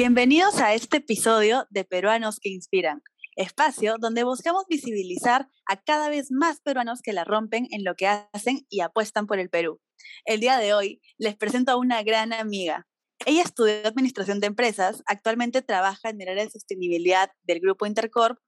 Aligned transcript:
Bienvenidos 0.00 0.58
a 0.60 0.72
este 0.72 0.96
episodio 0.96 1.66
de 1.68 1.84
Peruanos 1.84 2.40
que 2.40 2.48
Inspiran, 2.48 3.02
espacio 3.36 3.96
donde 4.00 4.24
buscamos 4.24 4.64
visibilizar 4.66 5.46
a 5.66 5.76
cada 5.82 6.08
vez 6.08 6.28
más 6.30 6.62
peruanos 6.62 7.02
que 7.02 7.12
la 7.12 7.24
rompen 7.24 7.68
en 7.70 7.84
lo 7.84 7.94
que 7.96 8.06
hacen 8.06 8.64
y 8.70 8.80
apuestan 8.80 9.26
por 9.26 9.38
el 9.38 9.50
Perú. 9.50 9.78
El 10.24 10.40
día 10.40 10.56
de 10.56 10.72
hoy 10.72 11.02
les 11.18 11.36
presento 11.36 11.72
a 11.72 11.76
una 11.76 12.02
gran 12.02 12.32
amiga. 12.32 12.86
Ella 13.26 13.42
estudió 13.42 13.86
Administración 13.86 14.40
de 14.40 14.46
Empresas, 14.46 15.02
actualmente 15.04 15.60
trabaja 15.60 16.08
en 16.08 16.18
el 16.22 16.30
área 16.30 16.44
de 16.44 16.50
sostenibilidad 16.50 17.30
del 17.42 17.60
Grupo 17.60 17.84
Intercorp 17.84 18.38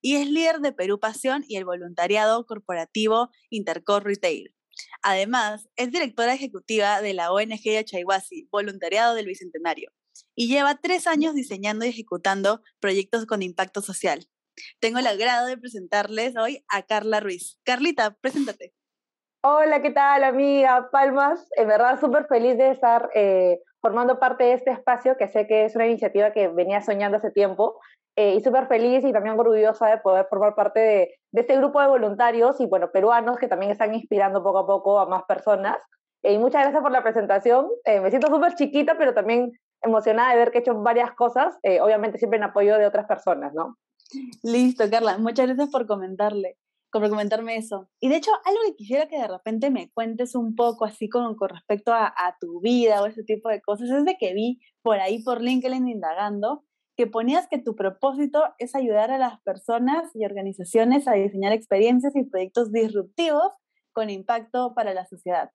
y 0.00 0.16
es 0.16 0.26
líder 0.26 0.60
de 0.60 0.72
Perú 0.72 1.00
Pasión 1.00 1.44
y 1.46 1.56
el 1.56 1.66
voluntariado 1.66 2.46
corporativo 2.46 3.28
Intercorp 3.50 4.06
Retail. 4.06 4.54
Además, 5.02 5.68
es 5.76 5.90
directora 5.90 6.32
ejecutiva 6.32 7.02
de 7.02 7.12
la 7.12 7.30
ONG 7.30 7.76
Achayhuasi, 7.78 8.48
Voluntariado 8.50 9.14
del 9.14 9.26
Bicentenario 9.26 9.92
y 10.34 10.48
lleva 10.48 10.76
tres 10.76 11.06
años 11.06 11.34
diseñando 11.34 11.84
y 11.84 11.88
ejecutando 11.88 12.62
proyectos 12.80 13.26
con 13.26 13.42
impacto 13.42 13.82
social. 13.82 14.26
Tengo 14.80 14.98
el 14.98 15.06
agrado 15.06 15.46
de 15.46 15.56
presentarles 15.56 16.36
hoy 16.36 16.64
a 16.68 16.82
Carla 16.82 17.20
Ruiz. 17.20 17.58
Carlita, 17.64 18.16
preséntate. 18.20 18.72
Hola, 19.46 19.82
¿qué 19.82 19.90
tal, 19.90 20.24
amiga? 20.24 20.88
Palmas, 20.90 21.46
en 21.56 21.68
verdad 21.68 22.00
súper 22.00 22.26
feliz 22.26 22.56
de 22.56 22.70
estar 22.70 23.10
eh, 23.14 23.60
formando 23.82 24.18
parte 24.18 24.44
de 24.44 24.52
este 24.54 24.70
espacio, 24.70 25.18
que 25.18 25.28
sé 25.28 25.46
que 25.46 25.66
es 25.66 25.76
una 25.76 25.86
iniciativa 25.86 26.32
que 26.32 26.48
venía 26.48 26.80
soñando 26.80 27.18
hace 27.18 27.30
tiempo, 27.30 27.78
eh, 28.16 28.36
y 28.36 28.40
súper 28.40 28.68
feliz 28.68 29.04
y 29.04 29.12
también 29.12 29.38
orgullosa 29.38 29.88
de 29.88 29.98
poder 29.98 30.26
formar 30.30 30.54
parte 30.54 30.80
de, 30.80 31.14
de, 31.32 31.40
este 31.42 31.58
grupo 31.58 31.78
de 31.80 31.88
voluntarios 31.88 32.58
y, 32.58 32.66
bueno, 32.66 32.90
peruanos 32.90 33.36
que 33.36 33.48
también 33.48 33.70
están 33.70 33.94
inspirando 33.94 34.42
poco 34.42 34.60
a 34.60 34.66
poco 34.66 34.98
a 34.98 35.06
más 35.06 35.24
personas. 35.24 35.76
Eh, 36.22 36.32
y 36.32 36.38
muchas 36.38 36.62
gracias 36.62 36.82
por 36.82 36.92
la 36.92 37.02
presentación. 37.02 37.68
me 37.84 38.08
siento 38.08 38.28
súper 38.28 38.54
chiquita, 38.54 38.96
pero 38.96 39.12
también 39.12 39.52
emocionada 39.84 40.32
de 40.32 40.38
ver 40.38 40.50
que 40.50 40.58
he 40.58 40.60
hecho 40.60 40.80
varias 40.80 41.12
cosas, 41.12 41.58
eh, 41.62 41.80
obviamente 41.80 42.18
siempre 42.18 42.38
en 42.38 42.44
apoyo 42.44 42.78
de 42.78 42.86
otras 42.86 43.06
personas, 43.06 43.52
¿no? 43.54 43.78
Listo, 44.42 44.88
Carla, 44.90 45.18
muchas 45.18 45.46
gracias 45.46 45.70
por 45.70 45.86
comentarle, 45.86 46.56
por 46.90 47.08
comentarme 47.08 47.56
eso. 47.56 47.88
Y 48.00 48.08
de 48.08 48.16
hecho, 48.16 48.30
algo 48.44 48.60
que 48.66 48.76
quisiera 48.76 49.08
que 49.08 49.18
de 49.18 49.28
repente 49.28 49.70
me 49.70 49.90
cuentes 49.90 50.34
un 50.34 50.54
poco 50.54 50.84
así 50.84 51.08
con, 51.08 51.36
con 51.36 51.48
respecto 51.48 51.92
a, 51.92 52.06
a, 52.06 52.36
tu 52.40 52.60
vida 52.60 53.02
o 53.02 53.06
ese 53.06 53.24
tipo 53.24 53.48
de 53.48 53.60
cosas, 53.60 53.90
es 53.90 54.04
de 54.04 54.16
que 54.18 54.34
vi 54.34 54.60
por 54.82 54.98
ahí 54.98 55.22
por 55.22 55.40
LinkedIn 55.40 55.88
indagando 55.88 56.64
que 56.96 57.06
ponías 57.06 57.48
que 57.48 57.58
tu 57.58 57.74
propósito 57.74 58.44
es 58.58 58.74
ayudar 58.74 59.10
a 59.10 59.18
las 59.18 59.40
personas 59.42 60.10
y 60.14 60.24
organizaciones 60.24 61.08
a 61.08 61.12
diseñar 61.14 61.52
experiencias 61.52 62.14
y 62.14 62.24
proyectos 62.24 62.70
disruptivos 62.70 63.50
con 63.92 64.10
impacto 64.10 64.74
para 64.74 64.94
la 64.94 65.04
sociedad. 65.06 65.50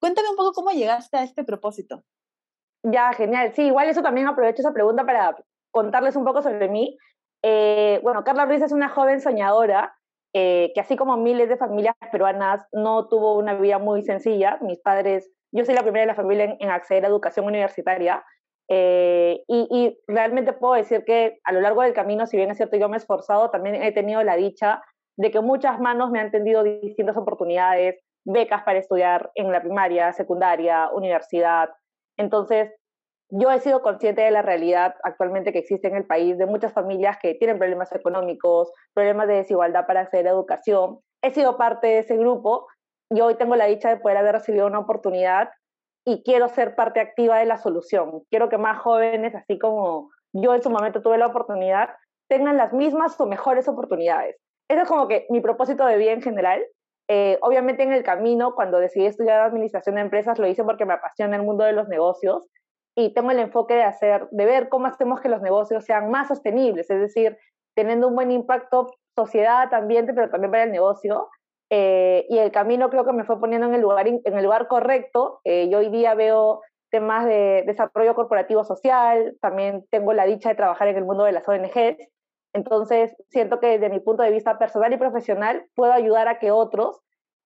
Cuéntame 0.00 0.28
un 0.30 0.36
poco 0.36 0.52
cómo 0.52 0.70
llegaste 0.70 1.16
a 1.16 1.22
este 1.22 1.44
propósito. 1.44 2.04
Ya, 2.82 3.12
genial. 3.12 3.52
Sí, 3.54 3.62
igual 3.62 3.88
eso 3.88 4.02
también 4.02 4.28
aprovecho 4.28 4.62
esa 4.62 4.72
pregunta 4.72 5.04
para 5.04 5.36
contarles 5.70 6.16
un 6.16 6.24
poco 6.24 6.42
sobre 6.42 6.68
mí. 6.68 6.96
Eh, 7.42 8.00
bueno, 8.02 8.24
Carla 8.24 8.46
Ruiz 8.46 8.62
es 8.62 8.72
una 8.72 8.88
joven 8.88 9.20
soñadora 9.20 9.94
eh, 10.32 10.72
que 10.74 10.80
así 10.80 10.96
como 10.96 11.16
miles 11.16 11.48
de 11.48 11.56
familias 11.56 11.94
peruanas 12.12 12.66
no 12.72 13.08
tuvo 13.08 13.38
una 13.38 13.54
vida 13.54 13.78
muy 13.78 14.02
sencilla. 14.02 14.58
Mis 14.60 14.78
padres, 14.80 15.30
yo 15.50 15.64
soy 15.64 15.74
la 15.74 15.82
primera 15.82 16.02
de 16.02 16.08
la 16.08 16.14
familia 16.14 16.56
en, 16.58 16.70
acceder 16.70 17.04
a 17.04 17.08
educación 17.08 17.46
universitaria 17.46 18.24
eh, 18.68 19.42
y, 19.46 19.68
y, 19.70 19.98
realmente 20.08 20.52
puedo 20.52 20.74
decir 20.74 21.04
que 21.04 21.38
a 21.44 21.52
lo 21.52 21.60
largo 21.60 21.82
del 21.82 21.94
camino, 21.94 22.26
si 22.26 22.36
bien 22.36 22.50
es 22.50 22.56
cierto 22.56 22.76
yo 22.76 22.88
me 22.88 22.96
he 22.96 22.98
esforzado, 22.98 23.50
también 23.50 23.76
he 23.76 23.92
tenido 23.92 24.22
la 24.24 24.36
dicha 24.36 24.82
de 25.16 25.30
que 25.30 25.40
muchas 25.40 25.80
manos 25.80 26.10
me 26.10 26.20
han 26.20 26.30
tendido 26.30 26.62
distintas 26.62 27.16
oportunidades, 27.16 28.02
becas 28.24 28.62
para 28.64 28.78
estudiar 28.78 29.30
en 29.34 29.50
la 29.52 29.62
primaria, 29.62 30.12
secundaria, 30.12 30.90
universidad, 30.92 31.70
entonces, 32.16 32.72
yo 33.30 33.50
he 33.50 33.58
sido 33.60 33.82
consciente 33.82 34.22
de 34.22 34.30
la 34.30 34.42
realidad 34.42 34.94
actualmente 35.02 35.52
que 35.52 35.58
existe 35.58 35.88
en 35.88 35.96
el 35.96 36.06
país, 36.06 36.38
de 36.38 36.46
muchas 36.46 36.72
familias 36.72 37.18
que 37.20 37.34
tienen 37.34 37.58
problemas 37.58 37.92
económicos, 37.92 38.70
problemas 38.94 39.26
de 39.26 39.34
desigualdad 39.34 39.86
para 39.86 40.00
acceder 40.00 40.28
a 40.28 40.30
educación. 40.30 41.00
He 41.22 41.32
sido 41.32 41.56
parte 41.56 41.88
de 41.88 41.98
ese 41.98 42.16
grupo 42.16 42.68
y 43.10 43.20
hoy 43.20 43.34
tengo 43.34 43.56
la 43.56 43.66
dicha 43.66 43.88
de 43.88 43.96
poder 43.96 44.18
haber 44.18 44.34
recibido 44.34 44.66
una 44.66 44.78
oportunidad 44.78 45.50
y 46.06 46.22
quiero 46.22 46.48
ser 46.48 46.76
parte 46.76 47.00
activa 47.00 47.38
de 47.38 47.46
la 47.46 47.56
solución. 47.56 48.22
Quiero 48.30 48.48
que 48.48 48.58
más 48.58 48.78
jóvenes, 48.78 49.34
así 49.34 49.58
como 49.58 50.10
yo 50.32 50.54
en 50.54 50.62
su 50.62 50.70
momento 50.70 51.02
tuve 51.02 51.18
la 51.18 51.26
oportunidad, 51.26 51.90
tengan 52.28 52.56
las 52.56 52.72
mismas 52.72 53.20
o 53.20 53.26
mejores 53.26 53.66
oportunidades. 53.68 54.36
Ese 54.68 54.82
es 54.82 54.88
como 54.88 55.08
que 55.08 55.26
mi 55.30 55.40
propósito 55.40 55.84
de 55.86 55.96
vida 55.96 56.12
en 56.12 56.22
general 56.22 56.64
eh, 57.08 57.38
obviamente 57.42 57.82
en 57.82 57.92
el 57.92 58.02
camino, 58.02 58.54
cuando 58.54 58.78
decidí 58.78 59.06
estudiar 59.06 59.40
administración 59.40 59.94
de 59.94 60.02
empresas, 60.02 60.38
lo 60.38 60.46
hice 60.46 60.64
porque 60.64 60.84
me 60.84 60.94
apasiona 60.94 61.36
el 61.36 61.42
mundo 61.42 61.64
de 61.64 61.72
los 61.72 61.88
negocios 61.88 62.48
y 62.96 63.12
tengo 63.14 63.30
el 63.30 63.38
enfoque 63.38 63.74
de 63.74 63.84
hacer, 63.84 64.28
de 64.30 64.44
ver 64.44 64.68
cómo 64.68 64.86
hacemos 64.86 65.20
que 65.20 65.28
los 65.28 65.42
negocios 65.42 65.84
sean 65.84 66.10
más 66.10 66.28
sostenibles, 66.28 66.90
es 66.90 67.00
decir, 67.00 67.36
teniendo 67.76 68.08
un 68.08 68.14
buen 68.14 68.30
impacto 68.30 68.88
sociedad, 69.14 69.72
ambiente, 69.72 70.14
pero 70.14 70.30
también 70.30 70.50
para 70.50 70.64
el 70.64 70.72
negocio. 70.72 71.28
Eh, 71.70 72.26
y 72.28 72.38
el 72.38 72.52
camino 72.52 72.90
creo 72.90 73.04
que 73.04 73.12
me 73.12 73.24
fue 73.24 73.40
poniendo 73.40 73.66
en 73.66 73.74
el 73.74 73.80
lugar, 73.80 74.06
en 74.06 74.20
el 74.24 74.44
lugar 74.44 74.66
correcto. 74.68 75.40
Eh, 75.44 75.68
yo 75.68 75.78
hoy 75.78 75.90
día 75.90 76.14
veo 76.14 76.60
temas 76.90 77.26
de 77.26 77.64
desarrollo 77.66 78.14
corporativo 78.14 78.64
social, 78.64 79.36
también 79.40 79.84
tengo 79.90 80.12
la 80.12 80.24
dicha 80.24 80.48
de 80.48 80.54
trabajar 80.54 80.88
en 80.88 80.96
el 80.96 81.04
mundo 81.04 81.24
de 81.24 81.32
las 81.32 81.46
ONGs 81.48 81.96
entonces, 82.56 83.14
siento 83.28 83.60
que 83.60 83.78
desde 83.78 83.90
mi 83.90 84.00
punto 84.00 84.22
de 84.22 84.30
vista 84.30 84.58
personal 84.58 84.90
y 84.92 84.96
profesional 84.96 85.66
puedo 85.74 85.92
ayudar 85.92 86.26
a 86.26 86.38
que 86.38 86.50
otros 86.50 87.02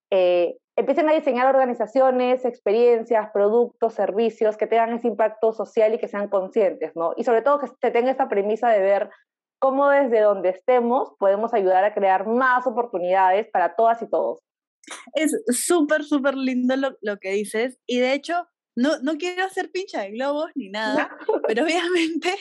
eh, 0.09 0.55
empiecen 0.77 1.09
a 1.09 1.13
diseñar 1.13 1.47
organizaciones, 1.47 2.45
experiencias, 2.45 3.29
productos, 3.33 3.93
servicios 3.93 4.55
que 4.55 4.67
tengan 4.67 4.93
ese 4.93 5.09
impacto 5.09 5.51
social 5.51 5.93
y 5.93 5.99
que 5.99 6.07
sean 6.07 6.29
conscientes, 6.29 6.93
¿no? 6.95 7.13
Y 7.17 7.25
sobre 7.25 7.41
todo 7.41 7.59
que 7.59 7.67
se 7.67 7.91
tenga 7.91 8.09
esa 8.11 8.29
premisa 8.29 8.69
de 8.69 8.79
ver 8.79 9.09
cómo 9.59 9.89
desde 9.89 10.21
donde 10.21 10.49
estemos 10.49 11.11
podemos 11.19 11.53
ayudar 11.53 11.83
a 11.83 11.93
crear 11.93 12.25
más 12.25 12.65
oportunidades 12.65 13.47
para 13.51 13.75
todas 13.75 14.01
y 14.01 14.09
todos. 14.09 14.39
Es 15.13 15.35
súper, 15.49 16.03
súper 16.03 16.35
lindo 16.35 16.75
lo, 16.77 16.97
lo, 17.01 17.17
que 17.17 17.31
dices. 17.31 17.77
Y 17.85 17.99
de 17.99 18.13
hecho, 18.13 18.47
no, 18.75 18.97
no 19.03 19.17
quiero 19.17 19.43
hacer 19.43 19.71
pincha 19.71 20.01
de 20.01 20.11
globos 20.11 20.51
ni 20.55 20.69
nada, 20.69 21.09
pero 21.47 21.63
obviamente 21.63 22.33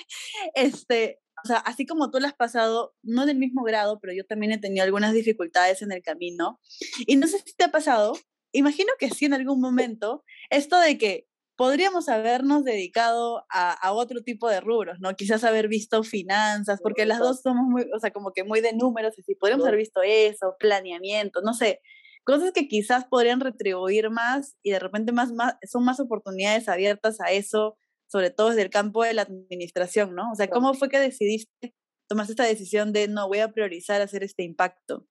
este, 0.54 1.20
o 1.44 1.46
sea, 1.46 1.58
así 1.58 1.86
como 1.86 2.10
tú 2.10 2.20
lo 2.20 2.26
has 2.26 2.34
pasado, 2.34 2.94
no 3.02 3.26
del 3.26 3.38
mismo 3.38 3.62
grado, 3.62 3.98
pero 4.00 4.12
yo 4.12 4.24
también 4.24 4.52
he 4.52 4.58
tenido 4.58 4.84
algunas 4.84 5.12
dificultades 5.12 5.82
en 5.82 5.92
el 5.92 6.02
camino. 6.02 6.60
Y 7.06 7.16
no 7.16 7.26
sé 7.26 7.38
si 7.38 7.54
te 7.54 7.64
ha 7.64 7.70
pasado, 7.70 8.12
imagino 8.52 8.92
que 8.98 9.10
sí 9.10 9.26
en 9.26 9.34
algún 9.34 9.60
momento, 9.60 10.24
esto 10.50 10.78
de 10.78 10.98
que 10.98 11.26
podríamos 11.56 12.08
habernos 12.08 12.64
dedicado 12.64 13.44
a, 13.50 13.72
a, 13.72 13.92
otro 13.92 14.22
tipo 14.22 14.48
de 14.48 14.60
rubros, 14.62 14.98
¿no? 15.00 15.14
Quizás 15.14 15.44
haber 15.44 15.68
visto 15.68 16.02
finanzas, 16.02 16.80
porque 16.82 17.04
las 17.04 17.18
dos 17.18 17.42
somos 17.42 17.66
muy, 17.68 17.84
o 17.94 17.98
sea, 18.00 18.12
como 18.12 18.32
que 18.32 18.44
muy 18.44 18.62
de 18.62 18.72
números, 18.72 19.18
y 19.18 19.22
sí, 19.22 19.34
podríamos 19.34 19.66
haber 19.66 19.78
visto 19.78 20.00
eso, 20.02 20.56
planeamiento, 20.58 21.42
no 21.42 21.52
sé, 21.52 21.80
cosas 22.24 22.52
que 22.52 22.68
quizás 22.68 23.04
podrían 23.04 23.40
retribuir 23.40 24.08
más 24.08 24.56
y 24.62 24.70
de 24.70 24.78
repente 24.78 25.12
más, 25.12 25.32
más, 25.32 25.56
son 25.70 25.84
más 25.84 26.00
oportunidades 26.00 26.68
abiertas 26.68 27.20
a 27.20 27.30
eso 27.32 27.76
sobre 28.10 28.30
todo 28.30 28.48
desde 28.48 28.62
el 28.62 28.70
campo 28.70 29.04
de 29.04 29.14
la 29.14 29.22
administración, 29.22 30.14
¿no? 30.14 30.32
O 30.32 30.34
sea, 30.34 30.48
¿cómo 30.48 30.74
fue 30.74 30.88
que 30.88 30.98
decidiste, 30.98 31.74
tomaste 32.08 32.32
esta 32.32 32.44
decisión 32.44 32.92
de 32.92 33.06
no 33.06 33.28
voy 33.28 33.38
a 33.38 33.52
priorizar 33.52 34.00
hacer 34.00 34.24
este 34.24 34.42
impacto? 34.42 35.04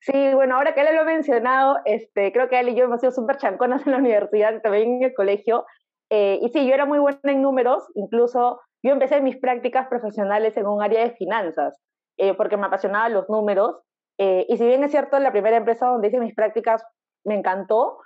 Sí, 0.00 0.34
bueno, 0.34 0.56
ahora 0.56 0.74
que 0.74 0.80
él 0.80 0.94
lo 0.94 1.02
ha 1.02 1.04
mencionado, 1.04 1.78
este, 1.84 2.32
creo 2.32 2.48
que 2.48 2.60
él 2.60 2.68
y 2.68 2.74
yo 2.76 2.84
hemos 2.84 3.00
sido 3.00 3.12
súper 3.12 3.36
chanconas 3.38 3.86
en 3.86 3.92
la 3.92 3.98
universidad 3.98 4.60
también 4.62 4.96
en 4.96 5.02
el 5.02 5.14
colegio. 5.14 5.64
Eh, 6.10 6.38
y 6.42 6.48
sí, 6.50 6.66
yo 6.66 6.74
era 6.74 6.86
muy 6.86 6.98
buena 6.98 7.20
en 7.24 7.42
números, 7.42 7.84
incluso 7.94 8.60
yo 8.84 8.92
empecé 8.92 9.20
mis 9.20 9.38
prácticas 9.38 9.88
profesionales 9.88 10.56
en 10.56 10.66
un 10.66 10.82
área 10.82 11.02
de 11.02 11.12
finanzas, 11.12 11.80
eh, 12.18 12.34
porque 12.34 12.56
me 12.56 12.66
apasionaban 12.66 13.12
los 13.12 13.28
números. 13.28 13.80
Eh, 14.18 14.46
y 14.48 14.56
si 14.56 14.64
bien 14.64 14.84
es 14.84 14.90
cierto, 14.90 15.18
la 15.18 15.32
primera 15.32 15.56
empresa 15.56 15.86
donde 15.86 16.08
hice 16.08 16.20
mis 16.20 16.34
prácticas 16.34 16.84
me 17.24 17.34
encantó, 17.34 17.98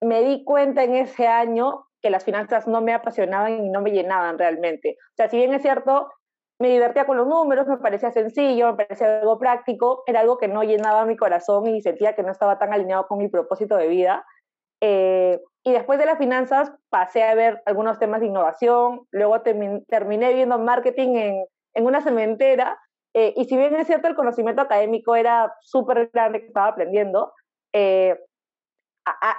me 0.00 0.22
di 0.22 0.44
cuenta 0.44 0.84
en 0.84 0.94
ese 0.94 1.26
año 1.26 1.87
que 2.02 2.10
las 2.10 2.24
finanzas 2.24 2.66
no 2.66 2.80
me 2.80 2.94
apasionaban 2.94 3.64
y 3.64 3.70
no 3.70 3.80
me 3.80 3.90
llenaban 3.90 4.38
realmente. 4.38 4.96
O 5.00 5.16
sea, 5.16 5.28
si 5.28 5.36
bien 5.36 5.52
es 5.52 5.62
cierto, 5.62 6.10
me 6.60 6.68
divertía 6.68 7.06
con 7.06 7.16
los 7.16 7.26
números, 7.26 7.66
me 7.66 7.78
parecía 7.78 8.10
sencillo, 8.10 8.68
me 8.68 8.84
parecía 8.84 9.20
algo 9.20 9.38
práctico, 9.38 10.02
era 10.06 10.20
algo 10.20 10.38
que 10.38 10.48
no 10.48 10.62
llenaba 10.62 11.06
mi 11.06 11.16
corazón 11.16 11.66
y 11.68 11.80
sentía 11.80 12.14
que 12.14 12.22
no 12.22 12.32
estaba 12.32 12.58
tan 12.58 12.72
alineado 12.72 13.06
con 13.06 13.18
mi 13.18 13.28
propósito 13.28 13.76
de 13.76 13.88
vida. 13.88 14.24
Eh, 14.80 15.40
y 15.64 15.72
después 15.72 15.98
de 15.98 16.06
las 16.06 16.18
finanzas 16.18 16.72
pasé 16.88 17.24
a 17.24 17.34
ver 17.34 17.62
algunos 17.66 17.98
temas 17.98 18.20
de 18.20 18.26
innovación, 18.26 19.06
luego 19.10 19.42
terminé 19.42 20.34
viendo 20.34 20.58
marketing 20.58 21.16
en, 21.16 21.44
en 21.74 21.86
una 21.86 22.00
cementera, 22.00 22.78
eh, 23.14 23.34
y 23.36 23.44
si 23.46 23.56
bien 23.56 23.74
es 23.74 23.86
cierto 23.86 24.08
el 24.08 24.14
conocimiento 24.14 24.62
académico 24.62 25.16
era 25.16 25.52
súper 25.60 26.10
grande 26.12 26.40
que 26.40 26.46
estaba 26.46 26.68
aprendiendo, 26.68 27.32
eh, 27.72 28.18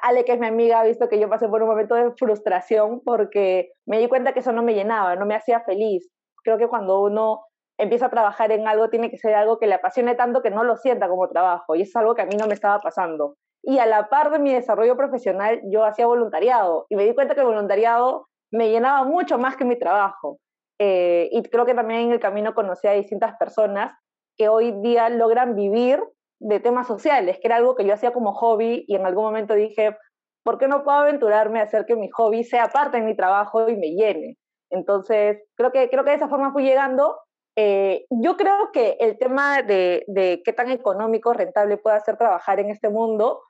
Ale, 0.02 0.26
que 0.26 0.34
es 0.34 0.40
mi 0.40 0.48
amiga, 0.48 0.80
ha 0.80 0.84
visto 0.84 1.10
que 1.10 1.20
yo 1.20 1.30
pasé 1.30 1.48
por 1.48 1.62
un 1.64 1.70
momento 1.70 1.96
de 1.96 2.12
frustración 2.12 3.02
porque 3.04 3.72
me 3.86 4.00
di 4.00 4.08
cuenta 4.08 4.34
que 4.34 4.40
eso 4.40 4.52
no 4.52 4.64
me 4.64 4.74
llenaba, 4.74 5.16
no 5.16 5.26
me 5.26 5.36
hacía 5.36 5.62
feliz. 5.62 6.10
Creo 6.44 6.58
que 6.58 6.68
cuando 6.68 7.02
uno 7.02 7.46
empieza 7.78 8.08
a 8.08 8.10
trabajar 8.10 8.52
en 8.52 8.68
algo, 8.68 8.90
tiene 8.90 9.10
que 9.10 9.18
ser 9.18 9.36
algo 9.36 9.58
que 9.60 9.68
le 9.68 9.76
apasione 9.76 10.16
tanto 10.16 10.42
que 10.42 10.52
no 10.52 10.64
lo 10.64 10.76
sienta 10.78 11.08
como 11.08 11.30
trabajo. 11.30 11.76
Y 11.76 11.82
eso 11.84 11.92
es 11.92 11.96
algo 11.98 12.16
que 12.16 12.22
a 12.24 12.26
mí 12.26 12.36
no 12.38 12.48
me 12.48 12.54
estaba 12.54 12.80
pasando. 12.80 13.36
Y 13.64 13.80
a 13.80 13.86
la 13.86 14.10
par 14.10 14.32
de 14.32 14.40
mi 14.40 14.54
desarrollo 14.54 14.96
profesional, 14.98 15.62
yo 15.72 15.84
hacía 15.84 16.08
voluntariado 16.08 16.86
y 16.90 16.96
me 16.96 17.06
di 17.06 17.14
cuenta 17.14 17.36
que 17.36 17.42
el 17.42 17.48
voluntariado 17.48 18.28
me 18.52 18.70
llenaba 18.70 19.04
mucho 19.04 19.38
más 19.38 19.56
que 19.58 19.66
mi 19.66 19.78
trabajo. 19.78 20.38
eh, 20.82 21.28
y 21.32 21.44
creo 21.44 21.66
que 21.66 21.74
también 21.74 22.02
en 22.02 22.12
el 22.14 22.20
camino 22.22 22.56
conocí 22.56 22.88
a 22.88 22.94
distintas 22.94 23.36
personas 23.38 23.98
que 24.38 24.48
hoy 24.48 24.72
día 24.82 25.10
logran 25.10 25.54
vivir 25.56 26.02
de 26.40 26.60
temas 26.60 26.88
sociales, 26.88 27.38
que 27.40 27.48
era 27.48 27.58
algo 27.58 27.76
que 27.76 27.86
yo 27.86 27.94
hacía 27.94 28.12
como 28.12 28.34
hobby 28.34 28.86
y 28.88 28.96
en 28.96 29.06
algún 29.06 29.26
momento 29.26 29.54
dije, 29.54 29.98
¿por 30.44 30.58
qué 30.58 30.68
no 30.68 30.84
puedo 30.84 30.98
aventurarme 31.00 31.60
a 31.60 31.64
hacer 31.64 31.86
que 31.86 31.96
mi 31.96 32.10
hobby 32.10 32.44
sea 32.44 32.68
parte 32.70 32.98
de 32.98 33.04
mi 33.04 33.16
trabajo 33.16 33.70
y 33.70 33.76
me 33.76 33.92
llene? 33.92 34.38
Entonces, 34.70 35.44
creo 35.56 35.72
que, 35.72 35.90
creo 35.90 36.04
que 36.04 36.12
de 36.12 36.16
esa 36.16 36.30
forma 36.30 36.54
fui 36.54 36.64
llegando. 36.64 37.18
Eh, 37.56 38.06
yo 38.10 38.38
creo 38.38 38.72
que 38.72 38.96
el 39.00 39.18
tema 39.18 39.62
de, 39.64 40.06
de 40.08 40.42
qué 40.46 40.54
tan 40.54 40.70
económico, 40.72 41.34
rentable 41.34 41.78
puede 41.78 42.00
ser 42.02 42.18
trabajar 42.18 42.60
en 42.60 42.70
este 42.70 42.90
mundo, 42.90 43.42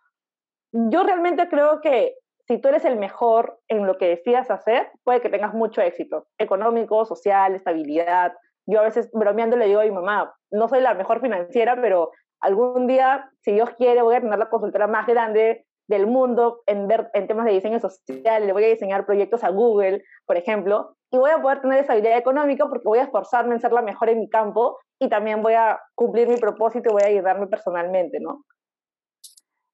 yo 0.71 1.03
realmente 1.03 1.47
creo 1.49 1.81
que 1.81 2.15
si 2.47 2.57
tú 2.57 2.69
eres 2.69 2.85
el 2.85 2.97
mejor 2.97 3.59
en 3.67 3.85
lo 3.85 3.97
que 3.97 4.07
decidas 4.07 4.49
hacer, 4.49 4.91
puede 5.03 5.21
que 5.21 5.29
tengas 5.29 5.53
mucho 5.53 5.81
éxito, 5.81 6.27
económico, 6.39 7.05
social, 7.05 7.53
estabilidad. 7.53 8.33
Yo 8.65 8.79
a 8.79 8.83
veces 8.83 9.09
bromeando 9.13 9.55
le 9.55 9.67
digo 9.67 9.81
a 9.81 9.83
mi 9.83 9.91
mamá, 9.91 10.33
no 10.51 10.67
soy 10.67 10.81
la 10.81 10.95
mejor 10.95 11.21
financiera, 11.21 11.79
pero 11.79 12.11
algún 12.41 12.87
día, 12.87 13.29
si 13.41 13.51
Dios 13.51 13.69
quiere, 13.77 14.01
voy 14.01 14.15
a 14.15 14.21
tener 14.21 14.39
la 14.39 14.49
consultora 14.49 14.87
más 14.87 15.07
grande 15.07 15.65
del 15.87 16.05
mundo 16.05 16.61
en, 16.67 16.87
ver, 16.87 17.09
en 17.13 17.27
temas 17.27 17.45
de 17.45 17.53
diseño 17.53 17.79
social, 17.79 18.45
le 18.45 18.53
voy 18.53 18.63
a 18.63 18.67
diseñar 18.67 19.05
proyectos 19.05 19.43
a 19.43 19.49
Google, 19.49 20.03
por 20.25 20.37
ejemplo, 20.37 20.95
y 21.11 21.17
voy 21.17 21.31
a 21.31 21.41
poder 21.41 21.61
tener 21.61 21.83
esa 21.83 21.93
habilidad 21.93 22.17
económica 22.17 22.67
porque 22.69 22.87
voy 22.87 22.99
a 22.99 23.03
esforzarme 23.03 23.55
en 23.55 23.61
ser 23.61 23.71
la 23.71 23.81
mejor 23.81 24.09
en 24.09 24.19
mi 24.19 24.29
campo 24.29 24.77
y 24.99 25.09
también 25.09 25.41
voy 25.41 25.53
a 25.53 25.79
cumplir 25.95 26.27
mi 26.27 26.37
propósito 26.37 26.89
y 26.89 26.93
voy 26.93 27.01
a 27.01 27.07
ayudarme 27.07 27.47
personalmente, 27.47 28.19
¿no? 28.19 28.45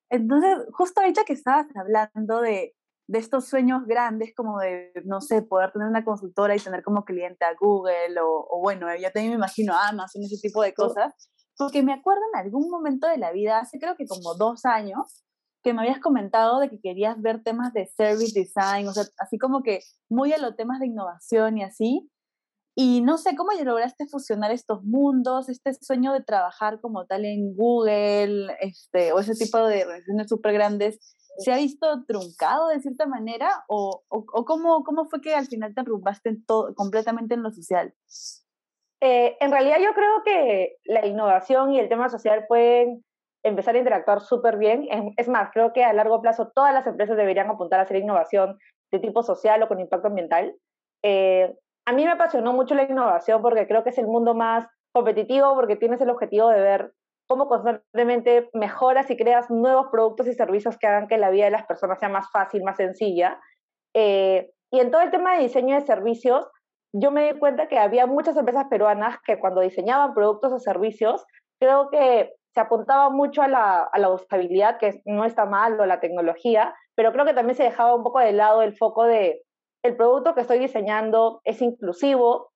Entonces, 0.09 0.65
justo 0.71 1.01
ahorita 1.01 1.25
que 1.25 1.33
estabas 1.33 1.67
hablando 1.75 2.39
de, 2.39 2.73
de 3.07 3.19
estos 3.19 3.47
sueños 3.49 3.85
grandes, 3.85 4.33
como 4.33 4.59
de, 4.59 4.93
no 5.03 5.19
sé, 5.19 5.41
poder 5.41 5.71
tener 5.71 5.89
una 5.89 6.05
consultora 6.05 6.55
y 6.55 6.59
tener 6.59 6.83
como 6.83 7.03
cliente 7.03 7.43
a 7.43 7.55
Google, 7.59 8.19
o, 8.21 8.47
o 8.49 8.61
bueno, 8.61 8.87
yo 8.95 9.11
también 9.11 9.31
me 9.31 9.37
imagino 9.37 9.73
Amazon, 9.75 10.23
ese 10.23 10.37
tipo 10.41 10.61
de 10.61 10.73
cosas, 10.73 11.13
porque 11.57 11.83
me 11.83 11.93
acuerdo 11.93 12.21
en 12.33 12.39
algún 12.39 12.69
momento 12.69 13.07
de 13.07 13.17
la 13.17 13.31
vida, 13.31 13.59
hace 13.59 13.79
creo 13.79 13.95
que 13.95 14.07
como 14.07 14.35
dos 14.35 14.65
años, 14.65 15.23
que 15.63 15.73
me 15.73 15.81
habías 15.81 15.99
comentado 15.99 16.59
de 16.59 16.69
que 16.69 16.79
querías 16.79 17.19
ver 17.21 17.41
temas 17.41 17.73
de 17.73 17.87
service 17.87 18.39
design, 18.39 18.87
o 18.87 18.93
sea, 18.93 19.05
así 19.17 19.39
como 19.39 19.63
que 19.63 19.81
muy 20.09 20.31
a 20.31 20.37
los 20.37 20.55
temas 20.55 20.79
de 20.79 20.85
innovación 20.87 21.57
y 21.57 21.63
así. 21.63 22.09
Y 22.77 23.01
no 23.01 23.17
sé 23.17 23.35
cómo 23.35 23.51
lograste 23.63 24.05
fusionar 24.05 24.51
estos 24.51 24.83
mundos, 24.83 25.49
este 25.49 25.73
sueño 25.73 26.11
de 26.13 26.21
trabajar 26.21 26.81
como 26.81 27.05
tal 27.05 27.23
en 27.25 27.55
Google, 27.55 28.53
este, 28.59 29.13
o 29.13 29.19
ese 29.19 29.33
tipo 29.33 29.57
de 29.57 29.85
organizaciones 29.85 30.27
súper 30.27 30.53
grandes, 30.53 30.99
¿se 31.39 31.51
ha 31.51 31.57
visto 31.57 32.03
truncado 32.05 32.67
de 32.67 32.81
cierta 32.81 33.07
manera? 33.07 33.63
¿O, 33.67 34.03
o, 34.07 34.45
cómo, 34.45 34.83
cómo, 34.83 35.05
fue 35.05 35.21
que 35.21 35.33
al 35.33 35.47
final 35.47 35.73
te 35.73 35.81
arrumbaste 35.81 36.37
todo, 36.45 36.75
completamente 36.75 37.33
en 37.33 37.43
lo 37.43 37.51
social? 37.51 37.93
Eh, 39.01 39.37
en 39.39 39.51
realidad 39.51 39.77
yo 39.79 39.93
creo 39.93 40.23
que 40.23 40.77
la 40.85 41.05
innovación 41.05 41.71
y 41.73 41.79
el 41.79 41.89
tema 41.89 42.09
social 42.09 42.45
pueden 42.47 43.03
empezar 43.43 43.75
a 43.75 43.79
interactuar 43.79 44.21
súper 44.21 44.57
bien. 44.57 44.87
Es 45.17 45.27
más, 45.27 45.49
creo 45.53 45.73
que 45.73 45.83
a 45.83 45.93
largo 45.93 46.21
plazo 46.21 46.51
todas 46.53 46.73
las 46.73 46.87
empresas 46.87 47.15
deberían 47.15 47.49
apuntar 47.49 47.79
a 47.79 47.83
hacer 47.83 47.97
innovación 47.97 48.57
de 48.91 48.99
tipo 48.99 49.21
social 49.21 49.61
o 49.61 49.67
con 49.67 49.79
impacto 49.79 50.07
ambiental. 50.07 50.55
Eh, 51.03 51.53
a 51.85 51.93
mí 51.93 52.03
me 52.03 52.11
apasionó 52.11 52.53
mucho 52.53 52.73
la 52.73 52.83
innovación 52.83 53.41
porque 53.41 53.67
creo 53.67 53.83
que 53.83 53.91
es 53.91 53.97
el 53.97 54.07
mundo 54.07 54.33
más 54.33 54.67
competitivo 54.91 55.53
porque 55.53 55.75
tienes 55.75 56.01
el 56.01 56.09
objetivo 56.09 56.49
de 56.49 56.61
ver 56.61 56.91
cómo 57.27 57.47
constantemente 57.47 58.49
mejoras 58.53 59.09
y 59.11 59.17
creas 59.17 59.49
nuevos 59.49 59.87
productos 59.91 60.27
y 60.27 60.33
servicios 60.33 60.77
que 60.77 60.87
hagan 60.87 61.07
que 61.07 61.17
la 61.17 61.29
vida 61.29 61.45
de 61.45 61.51
las 61.51 61.65
personas 61.65 61.99
sea 61.99 62.09
más 62.09 62.31
fácil, 62.31 62.63
más 62.63 62.77
sencilla. 62.77 63.39
Eh, 63.93 64.49
y 64.71 64.79
en 64.79 64.91
todo 64.91 65.01
el 65.01 65.11
tema 65.11 65.35
de 65.35 65.43
diseño 65.43 65.75
de 65.75 65.81
servicios, 65.81 66.47
yo 66.97 67.11
me 67.11 67.25
di 67.25 67.37
cuenta 67.39 67.67
que 67.67 67.77
había 67.77 68.07
muchas 68.07 68.37
empresas 68.37 68.67
peruanas 68.69 69.17
que 69.25 69.37
cuando 69.37 69.59
diseñaban 69.59 70.13
productos 70.13 70.53
o 70.53 70.59
servicios, 70.59 71.25
creo 71.59 71.89
que 71.89 72.33
se 72.53 72.61
apuntaba 72.61 73.09
mucho 73.09 73.41
a 73.41 73.49
la, 73.49 73.83
a 73.83 73.99
la 73.99 74.09
usabilidad, 74.09 74.77
que 74.77 75.01
no 75.03 75.25
está 75.25 75.45
mal, 75.45 75.77
o 75.77 75.85
la 75.85 75.99
tecnología, 75.99 76.73
pero 76.95 77.11
creo 77.11 77.25
que 77.25 77.33
también 77.33 77.57
se 77.57 77.63
dejaba 77.63 77.95
un 77.95 78.03
poco 78.03 78.19
de 78.19 78.31
lado 78.31 78.61
el 78.61 78.77
foco 78.77 79.03
de 79.03 79.41
el 79.83 79.97
producto 79.97 80.33
que 80.33 80.41
estoy 80.41 80.57
diseñando 80.57 81.41
es 81.43 81.61
inclusivo, 81.61 82.51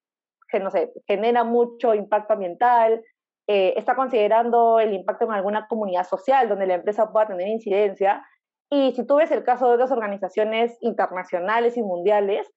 que 0.48 0.62
no 0.62 0.72
sé, 0.72 0.94
genera 1.06 1.44
mucho 1.44 1.94
impacto 1.94 2.34
ambiental, 2.34 3.04
eh, 3.48 3.74
está 3.76 3.96
considerando 3.96 4.80
el 4.80 4.94
impacto 4.94 5.26
en 5.26 5.34
alguna 5.34 5.68
comunidad 5.68 6.06
social 6.06 6.48
donde 6.48 6.66
la 6.66 6.76
empresa 6.76 7.12
pueda 7.12 7.28
tener 7.28 7.50
incidencia. 7.50 8.26
Y 8.72 8.94
si 8.94 9.06
tú 9.06 9.18
ves 9.18 9.32
el 9.32 9.44
caso 9.44 9.68
de 9.68 9.74
otras 9.74 9.92
organizaciones 9.92 10.78
internacionales 10.80 11.76
y 11.76 11.84
mundiales, 11.84 12.50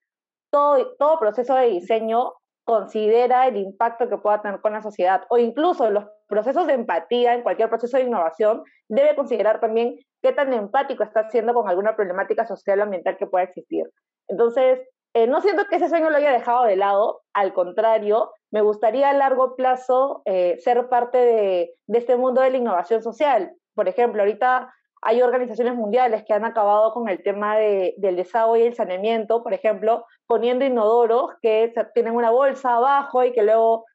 todo, 0.53 1.19
proceso 1.19 1.55
de 1.55 1.67
diseño 1.67 2.33
considera 2.63 3.47
el 3.47 3.57
impacto 3.57 4.07
que 4.07 4.17
pueda 4.17 4.41
tener 4.41 4.61
con 4.61 4.73
la 4.73 4.81
sociedad 4.81 5.23
o 5.29 5.37
incluso 5.37 5.89
los 5.89 6.05
procesos 6.27 6.67
de 6.67 6.73
empatía 6.73 7.33
en 7.33 7.41
cualquier 7.41 7.69
proceso 7.69 7.97
de 7.97 8.03
innovación 8.03 8.63
debe 8.87 9.15
considerar 9.15 9.59
también 9.59 9.97
qué 10.21 10.31
tan 10.31 10.53
empático 10.53 11.03
está 11.03 11.29
siendo 11.29 11.53
con 11.53 11.67
alguna 11.67 11.95
problemática 11.95 12.45
social 12.45 12.79
o 12.79 12.83
ambiental 12.83 13.17
que 13.17 13.27
pueda 13.27 13.43
existir. 13.43 13.85
Entonces, 14.29 14.79
eh, 15.15 15.27
no 15.27 15.41
siento 15.41 15.65
que 15.65 15.75
ese 15.75 15.89
sueño 15.89 16.09
lo 16.09 16.17
haya 16.17 16.31
dejado 16.31 16.63
de 16.63 16.77
lado, 16.77 17.21
al 17.33 17.53
contrario, 17.53 18.31
me 18.51 18.61
gustaría 18.61 19.09
a 19.09 19.13
largo 19.13 19.55
plazo 19.55 20.21
eh, 20.25 20.57
ser 20.59 20.87
parte 20.87 21.17
de, 21.17 21.73
de 21.87 21.97
este 21.97 22.15
mundo 22.15 22.41
de 22.41 22.51
la 22.51 22.57
innovación 22.57 23.03
social. 23.03 23.53
Por 23.75 23.89
ejemplo, 23.89 24.21
ahorita 24.21 24.73
hay 25.03 25.21
organizaciones 25.21 25.75
mundiales 25.75 26.23
que 26.25 26.33
han 26.33 26.45
acabado 26.45 26.93
con 26.93 27.09
el 27.09 27.21
tema 27.21 27.57
de, 27.57 27.93
del 27.97 28.15
desagüe 28.15 28.59
y 28.59 28.67
el 28.67 28.75
saneamiento, 28.75 29.43
por 29.43 29.53
ejemplo, 29.53 30.05
poniendo 30.27 30.65
inodoros 30.65 31.31
que 31.41 31.73
tienen 31.93 32.15
una 32.15 32.31
bolsa 32.31 32.75
abajo 32.75 33.23
y 33.23 33.33
que 33.33 33.43
luego, 33.43 33.85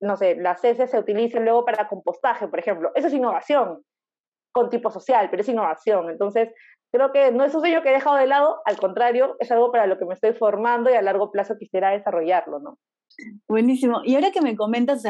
no 0.00 0.16
sé, 0.16 0.36
las 0.36 0.62
heces 0.64 0.90
se 0.90 0.98
utilizan 0.98 1.44
luego 1.44 1.64
para 1.64 1.88
compostaje, 1.88 2.48
por 2.48 2.58
ejemplo. 2.58 2.92
Eso 2.94 3.08
es 3.08 3.14
innovación 3.14 3.82
con 4.52 4.70
tipo 4.70 4.90
social, 4.90 5.28
pero 5.30 5.42
es 5.42 5.48
innovación. 5.48 6.10
Entonces, 6.10 6.50
creo 6.92 7.12
que 7.12 7.32
no 7.32 7.44
es 7.44 7.54
un 7.54 7.60
sueño 7.60 7.82
que 7.82 7.90
he 7.90 7.92
dejado 7.92 8.16
de 8.16 8.26
lado, 8.26 8.60
al 8.64 8.78
contrario, 8.78 9.36
es 9.38 9.50
algo 9.50 9.70
para 9.72 9.86
lo 9.86 9.98
que 9.98 10.04
me 10.04 10.14
estoy 10.14 10.32
formando 10.34 10.90
y 10.90 10.94
a 10.94 11.02
largo 11.02 11.30
plazo 11.30 11.56
quisiera 11.58 11.90
desarrollarlo, 11.90 12.58
¿no? 12.60 12.78
Buenísimo. 13.48 14.02
Y 14.04 14.14
ahora 14.14 14.30
que 14.30 14.42
me 14.42 14.56
comentas, 14.56 15.02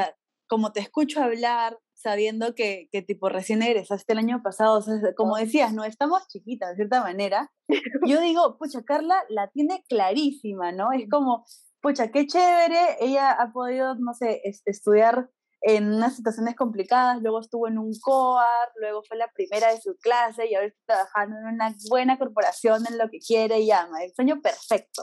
como 0.46 0.72
te 0.72 0.80
escucho 0.80 1.22
hablar, 1.22 1.76
sabiendo 1.98 2.54
que, 2.54 2.88
que 2.92 3.02
tipo 3.02 3.28
recién 3.28 3.62
egresaste 3.62 4.12
el 4.12 4.20
año 4.20 4.40
pasado, 4.42 4.78
o 4.78 4.82
sea, 4.82 4.94
como 5.16 5.36
decías, 5.36 5.72
no 5.74 5.84
estamos 5.84 6.26
chiquitas 6.28 6.70
de 6.70 6.76
cierta 6.76 7.02
manera, 7.02 7.50
yo 8.06 8.20
digo, 8.20 8.56
pucha, 8.56 8.82
Carla 8.82 9.22
la 9.28 9.48
tiene 9.48 9.82
clarísima, 9.88 10.70
¿no? 10.70 10.92
Es 10.92 11.08
como, 11.10 11.44
pucha, 11.80 12.10
qué 12.10 12.26
chévere, 12.26 12.96
ella 13.00 13.32
ha 13.32 13.52
podido, 13.52 13.96
no 13.96 14.14
sé, 14.14 14.40
estudiar 14.44 15.28
en 15.60 15.92
unas 15.92 16.14
situaciones 16.14 16.54
complicadas, 16.54 17.20
luego 17.20 17.40
estuvo 17.40 17.66
en 17.66 17.78
un 17.78 17.92
COAR, 18.00 18.70
luego 18.76 19.02
fue 19.02 19.16
la 19.16 19.28
primera 19.32 19.72
de 19.72 19.80
su 19.80 19.96
clase 19.96 20.46
y 20.46 20.54
ahora 20.54 20.68
está 20.68 20.94
trabajando 20.94 21.36
en 21.40 21.54
una 21.54 21.74
buena 21.90 22.16
corporación 22.16 22.84
en 22.88 22.96
lo 22.96 23.10
que 23.10 23.18
quiere 23.18 23.58
y 23.58 23.72
ama, 23.72 24.04
el 24.04 24.14
sueño 24.14 24.40
perfecto. 24.40 25.02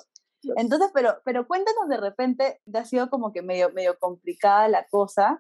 Entonces, 0.56 0.92
pero, 0.94 1.22
pero 1.26 1.46
cuéntanos 1.46 1.90
de 1.90 1.98
repente, 1.98 2.62
te 2.72 2.78
ha 2.78 2.86
sido 2.86 3.10
como 3.10 3.34
que 3.34 3.42
medio, 3.42 3.72
medio 3.72 3.98
complicada 4.00 4.70
la 4.70 4.88
cosa, 4.88 5.40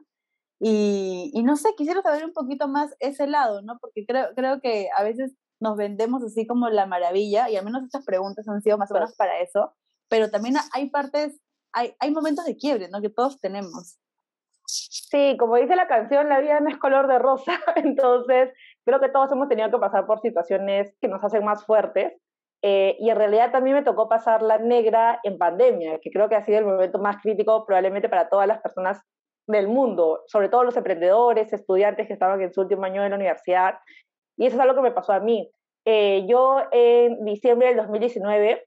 y, 0.59 1.31
y, 1.33 1.43
no 1.43 1.55
sé, 1.57 1.69
quisiera 1.75 2.01
saber 2.01 2.25
un 2.25 2.33
poquito 2.33 2.67
más 2.67 2.95
ese 2.99 3.27
lado, 3.27 3.61
¿no? 3.61 3.77
Porque 3.79 4.05
creo, 4.05 4.27
creo 4.35 4.61
que 4.61 4.89
a 4.97 5.03
veces 5.03 5.35
nos 5.59 5.77
vendemos 5.77 6.23
así 6.23 6.47
como 6.47 6.69
la 6.69 6.85
maravilla, 6.85 7.49
y 7.49 7.57
al 7.57 7.65
menos 7.65 7.83
estas 7.83 8.05
preguntas 8.05 8.47
han 8.47 8.61
sido 8.61 8.77
más 8.77 8.91
o 8.91 8.93
menos 8.93 9.15
para 9.15 9.39
eso, 9.39 9.73
pero 10.09 10.29
también 10.29 10.55
hay 10.73 10.89
partes, 10.89 11.41
hay, 11.73 11.95
hay 11.99 12.11
momentos 12.11 12.45
de 12.45 12.55
quiebre, 12.55 12.89
¿no? 12.89 13.01
Que 13.01 13.09
todos 13.09 13.39
tenemos. 13.39 13.97
Sí, 14.67 15.37
como 15.37 15.57
dice 15.57 15.75
la 15.75 15.87
canción, 15.87 16.29
la 16.29 16.39
vida 16.39 16.59
no 16.59 16.69
es 16.69 16.77
color 16.77 17.07
de 17.07 17.19
rosa, 17.19 17.53
entonces 17.75 18.51
creo 18.85 18.99
que 18.99 19.09
todos 19.09 19.31
hemos 19.31 19.49
tenido 19.49 19.69
que 19.69 19.77
pasar 19.77 20.05
por 20.05 20.21
situaciones 20.21 20.95
que 21.01 21.07
nos 21.07 21.23
hacen 21.23 21.43
más 21.43 21.65
fuertes. 21.65 22.13
Eh, 22.61 22.97
y 22.99 23.11
en 23.11 23.17
realidad 23.17 23.51
también 23.51 23.75
me 23.75 23.83
tocó 23.83 24.09
pasar 24.09 24.41
la 24.41 24.57
negra 24.57 25.19
en 25.23 25.37
pandemia, 25.37 25.99
que 26.01 26.09
creo 26.09 26.29
que 26.29 26.35
ha 26.35 26.45
sido 26.45 26.57
el 26.59 26.65
momento 26.65 26.97
más 26.97 27.17
crítico 27.21 27.63
probablemente 27.63 28.09
para 28.09 28.27
todas 28.27 28.47
las 28.47 28.59
personas 28.59 29.01
del 29.47 29.67
mundo, 29.67 30.23
sobre 30.27 30.49
todo 30.49 30.63
los 30.63 30.77
emprendedores, 30.77 31.53
estudiantes 31.53 32.07
que 32.07 32.13
estaban 32.13 32.41
en 32.41 32.53
su 32.53 32.61
último 32.61 32.85
año 32.85 33.03
de 33.03 33.09
la 33.09 33.15
universidad. 33.15 33.75
Y 34.37 34.47
eso 34.47 34.55
es 34.55 34.61
algo 34.61 34.75
que 34.75 34.81
me 34.81 34.91
pasó 34.91 35.13
a 35.13 35.19
mí. 35.19 35.51
Eh, 35.85 36.25
yo 36.27 36.63
en 36.71 37.23
diciembre 37.25 37.67
del 37.67 37.77
2019 37.77 38.65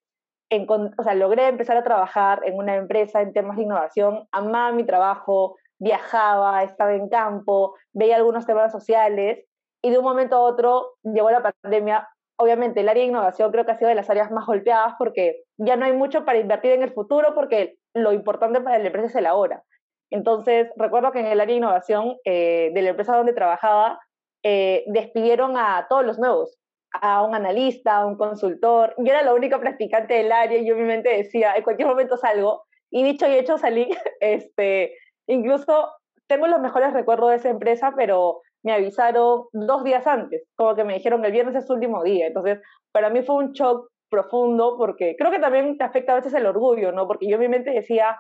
o 0.51 1.03
sea, 1.03 1.15
logré 1.15 1.49
empezar 1.49 1.77
a 1.77 1.85
trabajar 1.85 2.41
en 2.45 2.57
una 2.57 2.77
empresa 2.77 3.21
en 3.21 3.33
temas 3.33 3.57
de 3.57 3.65
innovación, 3.65 4.27
amaba 4.33 4.73
mi 4.73 4.85
trabajo, 4.85 5.57
viajaba, 5.79 6.63
estaba 6.63 6.95
en 6.95 7.09
campo, 7.09 7.75
veía 7.93 8.17
algunos 8.17 8.47
temas 8.47 8.73
sociales 8.73 9.45
y 9.83 9.91
de 9.91 9.99
un 9.99 10.05
momento 10.05 10.37
a 10.37 10.41
otro 10.41 10.95
llegó 11.03 11.31
la 11.31 11.53
pandemia. 11.63 12.09
Obviamente 12.41 12.81
el 12.81 12.89
área 12.89 13.03
de 13.03 13.09
innovación 13.09 13.51
creo 13.51 13.67
que 13.67 13.73
ha 13.73 13.79
sido 13.79 13.89
de 13.89 13.97
las 13.97 14.09
áreas 14.11 14.31
más 14.31 14.47
golpeadas 14.47 14.95
porque 14.99 15.43
ya 15.59 15.77
no 15.77 15.85
hay 15.85 15.93
mucho 15.93 16.25
para 16.25 16.39
invertir 16.39 16.73
en 16.73 16.83
el 16.83 16.93
futuro 16.93 17.35
porque 17.35 17.77
lo 17.95 18.13
importante 18.13 18.61
para 18.61 18.79
la 18.79 18.87
empresa 18.87 19.09
es 19.09 19.17
el 19.17 19.27
ahora. 19.27 19.63
Entonces, 20.11 20.69
recuerdo 20.77 21.13
que 21.13 21.21
en 21.21 21.27
el 21.27 21.41
área 21.41 21.53
de 21.53 21.59
innovación 21.59 22.17
eh, 22.25 22.71
de 22.75 22.83
la 22.83 22.91
empresa 22.91 23.17
donde 23.17 23.33
trabajaba, 23.33 24.01
eh, 24.43 24.85
despidieron 24.87 25.57
a 25.57 25.87
todos 25.89 26.05
los 26.05 26.19
nuevos, 26.19 26.59
a 26.93 27.23
un 27.23 27.35
analista, 27.35 27.99
a 27.99 28.07
un 28.07 28.17
consultor. 28.17 28.95
Yo 28.99 29.13
era 29.13 29.23
la 29.23 29.35
única 29.35 29.61
practicante 29.61 30.15
del 30.15 30.33
área 30.33 30.59
y 30.59 30.67
yo 30.67 30.75
en 30.75 30.81
mi 30.81 30.87
mente 30.87 31.11
decía, 31.11 31.55
en 31.57 31.63
cualquier 31.63 31.89
momento 31.89 32.17
salgo. 32.17 32.65
Y 32.91 33.03
dicho 33.05 33.27
y 33.29 33.35
hecho 33.35 33.59
salí, 33.59 33.89
este, 34.21 34.95
incluso 35.27 35.93
tengo 36.27 36.47
los 36.47 36.61
mejores 36.61 36.93
recuerdos 36.93 37.31
de 37.31 37.37
esa 37.37 37.51
empresa, 37.51 37.93
pero 37.97 38.43
me 38.63 38.73
avisaron 38.73 39.45
dos 39.53 39.85
días 39.85 40.07
antes, 40.07 40.43
como 40.57 40.75
que 40.75 40.85
me 40.85 40.95
dijeron 40.95 41.25
el 41.25 41.33
viernes 41.33 41.55
es 41.55 41.67
su 41.67 41.75
último 41.75 42.03
día. 42.03 42.27
Entonces, 42.27 42.61
para 42.93 43.11
mí 43.11 43.23
fue 43.23 43.37
un 43.37 43.53
shock 43.53 43.89
profundo 44.11 44.77
porque 44.79 45.17
creo 45.19 45.31
que 45.31 45.39
también 45.39 45.77
te 45.77 45.85
afecta 45.85 46.13
a 46.13 46.17
veces 46.17 46.35
el 46.35 46.47
orgullo, 46.47 46.93
¿no? 46.93 47.07
Porque 47.07 47.29
yo 47.29 47.35
en 47.35 47.41
mi 47.41 47.49
mente 47.49 47.71
decía, 47.71 48.19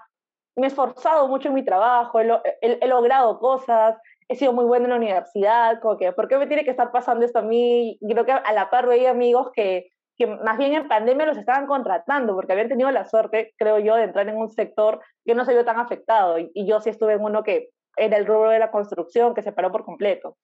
me 0.59 0.67
he 0.67 0.69
esforzado 0.69 1.29
mucho 1.29 1.49
en 1.49 1.55
mi 1.55 1.65
trabajo, 1.65 2.21
he, 2.21 2.87
logrado 2.87 3.38
cosas, 3.38 3.97
he 4.29 4.35
sido 4.35 4.53
muy 4.53 4.65
buena 4.65 4.87
en 4.87 4.91
la 4.91 4.97
universidad, 4.97 5.81
como 5.81 5.97
que, 5.97 6.12
¿por 6.12 6.29
qué 6.29 6.37
me 6.37 6.47
tiene 6.47 6.65
que 6.65 6.71
estar 6.71 6.91
pasando 6.91 7.25
esto 7.25 7.38
a 7.38 7.43
mí? 7.43 7.99
Creo 8.07 8.25
que 8.25 8.33
a 8.33 8.53
la 8.53 8.69
par 8.69 8.87
veía 8.87 9.11
amigos 9.11 9.50
que, 9.55 9.88
que 10.17 10.27
más 10.27 10.59
bien 10.59 10.75
en 10.75 10.88
pandemia 10.88 11.27
los 11.27 11.38
estaban 11.38 11.67
contratando, 11.67 12.35
porque 12.35 12.53
habían 12.53 12.69
tenido 12.69 12.91
la 12.91 13.07
suerte, 13.07 13.55
creo 13.57 13.79
yo, 13.79 13.95
de 13.95 14.03
entrar 14.03 14.29
en 14.29 14.37
un 14.37 14.50
sector 14.50 15.00
que 15.25 15.37
no 15.37 15.45
se 15.45 15.55
vio 15.55 15.65
tan 15.65 15.79
afectado. 15.79 16.38
Y, 16.38 16.67
yo 16.67 16.81
sí 16.81 16.91
estuve 16.91 17.12
en 17.12 17.23
uno 17.23 17.45
que 17.45 17.71
era 17.97 18.17
el 18.17 18.27
rubro 18.27 18.50
de 18.50 18.59
la 18.59 18.73
construcción, 18.73 19.35
que 19.35 19.43
se 19.43 19.53
paró 19.53 19.71
por 19.71 19.85
completo. 19.85 20.37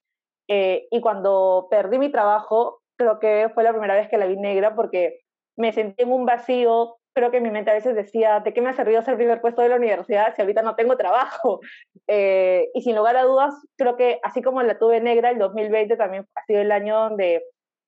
Eh, 0.49 0.87
y 0.93 1.01
cuando 1.01 1.67
perdí 1.71 1.99
mi 1.99 2.13
trabajo, 2.13 2.83
creo 2.97 3.19
que 3.19 3.51
fue 3.53 3.65
la 3.65 3.73
primera 3.73 3.95
vez 3.95 4.09
que 4.09 4.19
la 4.19 4.27
vi 4.27 4.37
negra, 4.37 4.77
porque 4.77 5.19
me 5.57 5.73
sentí 5.73 6.05
en 6.05 6.13
un 6.13 6.25
vacío. 6.25 6.97
Creo 7.15 7.31
que 7.31 7.41
mi 7.41 7.51
mente 7.51 7.71
a 7.71 7.75
veces 7.75 7.95
decía, 7.95 8.41
¿de 8.41 8.53
qué 8.53 8.61
me 8.61 8.71
ha 8.71 8.75
servido 8.75 9.03
ser 9.03 9.17
primer 9.17 9.41
puesto 9.41 9.63
de 9.63 9.69
la 9.69 9.77
universidad 9.77 10.35
si 10.35 10.43
ahorita 10.43 10.63
no 10.63 10.75
tengo 10.75 10.97
trabajo? 10.97 11.61
Eh, 12.07 12.69
y 12.75 12.83
sin 12.83 12.97
lugar 12.97 13.17
a 13.17 13.23
dudas, 13.23 13.55
creo 13.79 13.97
que 13.97 14.21
así 14.23 14.43
como 14.43 14.63
la 14.63 14.79
tuve 14.79 15.01
negra, 15.01 15.31
el 15.31 15.39
2020 15.39 15.97
también 15.97 16.27
ha 16.35 16.45
sido 16.45 16.61
el 16.61 16.71
año 16.71 16.99
donde 16.99 17.43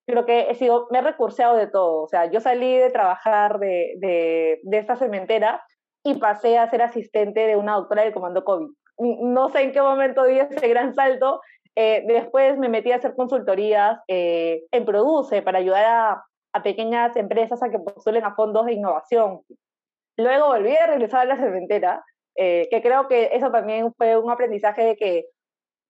creo 0.06 0.24
que 0.24 0.48
he 0.48 0.54
sido, 0.54 0.88
me 0.90 1.00
he 1.00 1.02
recurseado 1.02 1.54
de 1.56 1.66
todo. 1.66 2.04
O 2.04 2.08
sea, 2.08 2.30
yo 2.30 2.40
salí 2.40 2.78
de 2.78 2.88
trabajar 2.88 3.58
de, 3.58 3.96
de, 3.98 4.60
de 4.62 4.78
esta 4.78 4.96
cementera 4.96 5.62
y 6.02 6.14
pasé 6.14 6.56
a 6.56 6.70
ser 6.70 6.82
asistente 6.82 7.40
de 7.40 7.56
una 7.56 7.74
doctora 7.74 8.04
del 8.04 8.14
comando 8.14 8.44
COVID. 8.44 8.68
No 8.98 9.50
sé 9.50 9.62
en 9.62 9.72
qué 9.72 9.82
momento 9.82 10.24
di 10.24 10.38
ese 10.38 10.68
gran 10.68 10.94
salto. 10.94 11.40
Eh, 11.74 12.04
después 12.06 12.56
me 12.58 12.68
metí 12.68 12.92
a 12.92 12.96
hacer 12.96 13.14
consultorías 13.14 13.98
eh, 14.08 14.62
en 14.70 14.84
Produce 14.86 15.42
para 15.42 15.58
ayudar 15.58 15.84
a, 15.84 16.24
a 16.56 16.62
pequeñas 16.62 17.14
empresas 17.16 17.62
a 17.62 17.70
que 17.70 17.78
postulen 17.78 18.24
a 18.24 18.34
fondos 18.34 18.64
de 18.64 18.72
innovación. 18.72 19.42
Luego 20.16 20.46
volví 20.46 20.74
a 20.74 20.86
regresar 20.86 21.20
a 21.20 21.24
la 21.26 21.36
cementera, 21.36 22.02
eh, 22.34 22.66
que 22.70 22.80
creo 22.80 23.08
que 23.08 23.30
eso 23.32 23.50
también 23.50 23.92
fue 23.94 24.16
un 24.16 24.30
aprendizaje 24.30 24.82
de 24.82 24.96
que 24.96 25.26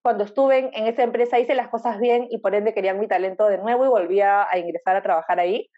cuando 0.03 0.25
estuve 0.25 0.71
en, 0.73 0.87
esa 0.87 1.05
empresa 1.05 1.39
hice 1.39 1.55
las 1.55 1.69
cosas 1.69 2.01
bien 2.01 2.27
y 2.31 2.39
por 2.39 2.55
ende 2.55 2.75
querían 2.75 2.99
mi 2.99 3.07
talento 3.07 3.47
de 3.47 3.59
nuevo 3.59 3.85
y 3.85 3.89
volví 3.89 4.21
a, 4.21 4.47
ingresar 4.57 4.97
a 4.97 5.03
trabajar 5.03 5.39
ahí. 5.39 5.71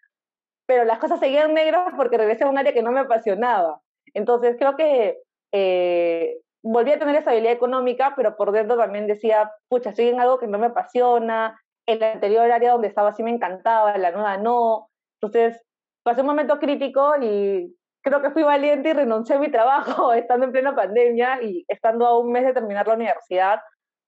Pero 0.66 0.85
las 0.85 0.99
cosas 0.99 1.21
seguían 1.21 1.52
negras 1.52 1.92
porque 1.97 2.16
regresé 2.16 2.45
a 2.45 2.49
un 2.49 2.59
área 2.59 2.73
que 2.73 2.83
no 2.83 2.92
me 2.92 3.00
apasionaba. 3.00 3.80
Entonces 4.14 4.57
creo 4.59 4.76
que 4.76 5.18
eh, 5.52 6.38
volví 6.62 6.92
a 6.92 6.99
tener 6.99 7.16
esa 7.16 7.30
habilidad 7.30 7.52
económica, 7.52 8.14
pero 8.16 8.37
por 8.37 8.52
dentro 8.52 8.76
también 8.76 9.07
decía, 9.07 9.50
pucha, 9.68 9.90
estoy 9.90 10.09
en 10.09 10.21
algo 10.21 10.38
que 10.38 10.47
no 10.47 10.59
me 10.59 10.66
apasiona, 10.66 11.59
el 11.88 12.02
anterior 12.02 12.50
área 12.52 12.73
donde 12.73 12.87
estaba 12.87 13.14
sí 13.14 13.23
me 13.23 13.30
encantaba, 13.30 13.97
la 13.97 14.11
nueva 14.11 14.37
no. 14.37 14.90
Entonces, 15.21 15.64
pasé 16.04 16.21
un 16.21 16.26
momento 16.26 16.59
crítico 16.59 17.14
y 17.21 17.75
creo 18.02 18.21
que 18.21 18.30
fui 18.30 18.42
valiente 18.42 18.90
y 18.90 18.92
renuncié 18.92 19.37
a 19.37 19.38
mi 19.38 19.50
trabajo 19.50 20.12
estando 20.12 20.45
en 20.45 20.52
plena 20.52 20.76
pandemia 20.76 21.42
y 21.42 21.64
estando 21.66 22.07
a 22.07 22.18
un 22.18 22.30
mes 22.30 22.45
de 22.45 22.52
terminar 22.52 22.87
la 22.87 22.95
universidad, 22.95 23.61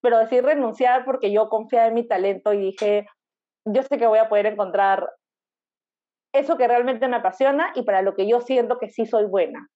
pero 0.03 0.19
decidí 0.19 0.43
renunciar 0.43 1.07
porque 1.07 1.33
yo 1.33 1.49
confiaba 1.49 1.87
en 1.87 1.95
mi 1.95 2.07
talento 2.07 2.53
y 2.53 2.59
dije, 2.59 3.07
yo 3.65 3.83
sé 3.83 3.97
que 3.97 4.07
voy 4.07 4.19
a 4.19 4.29
poder 4.29 4.47
encontrar 4.47 5.09
eso 6.35 6.59
que 6.59 6.69
realmente 6.69 7.09
me 7.09 7.17
apasiona 7.17 7.73
y 7.75 7.83
para 7.83 8.03
lo 8.03 8.15
que 8.15 8.29
yo 8.29 8.43
siento 8.43 8.79
que 8.79 8.91
sí 8.91 9.07
soy 9.07 9.25
buena. 9.25 9.69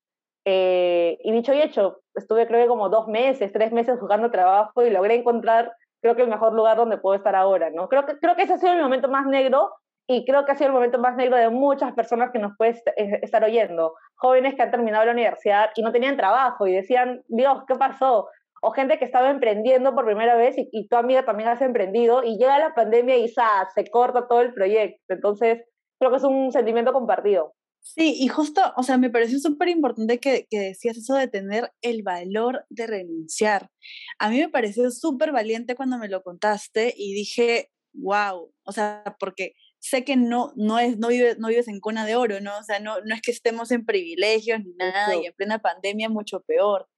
Eh, 0.46 1.16
y 1.24 1.32
dicho 1.32 1.54
y 1.54 1.62
hecho, 1.62 2.02
estuve 2.14 2.46
creo 2.46 2.60
que 2.60 2.68
como 2.68 2.90
dos 2.90 3.08
meses, 3.08 3.50
tres 3.50 3.72
meses 3.72 3.98
buscando 3.98 4.30
trabajo 4.30 4.84
y 4.84 4.90
logré 4.90 5.14
encontrar 5.14 5.72
creo 6.04 6.16
que 6.16 6.22
el 6.22 6.28
mejor 6.28 6.52
lugar 6.52 6.76
donde 6.76 6.98
puedo 6.98 7.16
estar 7.16 7.34
ahora, 7.34 7.70
¿no? 7.70 7.88
Creo 7.88 8.04
que, 8.04 8.18
creo 8.18 8.36
que 8.36 8.42
ese 8.42 8.52
ha 8.52 8.58
sido 8.58 8.74
el 8.74 8.82
momento 8.82 9.08
más 9.08 9.24
negro 9.24 9.72
y 10.06 10.26
creo 10.26 10.44
que 10.44 10.52
ha 10.52 10.54
sido 10.54 10.66
el 10.66 10.74
momento 10.74 10.98
más 10.98 11.16
negro 11.16 11.38
de 11.38 11.48
muchas 11.48 11.94
personas 11.94 12.30
que 12.30 12.38
nos 12.38 12.54
puede 12.58 12.72
eh, 12.98 13.20
estar 13.22 13.42
oyendo. 13.42 13.94
Jóvenes 14.16 14.54
que 14.54 14.60
han 14.60 14.70
terminado 14.70 15.06
la 15.06 15.12
universidad 15.12 15.70
y 15.74 15.80
no 15.80 15.92
tenían 15.92 16.18
trabajo 16.18 16.66
y 16.66 16.74
decían, 16.74 17.22
Dios, 17.28 17.62
¿qué 17.66 17.76
pasó? 17.76 18.28
O 18.60 18.72
gente 18.72 18.98
que 18.98 19.06
estaba 19.06 19.30
emprendiendo 19.30 19.94
por 19.94 20.04
primera 20.04 20.36
vez 20.36 20.58
y, 20.58 20.68
y 20.72 20.88
tu 20.88 20.96
amiga 20.96 21.24
también 21.24 21.48
has 21.48 21.62
emprendido 21.62 22.22
y 22.22 22.36
llega 22.36 22.58
la 22.58 22.74
pandemia 22.74 23.16
y 23.16 23.28
se 23.28 23.90
corta 23.90 24.28
todo 24.28 24.42
el 24.42 24.52
proyecto. 24.52 25.00
Entonces, 25.08 25.64
creo 25.98 26.10
que 26.10 26.18
es 26.18 26.24
un 26.24 26.52
sentimiento 26.52 26.92
compartido. 26.92 27.54
Sí, 27.86 28.16
y 28.18 28.28
justo, 28.28 28.62
o 28.76 28.82
sea, 28.82 28.96
me 28.96 29.10
pareció 29.10 29.38
súper 29.38 29.68
importante 29.68 30.18
que, 30.18 30.46
que, 30.50 30.58
decías 30.58 30.96
eso 30.96 31.14
de 31.14 31.28
tener 31.28 31.70
el 31.82 32.02
valor 32.02 32.64
de 32.70 32.86
renunciar. 32.86 33.70
A 34.18 34.30
mí 34.30 34.38
me 34.38 34.48
pareció 34.48 34.90
súper 34.90 35.32
valiente 35.32 35.76
cuando 35.76 35.98
me 35.98 36.08
lo 36.08 36.22
contaste 36.22 36.94
y 36.96 37.12
dije, 37.12 37.70
wow, 37.92 38.50
o 38.64 38.72
sea, 38.72 39.16
porque 39.20 39.52
sé 39.80 40.02
que 40.02 40.16
no, 40.16 40.52
no, 40.56 40.78
es, 40.78 40.98
no, 40.98 41.08
vives, 41.08 41.38
no 41.38 41.48
vives 41.48 41.68
en 41.68 41.78
cuna 41.78 42.06
de 42.06 42.16
oro, 42.16 42.40
¿no? 42.40 42.56
O 42.58 42.62
sea, 42.62 42.80
no, 42.80 43.02
no 43.02 43.14
es 43.14 43.20
que 43.20 43.32
estemos 43.32 43.70
en 43.70 43.84
privilegios 43.84 44.60
ni 44.64 44.72
nada 44.74 45.14
y 45.16 45.26
en 45.26 45.34
plena 45.34 45.58
pandemia 45.60 46.08
mucho 46.08 46.40
peor. 46.40 46.88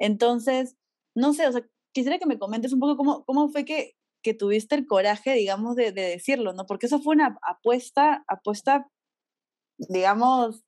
Entonces, 0.00 0.76
no 1.14 1.34
sé, 1.34 1.46
o 1.46 1.52
sea, 1.52 1.62
quisiera 1.92 2.18
que 2.18 2.26
me 2.26 2.38
comentes 2.40 2.72
un 2.72 2.80
poco 2.80 2.96
cómo, 2.96 3.24
cómo 3.24 3.48
fue 3.50 3.64
que, 3.64 3.94
que 4.22 4.34
tuviste 4.34 4.74
el 4.74 4.86
coraje, 4.86 5.34
digamos, 5.34 5.76
de, 5.76 5.92
de 5.92 6.02
decirlo, 6.02 6.52
¿no? 6.52 6.66
Porque 6.66 6.86
eso 6.86 7.00
fue 7.00 7.14
una 7.14 7.38
apuesta, 7.42 8.24
apuesta 8.26 8.88
digamos, 9.76 10.64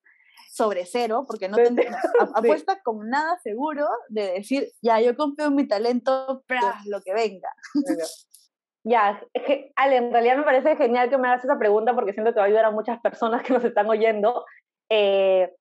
sobre 0.50 0.86
cero, 0.86 1.24
porque 1.26 1.48
no 1.48 1.56
apuesta 2.34 2.80
con 2.82 3.08
nada 3.08 3.38
seguro 3.42 3.88
de 4.08 4.32
decir, 4.34 4.68
ya, 4.82 5.00
yo 5.00 5.16
confío 5.16 5.46
en 5.46 5.56
mi 5.56 5.66
talento, 5.66 6.44
para 6.46 6.76
lo 6.86 7.00
que 7.00 7.12
venga. 7.12 7.48
Ya, 8.84 9.20
Ale, 9.76 9.96
en 9.96 10.12
realidad 10.12 10.36
me 10.36 10.44
parece 10.44 10.76
genial 10.76 11.08
que 11.08 11.18
me 11.18 11.28
hagas 11.28 11.44
esa 11.44 11.58
pregunta 11.58 11.94
porque 11.94 12.12
siento 12.12 12.32
que 12.32 12.38
va 12.38 12.44
a 12.44 12.48
ayudar 12.48 12.66
a 12.66 12.70
muchas 12.70 13.00
personas 13.00 13.42
que 13.42 13.52
nos 13.52 13.64
están 13.64 13.88
oyendo. 13.88 14.44
Eh, 14.90 15.52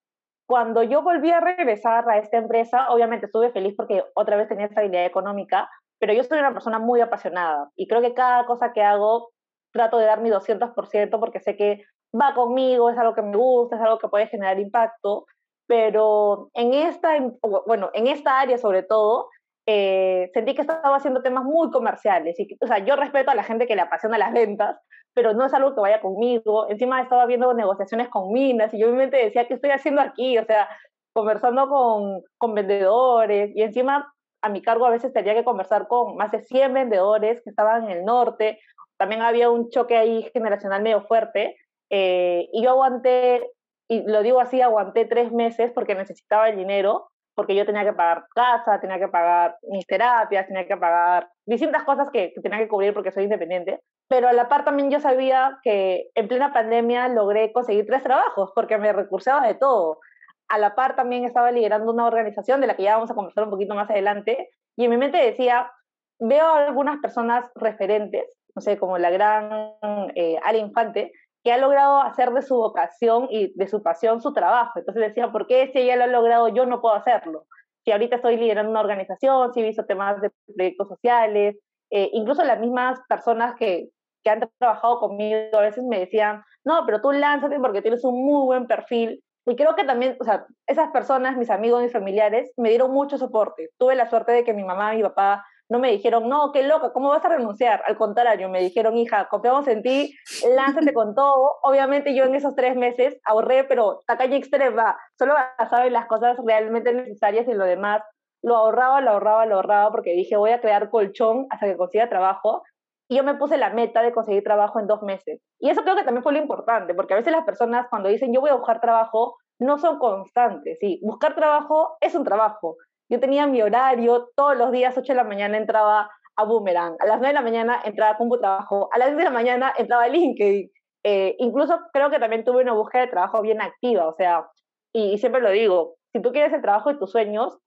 cuando 0.45 0.83
yo 0.83 1.01
volví 1.01 1.31
a 1.31 1.39
regresar 1.39 2.07
a 2.09 2.17
esta 2.17 2.38
empresa, 2.38 2.89
obviamente 2.89 3.27
estuve 3.27 3.51
feliz 3.51 3.73
porque 3.75 4.03
otra 4.13 4.35
vez 4.35 4.50
tenía 4.50 4.65
estabilidad 4.65 5.05
económica, 5.05 5.69
pero 6.00 6.13
yo 6.13 6.23
soy 6.23 6.39
una 6.39 6.51
persona 6.51 6.79
muy 6.79 7.00
apasionada 7.00 7.71
y 7.75 7.88
creo 7.88 8.01
que 8.01 8.13
cada 8.13 8.45
cosa 8.45 8.73
que 8.73 8.83
hago 8.83 9.31
trato 9.71 9.97
de 9.97 10.05
dar 10.05 10.21
mi 10.21 10.29
200% 10.29 11.19
porque 11.19 11.39
sé 11.39 11.55
que 11.55 11.83
va 12.20 12.34
conmigo, 12.34 12.89
es 12.89 12.98
algo 12.98 13.13
que 13.13 13.22
me 13.22 13.36
gusta, 13.36 13.75
es 13.75 13.82
algo 13.82 14.00
que 14.00 14.08
puede 14.08 14.27
generar 14.27 14.60
impacto, 14.60 15.25
pero 15.67 16.50
en 16.53 16.74
esta, 16.74 17.17
bueno, 17.65 17.89
en 17.93 18.08
esta 18.08 18.39
área 18.39 18.58
sobre 18.58 18.84
todo, 18.84 19.29
eh, 19.65 20.29
sentí 20.34 20.55
que 20.55 20.62
estaba 20.62 20.96
haciendo 20.96 21.22
temas 21.22 21.46
muy 21.46 21.72
comerciales. 21.72 22.39
Y, 22.39 22.58
o 22.62 22.67
sea, 22.67 22.79
yo 22.79 22.96
respeto 22.96 23.32
a 23.32 23.36
la 23.36 23.43
gente 23.43 23.65
que 23.65 23.75
le 23.75 23.82
apasiona 23.82 24.17
las 24.17 24.34
ventas, 24.34 24.77
pero 25.13 25.34
no 25.34 25.46
es 25.46 25.53
algo 25.53 25.74
que 25.74 25.82
vaya 25.82 26.01
conmigo. 26.01 26.70
Encima 26.70 27.01
estaba 27.01 27.25
viendo 27.25 27.53
negociaciones 27.53 28.10
con 28.10 28.32
minas 28.32 28.74
y 28.74 28.79
yo 28.79 28.91
mi 28.91 29.05
decía, 29.08 29.48
¿qué 29.48 29.53
estoy 29.53 29.72
haciendo 29.72 30.01
aquí? 30.01 30.38
O 30.38 30.46
sea, 30.46 30.67
conversando 31.13 31.70
con, 31.70 32.22
con 32.38 32.53
vendedores 32.55 33.51
y 33.55 33.62
encima 33.62 34.13
a 34.41 34.50
mi 34.50 34.62
cargo 34.62 34.86
a 34.86 34.89
veces 34.89 35.13
tenía 35.13 35.34
que 35.34 35.46
conversar 35.46 35.88
con 35.88 36.17
más 36.17 36.32
de 36.32 36.41
100 36.41 36.74
vendedores 36.74 37.41
que 37.43 37.50
estaban 37.50 37.86
en 37.86 37.91
el 37.91 38.05
norte. 38.05 38.60
También 38.98 39.22
había 39.22 39.50
un 39.50 39.70
choque 39.70 39.96
ahí 39.96 40.29
generacional 40.34 40.82
medio 40.82 41.03
fuerte. 41.03 41.55
Eh, 41.95 42.50
y 42.51 42.63
yo 42.63 42.71
aguanté, 42.71 43.51
y 43.88 44.01
lo 44.01 44.23
digo 44.23 44.39
así, 44.39 44.59
aguanté 44.62 45.05
tres 45.05 45.31
meses 45.31 45.71
porque 45.75 45.93
necesitaba 45.93 46.50
el 46.50 46.57
dinero, 46.57 47.12
porque 47.35 47.53
yo 47.53 47.67
tenía 47.67 47.83
que 47.83 47.93
pagar 47.93 48.25
casa, 48.33 48.79
tenía 48.79 48.97
que 48.97 49.09
pagar 49.09 49.57
mis 49.69 49.85
terapias, 49.85 50.47
tenía 50.47 50.65
que 50.65 50.75
pagar 50.75 51.29
distintas 51.45 51.83
cosas 51.83 52.09
que, 52.09 52.33
tenía 52.41 52.57
que 52.57 52.67
cubrir 52.67 52.95
porque 52.95 53.12
soy 53.12 53.25
independiente. 53.25 53.79
Pero 54.07 54.27
a 54.27 54.33
la 54.33 54.50
par 54.50 54.65
también 54.65 54.89
yo 54.89 55.00
sabía 55.00 55.59
que 55.62 56.09
en 56.15 56.27
plena 56.27 56.51
pandemia 56.51 57.09
logré 57.09 57.53
conseguir 57.53 57.85
tres 57.85 58.01
trabajos 58.01 58.51
porque 58.55 58.79
me 58.79 58.91
recursaba 58.91 59.45
de 59.45 59.53
todo. 59.53 60.00
A 60.47 60.57
la 60.57 60.73
par 60.73 60.95
también 60.95 61.25
estaba 61.25 61.51
liderando 61.51 61.91
una 61.91 62.07
organización 62.07 62.59
de 62.59 62.65
la 62.65 62.75
que 62.75 62.83
ya 62.83 62.95
vamos 62.95 63.12
a 63.12 63.15
conversar 63.15 63.43
un 63.43 63.51
poquito 63.51 63.75
más 63.75 63.88
adelante 63.91 64.50
y 64.75 64.85
en 64.85 64.89
mi 64.89 64.97
mente 64.97 65.17
decía, 65.17 65.71
veo 66.17 66.43
a 66.43 66.65
algunas 66.65 67.00
personas 67.01 67.45
referentes, 67.53 68.25
no 68.55 68.63
sé, 68.63 68.79
como 68.79 68.97
la 68.97 69.12
gran 69.12 69.75
eh, 70.15 70.39
Infante, 70.55 71.12
que 71.43 71.51
ha 71.51 71.57
logrado 71.57 72.00
hacer 72.00 72.31
de 72.31 72.41
su 72.41 72.55
vocación 72.55 73.27
y 73.29 73.53
de 73.55 73.67
su 73.67 73.83
pasión 73.83 74.21
su 74.21 74.33
trabajo. 74.33 74.79
Entonces 74.79 75.09
decía, 75.09 75.31
¿por 75.31 75.45
qué 75.45 75.69
si 75.73 75.79
ella 75.79 75.97
lo 75.97 76.03
ha 76.05 76.07
logrado 76.07 76.47
yo 76.47 76.65
no 76.65 76.81
puedo 76.81 76.95
hacerlo? 76.95 77.45
Si 77.83 77.91
ahorita 77.91 78.15
estoy 78.15 78.38
liderando 78.38 78.71
una 78.71 78.79
organización, 78.79 79.53
si 79.53 79.59
he 79.59 79.63
visto 79.63 79.85
temas 79.85 80.21
de 80.21 80.31
proyectos 80.55 80.88
sociales, 80.88 81.57
eh, 81.91 82.09
incluso 82.13 82.43
las 82.45 82.59
mismas 82.59 83.00
personas 83.09 83.55
que, 83.55 83.89
que 84.23 84.29
han 84.29 84.50
trabajado 84.57 85.00
conmigo 85.00 85.38
a 85.57 85.62
veces 85.62 85.83
me 85.83 86.00
decían, 86.00 86.43
no, 86.63 86.85
pero 86.85 87.01
tú 87.01 87.12
lánzate 87.12 87.59
porque 87.59 87.81
tienes 87.81 88.05
un 88.05 88.25
muy 88.25 88.45
buen 88.45 88.65
perfil. 88.65 89.21
Y 89.45 89.57
creo 89.57 89.75
que 89.75 89.83
también, 89.83 90.15
o 90.21 90.23
sea, 90.23 90.45
esas 90.65 90.91
personas, 90.91 91.35
mis 91.35 91.50
amigos, 91.50 91.83
mis 91.83 91.91
familiares, 91.91 92.53
me 92.55 92.69
dieron 92.69 92.91
mucho 92.91 93.17
soporte. 93.17 93.69
Tuve 93.77 93.95
la 93.95 94.09
suerte 94.09 94.31
de 94.31 94.45
que 94.45 94.53
mi 94.53 94.63
mamá 94.63 94.93
mi 94.93 95.03
papá 95.03 95.45
no 95.70 95.79
me 95.79 95.91
dijeron, 95.91 96.29
no, 96.29 96.51
qué 96.51 96.63
loca, 96.63 96.91
¿cómo 96.91 97.10
vas 97.10 97.24
a 97.25 97.29
renunciar? 97.29 97.82
Al 97.88 97.98
contrario, 97.98 98.50
me 98.50 98.62
dijeron, 98.62 98.98
hija, 98.98 99.27
confiamos 99.29 99.67
en 99.67 99.82
ti, 99.82 100.15
lánzate 100.55 100.93
con 100.93 101.15
todo. 101.15 101.51
Obviamente 101.63 102.13
yo 102.13 102.25
en 102.25 102.36
esos 102.36 102.55
tres 102.55 102.75
meses 102.75 103.20
ahorré, 103.25 103.63
pero 103.63 104.01
tacaña 104.05 104.38
extrema, 104.38 104.98
solo 105.17 105.34
basado 105.58 105.84
en 105.84 105.93
las 105.93 106.08
cosas 106.08 106.38
realmente 106.46 106.93
necesarias 106.93 107.48
y 107.48 107.53
lo 107.53 107.65
demás. 107.65 108.01
Lo 108.41 108.58
ahorraba, 108.58 109.00
lo 109.00 109.12
ahorraba, 109.12 109.46
lo 109.46 109.55
ahorraba, 109.55 109.91
porque 109.91 110.12
dije, 110.12 110.36
voy 110.36 110.51
a 110.51 110.60
crear 110.60 110.89
colchón 110.89 111.48
hasta 111.50 111.65
que 111.65 111.77
consiga 111.77 112.10
trabajo. 112.10 112.63
Y 113.08 113.15
yo 113.15 113.24
me 113.24 113.36
puse 113.36 113.58
la 113.58 113.70
meta 113.70 114.01
de 114.01 114.12
conseguir 114.12 114.43
trabajo 114.43 114.79
en 114.79 114.88
dos 114.88 115.01
meses. 115.01 115.41
Y 115.60 115.70
eso 115.70 115.84
creo 115.84 115.96
que 115.96 116.03
también 116.03 116.24
fue 116.24 116.34
lo 116.34 116.39
importante, 116.39 116.93
porque 116.93 117.13
a 117.13 117.17
veces 117.17 117.32
las 117.32 117.46
personas 117.46 117.88
cuando 117.89 118.10
dicen, 118.10 118.34
yo 118.34 118.41
voy 118.41 118.50
a 118.50 118.55
buscar 118.55 118.82
trabajo, 118.82 119.38
no 119.60 119.77
son 119.77 119.98
constantes. 119.98 120.77
Sí, 120.79 121.00
buscar 121.03 121.36
trabajo 121.36 121.96
es 122.01 122.15
un 122.15 122.25
trabajo. 122.25 122.75
Yo 123.10 123.19
tenía 123.19 123.48
mi 123.48 123.62
horario, 123.62 124.29
todos 124.36 124.57
los 124.57 124.72
días, 124.72 124.98
8 124.98 125.13
de 125.13 125.17
la 125.17 125.24
mañana 125.24 125.57
entraba 125.57 126.10
a 126.36 126.43
Boomerang, 126.45 126.95
a 127.00 127.05
las 127.05 127.19
9 127.19 127.27
de 127.27 127.33
la 127.33 127.41
mañana 127.41 127.81
entraba 127.83 128.13
a 128.13 128.17
Compu 128.17 128.39
Trabajo, 128.39 128.89
a 128.91 128.98
las 128.98 129.10
10 129.10 129.17
de 129.17 129.24
la 129.24 129.29
mañana 129.29 129.74
entraba 129.77 130.03
a 130.03 130.07
LinkedIn. 130.07 130.72
Eh, 131.05 131.36
incluso 131.39 131.79
creo 131.91 132.10
que 132.10 132.19
también 132.19 132.43
tuve 132.45 132.63
una 132.63 132.74
búsqueda 132.74 133.03
de 133.03 133.12
trabajo 133.12 133.41
bien 133.41 133.62
activa, 133.62 134.07
o 134.07 134.15
sea, 134.15 134.48
y, 134.93 135.17
siempre 135.17 135.41
lo 135.41 135.50
digo, 135.50 135.95
si 136.13 136.22
tú 136.22 136.31
quieres 136.31 136.53
el 136.53 136.62
trabajo 136.62 136.91
de 136.93 137.00
tus 137.00 137.12
sueños, 137.12 137.57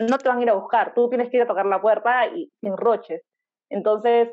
no 0.00 0.18
te 0.18 0.28
van 0.28 0.38
a 0.38 0.42
ir 0.42 0.50
a 0.50 0.54
buscar, 0.54 0.94
tú 0.94 1.08
tienes 1.08 1.30
que 1.30 1.38
ir 1.38 1.42
a 1.44 1.46
tocar 1.46 1.66
la 1.66 1.80
puerta 1.80 2.26
y 2.26 2.50
sin 2.60 2.76
roches. 2.76 3.22
Entonces, 3.70 4.28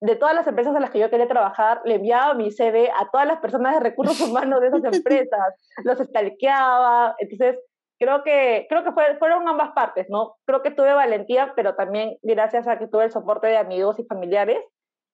de 0.00 0.16
todas 0.16 0.34
las 0.34 0.46
empresas 0.46 0.74
en 0.74 0.82
las 0.82 0.90
que 0.90 0.98
yo 0.98 1.10
quería 1.10 1.28
trabajar, 1.28 1.80
le 1.84 1.94
enviaba 1.94 2.34
mi 2.34 2.50
CV 2.50 2.90
a 2.90 3.08
todas 3.10 3.26
las 3.26 3.38
personas 3.38 3.74
de 3.74 3.80
recursos 3.80 4.20
humanos 4.20 4.60
de 4.60 4.68
esas 4.68 4.82
empresas, 4.92 5.54
los 5.84 5.98
stalkeaba, 5.98 7.14
entonces 7.18 7.58
creo 8.02 8.24
que, 8.24 8.66
creo 8.68 8.82
que 8.82 8.90
fueron 9.18 9.46
ambas 9.46 9.70
partes, 9.74 10.06
¿no? 10.10 10.34
Creo 10.44 10.60
que 10.60 10.72
tuve 10.72 10.92
valentía, 10.92 11.52
pero 11.54 11.76
también 11.76 12.18
gracias 12.22 12.66
a 12.66 12.76
que 12.76 12.88
tuve 12.88 13.04
el 13.04 13.12
soporte 13.12 13.46
de 13.46 13.56
amigos 13.56 14.00
y 14.00 14.04
familiares. 14.04 14.58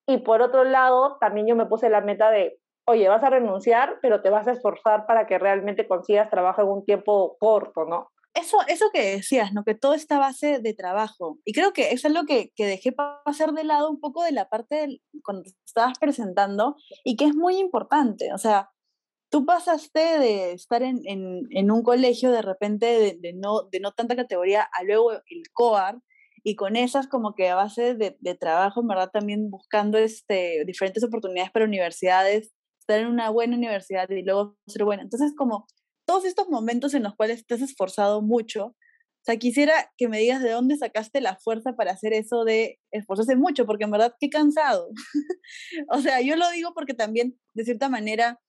Y 0.06 0.18
por 0.18 0.40
otro 0.40 0.64
lado, 0.64 1.18
también 1.20 1.46
yo 1.46 1.54
me 1.54 1.66
puse 1.66 1.90
la 1.90 2.00
meta 2.00 2.30
de, 2.30 2.58
oye, 2.86 3.06
vas 3.10 3.22
a 3.22 3.28
renunciar, 3.28 3.98
pero 4.00 4.22
te 4.22 4.30
vas 4.30 4.48
a 4.48 4.52
esforzar 4.52 5.04
para 5.04 5.26
que 5.26 5.38
realmente 5.38 5.86
consigas 5.86 6.30
trabajo 6.30 6.62
en 6.62 6.68
un 6.68 6.84
tiempo 6.86 7.36
corto, 7.38 7.84
¿no? 7.84 8.08
Eso, 8.32 8.56
eso 8.68 8.86
que 8.90 9.16
decías, 9.16 9.52
¿no? 9.52 9.64
Que 9.64 9.74
todo 9.74 9.92
está 9.92 10.16
a 10.16 10.20
base 10.20 10.58
de 10.58 10.72
trabajo. 10.72 11.38
Y 11.44 11.52
creo 11.52 11.74
que 11.74 11.90
eso 11.90 12.08
es 12.08 12.14
lo 12.14 12.24
que, 12.24 12.52
que 12.56 12.64
dejé 12.64 12.92
pasar 12.92 13.52
de 13.52 13.64
lado 13.64 13.90
un 13.90 14.00
poco 14.00 14.24
de 14.24 14.32
la 14.32 14.48
parte 14.48 14.76
del, 14.76 15.02
cuando 15.22 15.42
te 15.42 15.50
estabas 15.66 15.98
presentando 15.98 16.76
y 17.04 17.16
que 17.16 17.26
es 17.26 17.34
muy 17.34 17.58
importante. 17.58 18.32
O 18.32 18.38
sea, 18.38 18.70
tú 19.30 19.44
pasaste 19.44 19.98
de 19.98 20.52
estar 20.52 20.82
en, 20.82 21.02
en, 21.04 21.70
un 21.70 21.82
colegio 21.82 22.30
de 22.30 22.42
repente 22.42 23.16
de, 23.20 23.32
no, 23.34 23.62
de 23.70 23.80
no 23.80 23.92
tanta 23.92 24.16
categoría 24.16 24.62
a 24.62 24.84
luego 24.84 25.12
el 25.12 25.42
COAR 25.52 26.00
y 26.42 26.56
con 26.56 26.76
esas 26.76 27.08
como 27.08 27.34
que 27.34 27.48
a 27.48 27.54
base 27.54 27.94
de, 27.94 28.16
de, 28.20 28.34
trabajo, 28.34 28.82
verdad, 28.86 29.10
también 29.12 29.50
buscando 29.50 29.98
este, 29.98 30.64
diferentes 30.66 31.04
oportunidades 31.04 31.50
para 31.50 31.66
universidades, 31.66 32.52
estar 32.80 33.00
en 33.00 33.08
una 33.08 33.30
buena 33.30 33.56
universidad 33.56 34.08
y 34.10 34.22
luego 34.22 34.56
ser 34.66 34.84
buena. 34.84 35.02
Entonces, 35.02 35.34
como 35.36 35.66
todos 36.06 36.24
estos 36.24 36.48
momentos 36.48 36.94
en 36.94 37.02
los 37.02 37.14
cuales 37.16 37.44
te 37.44 37.54
esforzado 37.56 38.22
mucho, 38.22 38.66
o 38.66 39.24
sea, 39.24 39.36
quisiera 39.36 39.92
que 39.98 40.08
me 40.08 40.18
digas 40.18 40.42
de 40.42 40.50
dónde 40.50 40.78
sacaste 40.78 41.20
la 41.20 41.36
fuerza 41.36 41.74
para 41.74 41.92
hacer 41.92 42.14
eso 42.14 42.44
de 42.44 42.78
esforzarse 42.92 43.36
mucho, 43.36 43.66
porque 43.66 43.84
en 43.84 43.90
verdad, 43.90 44.14
qué 44.18 44.30
cansado. 44.30 44.88
o 45.90 45.98
sea, 45.98 46.22
yo 46.22 46.36
lo 46.36 46.48
digo 46.50 46.72
porque 46.72 46.94
también, 46.94 47.38
de 47.52 47.64
cierta 47.64 47.90
manera, 47.90 48.40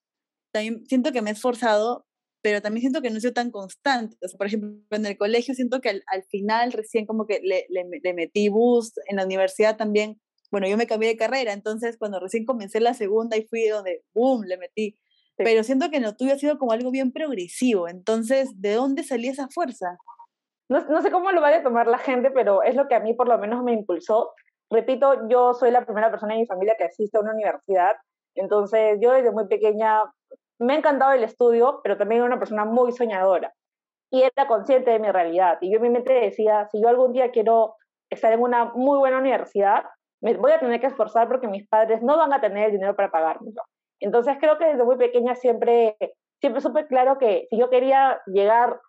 también 0.51 0.85
siento 0.87 1.11
que 1.11 1.21
me 1.21 1.29
he 1.29 1.33
esforzado, 1.33 2.05
pero 2.41 2.61
también 2.61 2.81
siento 2.81 3.01
que 3.01 3.09
no 3.09 3.17
he 3.17 3.21
sido 3.21 3.33
tan 3.33 3.51
constante. 3.51 4.15
por 4.37 4.47
ejemplo, 4.47 4.79
en 4.91 5.05
el 5.05 5.17
colegio 5.17 5.53
siento 5.53 5.81
que 5.81 5.89
al, 5.89 6.23
final 6.29 6.71
recién 6.71 7.05
como 7.05 7.25
que 7.25 7.41
le, 7.43 7.65
le, 7.69 8.13
metí 8.13 8.49
boost, 8.49 8.97
en 9.07 9.17
la 9.17 9.25
universidad 9.25 9.77
también, 9.77 10.19
bueno, 10.51 10.67
yo 10.67 10.77
me 10.77 10.87
cambié 10.87 11.09
de 11.09 11.17
carrera, 11.17 11.53
entonces 11.53 11.97
cuando 11.97 12.19
recién 12.19 12.45
comencé 12.45 12.79
la 12.79 12.93
segunda 12.93 13.37
y 13.37 13.45
fui 13.45 13.67
donde, 13.67 14.03
boom, 14.13 14.43
le 14.43 14.57
metí. 14.57 14.97
Pero 15.37 15.63
siento 15.63 15.89
que 15.89 15.99
lo 15.99 16.15
tuyo 16.15 16.33
ha 16.33 16.37
sido 16.37 16.57
como 16.57 16.71
algo 16.71 16.91
bien 16.91 17.11
progresivo, 17.11 17.87
entonces, 17.87 18.49
¿de 18.55 18.73
dónde 18.73 19.03
salía 19.03 19.31
esa 19.31 19.47
fuerza? 19.49 19.97
No, 20.69 20.85
no 20.87 21.01
sé 21.01 21.11
cómo 21.11 21.31
lo 21.31 21.41
vaya 21.41 21.57
a 21.57 21.63
tomar 21.63 21.87
la 21.87 21.97
gente, 21.97 22.29
pero 22.31 22.61
es 22.63 22.75
lo 22.75 22.87
que 22.87 22.95
a 22.95 22.99
mí 22.99 23.13
por 23.13 23.27
lo 23.27 23.37
menos 23.37 23.63
me 23.63 23.73
impulsó. 23.73 24.33
Repito, 24.69 25.27
yo 25.29 25.53
soy 25.53 25.71
la 25.71 25.85
primera 25.85 26.11
persona 26.11 26.33
en 26.33 26.41
mi 26.41 26.45
familia 26.45 26.75
que 26.77 26.83
asiste 26.83 27.17
a 27.17 27.21
una 27.21 27.33
universidad, 27.33 27.95
entonces 28.35 28.97
yo 29.01 29.13
desde 29.13 29.31
muy 29.31 29.47
pequeña 29.47 30.03
me 30.59 30.73
ha 30.73 30.77
encantado 30.77 31.13
el 31.13 31.23
estudio, 31.23 31.79
pero 31.83 31.97
también 31.97 32.19
era 32.19 32.27
una 32.27 32.39
persona 32.39 32.65
muy 32.65 32.91
soñadora 32.91 33.53
y 34.11 34.23
era 34.23 34.47
consciente 34.47 34.91
de 34.91 34.99
mi 34.99 35.11
realidad. 35.11 35.57
Y 35.61 35.71
yo 35.71 35.77
en 35.77 35.83
mi 35.83 35.89
mente 35.89 36.13
decía, 36.13 36.67
si 36.71 36.81
yo 36.81 36.89
algún 36.89 37.13
día 37.13 37.31
quiero 37.31 37.75
estar 38.09 38.33
en 38.33 38.41
una 38.41 38.65
muy 38.65 38.97
buena 38.97 39.19
universidad, 39.19 39.85
me 40.21 40.33
voy 40.35 40.51
a 40.51 40.59
tener 40.59 40.81
que 40.81 40.87
esforzar 40.87 41.27
porque 41.27 41.47
mis 41.47 41.67
padres 41.67 42.01
no 42.01 42.17
van 42.17 42.33
a 42.33 42.41
tener 42.41 42.65
el 42.65 42.71
dinero 42.71 42.95
para 42.95 43.11
pagármelo. 43.11 43.61
Entonces 43.99 44.37
creo 44.39 44.57
que 44.57 44.65
desde 44.65 44.83
muy 44.83 44.97
pequeña 44.97 45.35
siempre, 45.35 45.95
siempre 46.39 46.61
supe 46.61 46.87
claro 46.87 47.17
que 47.17 47.47
si 47.49 47.57
yo 47.57 47.69
quería 47.69 48.21
llegar 48.25 48.81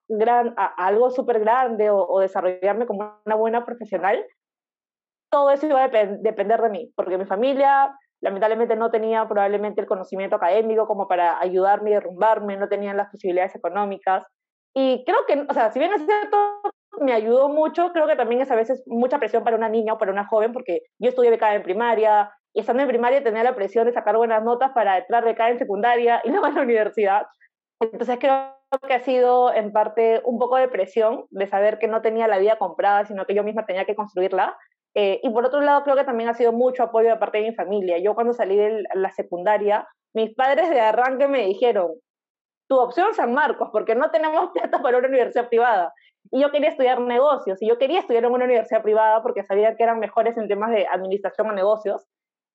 a, 0.56 0.86
algo 0.86 1.10
súper 1.10 1.40
grande 1.40 1.90
o, 1.90 2.18
desarrollarme 2.20 2.86
como 2.86 3.20
una 3.24 3.34
buena 3.34 3.64
profesional, 3.64 4.24
todo 5.30 5.50
eso 5.50 5.66
iba 5.66 5.84
a 5.84 5.88
depender 5.88 6.60
de 6.60 6.70
mí, 6.70 6.92
porque 6.96 7.18
mi 7.18 7.24
familia 7.24 7.96
lamentablemente 8.20 8.76
no 8.76 8.90
tenía 8.90 9.26
probablemente 9.26 9.80
el 9.80 9.86
conocimiento 9.86 10.36
académico 10.36 10.86
como 10.86 11.08
para 11.08 11.40
ayudarme 11.40 11.90
y 11.90 11.94
derrumbarme, 11.94 12.56
no 12.56 12.68
tenían 12.68 12.96
las 12.96 13.10
posibilidades 13.10 13.54
económicas. 13.54 14.24
Y 14.74 15.04
creo 15.04 15.18
que, 15.26 15.46
o 15.48 15.54
sea, 15.54 15.70
si 15.72 15.78
bien 15.78 15.92
es 15.92 16.04
cierto, 16.04 16.36
me 17.00 17.12
ayudó 17.12 17.48
mucho, 17.48 17.92
creo 17.92 18.06
que 18.06 18.16
también 18.16 18.40
es 18.40 18.50
a 18.50 18.56
veces 18.56 18.82
mucha 18.86 19.18
presión 19.18 19.42
para 19.42 19.56
una 19.56 19.68
niña 19.68 19.94
o 19.94 19.98
para 19.98 20.12
una 20.12 20.26
joven, 20.26 20.52
porque 20.52 20.82
yo 20.98 21.08
estudié 21.08 21.30
becada 21.30 21.54
en 21.54 21.62
primaria, 21.62 22.30
y 22.52 22.60
estando 22.60 22.82
en 22.82 22.88
primaria 22.88 23.22
tenía 23.22 23.44
la 23.44 23.54
presión 23.54 23.86
de 23.86 23.92
sacar 23.92 24.16
buenas 24.16 24.42
notas 24.42 24.72
para 24.72 24.98
entrar 24.98 25.24
becada 25.24 25.50
en 25.50 25.58
secundaria 25.58 26.20
y 26.24 26.30
luego 26.30 26.46
a 26.46 26.50
la 26.50 26.62
universidad. 26.62 27.26
Entonces 27.80 28.18
creo 28.20 28.56
que 28.86 28.94
ha 28.94 29.00
sido 29.00 29.52
en 29.52 29.72
parte 29.72 30.20
un 30.24 30.38
poco 30.38 30.56
de 30.56 30.68
presión 30.68 31.26
de 31.30 31.46
saber 31.46 31.78
que 31.78 31.88
no 31.88 32.02
tenía 32.02 32.28
la 32.28 32.38
vida 32.38 32.58
comprada, 32.58 33.04
sino 33.06 33.26
que 33.26 33.34
yo 33.34 33.42
misma 33.42 33.66
tenía 33.66 33.84
que 33.84 33.96
construirla. 33.96 34.56
Eh, 34.94 35.20
y 35.22 35.30
por 35.30 35.44
otro 35.44 35.60
lado, 35.60 35.82
creo 35.84 35.96
que 35.96 36.04
también 36.04 36.28
ha 36.28 36.34
sido 36.34 36.52
mucho 36.52 36.82
apoyo 36.82 37.10
de 37.10 37.16
parte 37.16 37.38
de 37.38 37.50
mi 37.50 37.54
familia. 37.54 37.98
Yo 37.98 38.14
cuando 38.14 38.32
salí 38.32 38.56
de 38.56 38.84
la 38.94 39.10
secundaria, 39.10 39.86
mis 40.14 40.34
padres 40.34 40.68
de 40.70 40.80
arranque 40.80 41.28
me 41.28 41.46
dijeron, 41.46 41.92
tu 42.68 42.78
opción 42.78 43.14
San 43.14 43.34
Marcos, 43.34 43.68
porque 43.72 43.94
no 43.94 44.10
tenemos 44.10 44.50
plata 44.54 44.80
para 44.80 44.98
una 44.98 45.08
universidad 45.08 45.48
privada. 45.48 45.92
Y 46.30 46.40
yo 46.40 46.50
quería 46.50 46.68
estudiar 46.68 47.00
negocios, 47.00 47.60
y 47.60 47.68
yo 47.68 47.78
quería 47.78 48.00
estudiar 48.00 48.24
en 48.24 48.32
una 48.32 48.44
universidad 48.44 48.82
privada 48.82 49.22
porque 49.22 49.42
sabía 49.42 49.74
que 49.74 49.82
eran 49.82 49.98
mejores 49.98 50.36
en 50.36 50.48
temas 50.48 50.70
de 50.70 50.86
administración 50.86 51.48
o 51.48 51.52
negocios. 51.52 52.06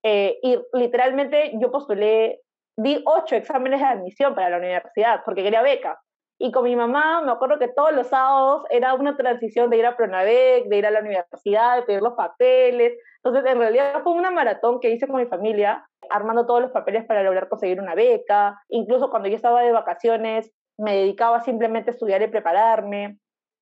Eh, 0.04 0.38
y 0.42 0.60
literalmente 0.74 1.54
yo 1.60 1.72
postulé, 1.72 2.42
di 2.78 3.02
ocho 3.06 3.36
exámenes 3.36 3.80
de 3.80 3.86
admisión 3.86 4.36
para 4.36 4.50
la 4.50 4.58
universidad 4.58 5.22
porque 5.26 5.44
quería 5.44 5.62
becas. 5.62 5.98
Y 6.38 6.52
con 6.52 6.66
mi 6.66 6.76
mamá 6.76 7.22
me 7.22 7.32
acuerdo 7.32 7.60
que 7.60 7.70
todos 7.70 7.94
los 7.94 8.08
sábados 8.08 8.64
era 8.70 8.94
una 8.94 9.16
transición 9.16 9.70
de 9.70 9.78
ir 9.78 9.86
a 9.86 9.96
Pronadec, 9.96 10.66
de 10.66 10.78
ir 10.78 10.86
a 10.86 10.92
la 10.92 11.00
universidad, 11.00 11.78
de 11.78 11.84
pedir 11.84 12.02
los 12.02 12.14
papeles. 12.14 12.94
Entonces, 13.24 13.50
en 13.50 13.58
realidad 13.58 14.02
fue 14.04 14.14
una 14.14 14.32
maratón 14.32 14.80
que 14.82 14.92
hice 14.92 15.08
con 15.08 15.18
mi 15.18 15.28
familia, 15.28 15.88
armando 16.10 16.46
todos 16.46 16.62
los 16.62 16.72
papeles 16.72 17.06
para 17.06 17.24
lograr 17.24 17.48
conseguir 17.48 17.80
una 17.80 17.96
beca. 17.96 18.60
Incluso 18.68 19.10
cuando 19.10 19.30
yo 19.30 19.36
estaba 19.36 19.62
de 19.62 19.72
vacaciones, 19.72 20.52
me 20.78 20.98
dedicaba 20.98 21.40
simplemente 21.40 21.92
a 21.92 21.94
estudiar 21.94 22.22
y 22.22 22.28
prepararme. 22.28 23.18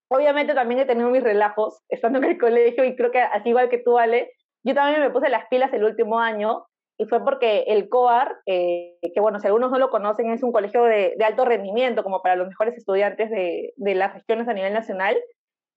Obviamente 0.10 0.54
también 0.56 0.80
he 0.82 0.86
tenido 0.86 1.10
mis 1.10 1.24
relajos 1.24 1.80
estando 1.90 2.18
en 2.18 2.26
el 2.26 2.38
colegio 2.40 2.84
y 2.84 2.96
creo 2.96 3.12
que 3.12 3.22
así 3.22 3.50
igual 3.50 3.70
que 3.70 3.78
tú, 3.78 4.00
Ale, 4.00 4.32
yo 4.64 4.74
también 4.74 5.02
me 5.02 5.12
puse 5.12 5.30
las 5.30 5.48
pilas 5.48 5.72
el 5.74 5.84
último 5.84 6.20
año 6.20 6.66
y 7.04 7.06
fue 7.06 7.24
porque 7.24 7.66
el 7.68 7.90
COAR, 7.90 8.38
eh, 8.46 8.98
que 9.14 9.20
bueno, 9.20 9.40
si 9.40 9.48
algunos 9.48 9.72
no 9.72 9.78
lo 9.78 9.90
conocen, 9.90 10.32
es 10.32 10.42
un 10.42 10.54
colegio 10.54 10.84
de, 10.84 11.14
de 11.18 11.26
alto 11.26 11.44
rendimiento, 11.44 12.02
como 12.02 12.22
para 12.22 12.38
los 12.38 12.48
mejores 12.48 12.78
estudiantes 12.78 13.30
de, 13.30 13.74
de 13.76 13.96
las 13.96 14.14
regiones 14.14 14.48
a 14.48 14.54
nivel 14.54 14.74
nacional, 14.74 15.18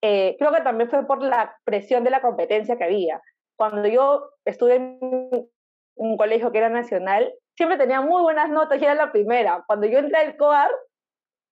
eh, 0.03 0.37
creo 0.39 0.53
que 0.53 0.61
también 0.61 0.89
fue 0.89 1.05
por 1.07 1.23
la 1.23 1.57
presión 1.65 2.05
de 2.05 2.11
la 2.11 2.21
competencia 2.21 2.77
que 2.77 2.85
había. 2.85 3.21
Cuando 3.57 3.89
yo 3.89 4.31
estuve 4.45 4.77
en 4.77 5.49
un 5.97 6.17
colegio 6.17 6.53
que 6.53 6.59
era 6.59 6.69
nacional, 6.69 7.33
siempre 7.57 7.77
tenía 7.77 8.01
muy 8.01 8.23
buenas 8.23 8.49
notas 8.49 8.81
y 8.81 8.85
era 8.85 8.95
la 8.95 9.11
primera. 9.11 9.65
Cuando 9.67 9.87
yo 9.89 9.99
entré 9.99 10.19
al 10.19 10.37
COAR, 10.37 10.71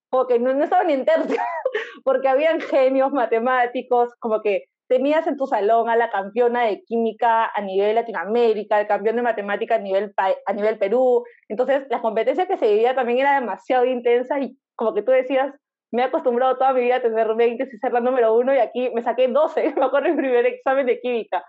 porque 0.09 0.39
no, 0.39 0.55
no 0.55 0.63
estaba 0.63 0.85
ni 0.85 0.93
en 0.93 1.05
tercio, 1.05 1.37
porque 2.05 2.29
habían 2.29 2.61
genios 2.61 3.11
matemáticos, 3.11 4.15
como 4.21 4.41
que 4.41 4.67
tenías 4.89 5.27
en 5.27 5.37
tu 5.37 5.47
salón 5.47 5.89
a 5.89 5.97
la 5.97 6.11
campeona 6.11 6.65
de 6.65 6.83
química 6.85 7.51
a 7.55 7.61
nivel 7.61 7.95
Latinoamérica, 7.95 8.81
el 8.81 8.87
campeón 8.87 9.17
de 9.17 9.23
matemática 9.23 9.77
a 9.77 9.79
nivel, 9.79 10.13
a 10.17 10.53
nivel 10.53 10.79
Perú. 10.79 11.25
Entonces, 11.49 11.85
la 11.91 12.01
competencia 12.01 12.47
que 12.47 12.59
se 12.59 12.71
vivía 12.71 12.95
también 12.95 13.19
era 13.21 13.41
demasiado 13.41 13.85
intensa 13.85 14.39
y 14.41 14.57
como 14.77 14.95
que 14.95 15.03
tú 15.03 15.13
decías, 15.13 15.55
me 15.93 16.03
he 16.03 16.05
acostumbrado 16.07 16.57
toda 16.57 16.73
mi 16.73 16.81
vida 16.81 16.97
a 16.97 17.03
tener 17.03 17.35
20 17.35 17.63
y 17.63 17.79
ser 17.79 17.93
la 17.93 18.01
número 18.01 18.35
uno 18.37 18.53
y 18.53 18.59
aquí 18.59 18.91
me 18.95 19.03
saqué 19.03 19.29
12, 19.29 19.75
me 19.77 19.85
acuerdo 19.85 20.09
el 20.09 20.17
primer 20.17 20.45
examen 20.47 20.87
de 20.87 21.01
química. 21.01 21.45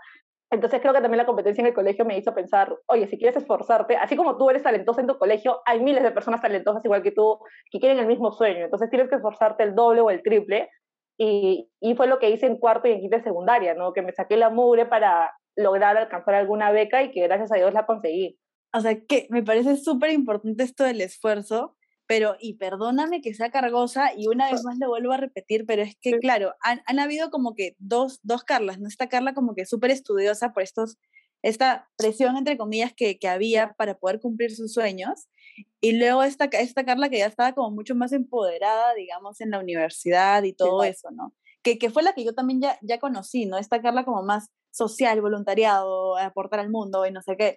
Entonces 0.52 0.80
creo 0.80 0.94
que 0.94 1.02
también 1.02 1.18
la 1.18 1.26
competencia 1.26 1.62
en 1.62 1.68
el 1.68 1.74
colegio 1.74 2.06
me 2.06 2.18
hizo 2.18 2.34
pensar, 2.34 2.74
oye, 2.88 3.08
si 3.08 3.18
quieres 3.18 3.36
esforzarte, 3.36 3.98
así 3.98 4.16
como 4.16 4.38
tú 4.38 4.50
eres 4.52 4.62
talentosa 4.62 5.02
en 5.02 5.08
tu 5.08 5.18
colegio, 5.18 5.62
hay 5.66 5.82
miles 5.82 6.04
de 6.04 6.12
personas 6.12 6.42
talentosas 6.42 6.86
igual 6.86 7.02
que 7.02 7.12
tú 7.12 7.40
que 7.72 7.80
quieren 7.80 7.98
el 7.98 8.06
mismo 8.06 8.32
sueño. 8.32 8.66
Entonces 8.66 8.90
tienes 8.90 9.10
que 9.10 9.16
esforzarte 9.16 9.64
el 9.64 9.74
doble 9.74 10.02
o 10.02 10.12
el 10.12 10.22
triple 10.22 10.70
y, 11.18 11.70
y, 11.80 11.96
fue 11.96 12.08
lo 12.08 12.20
que 12.20 12.30
hice 12.30 12.46
en 12.46 12.58
cuarto 12.58 12.88
y 12.88 12.92
en 12.92 13.02
quinto 13.02 13.18
de 13.18 13.24
secundaria, 13.24 13.74
¿no? 13.74 13.94
Que 13.94 14.02
me 14.02 14.12
saqué 14.12 14.36
la 14.38 14.50
mugre 14.50 14.86
para 14.86 15.32
lograr 15.56 15.98
alcanzar 15.98 16.36
alguna 16.36 16.72
beca 16.72 17.04
y 17.04 17.12
que 17.12 17.22
gracias 17.22 17.52
a 17.52 17.56
Dios 17.56 17.74
la 17.74 17.86
conseguí. 17.86 18.38
O 18.74 18.82
sea, 18.82 19.00
que 19.00 19.28
me 19.30 19.42
parece 19.42 19.78
súper 19.78 20.12
importante 20.12 20.64
esto 20.64 20.84
del 20.84 21.00
esfuerzo, 21.00 21.78
pero, 22.08 22.36
y 22.40 22.56
perdóname 22.56 23.22
que 23.22 23.34
sea 23.34 23.50
cargosa, 23.50 24.12
y 24.16 24.28
una 24.28 24.52
vez 24.52 24.64
más 24.64 24.78
lo 24.78 24.90
vuelvo 24.90 25.14
a 25.14 25.18
repetir, 25.18 25.66
pero 25.66 25.82
es 25.82 25.96
que, 26.02 26.20
claro, 26.20 26.54
han, 26.62 26.82
han 26.86 27.00
habido 27.00 27.32
como 27.32 27.56
que 27.56 27.76
dos, 27.80 28.20
dos 28.22 28.44
Carlas, 28.44 28.80
¿no? 28.80 28.88
Esta 28.88 29.08
Carla 29.08 29.34
como 29.34 29.56
que 29.56 29.66
súper 29.66 29.92
estudiosa 29.92 30.54
por 30.54 30.62
estos, 30.62 30.98
esta 31.42 31.90
presión, 31.98 32.38
entre 32.38 32.58
comillas, 32.58 32.94
que, 32.94 33.18
que 33.18 33.28
había 33.28 33.74
para 33.74 33.98
poder 33.98 34.20
cumplir 34.20 34.54
sus 34.54 34.74
sueños, 34.74 35.28
y 35.82 35.98
luego 35.98 36.24
esta, 36.24 36.46
esta 36.46 36.84
Carla 36.84 37.10
que 37.10 37.20
ya 37.20 37.28
estaba 37.28 37.54
como 37.54 37.72
mucho 37.72 37.96
más 37.96 38.12
empoderada, 38.12 38.94
digamos, 38.96 39.40
en 39.42 39.52
la 39.52 39.60
universidad 39.60 40.44
y 40.44 40.54
todo 40.54 40.84
eso, 40.84 41.12
¿no? 41.12 41.34
Que, 41.62 41.78
que, 41.78 41.90
fue 41.90 42.04
la 42.04 42.14
que 42.14 42.24
yo 42.24 42.34
también 42.34 42.62
ya, 42.62 42.78
ya 42.82 43.00
conocí, 43.00 43.46
¿no? 43.46 43.58
Esta 43.58 43.82
Carla 43.82 44.06
como 44.06 44.24
más 44.24 44.50
social, 44.72 45.22
voluntariado, 45.22 46.18
aportar 46.18 46.60
al 46.60 46.70
mundo 46.70 47.06
y 47.06 47.12
no 47.12 47.22
sé 47.22 47.38
qué. 47.38 47.56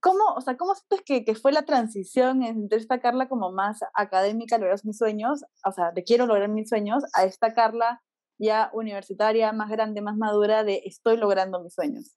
¿Cómo, 0.00 0.24
o 0.36 0.40
sea, 0.40 0.56
cómo 0.56 0.74
sientes 0.74 1.02
que, 1.06 1.24
que, 1.24 1.34
fue 1.34 1.52
la 1.52 1.64
transición 1.64 2.42
entre 2.42 2.78
esta 2.78 3.00
Carla 3.00 3.28
como 3.28 3.52
más 3.52 3.80
académica, 3.94 4.58
lograr 4.58 4.78
mis 4.84 4.98
sueños, 4.98 5.44
o 5.64 5.72
sea, 5.72 5.92
de 5.92 6.04
quiero 6.04 6.26
lograr 6.26 6.48
mis 6.48 6.68
sueños, 6.68 7.04
a 7.14 7.24
esta 7.24 7.54
Carla 7.54 8.02
ya 8.36 8.70
universitaria, 8.74 9.52
más 9.52 9.70
grande, 9.70 10.02
más 10.02 10.16
madura, 10.16 10.64
de 10.64 10.82
estoy 10.84 11.16
logrando 11.16 11.62
mis 11.62 11.72
sueños? 11.72 12.16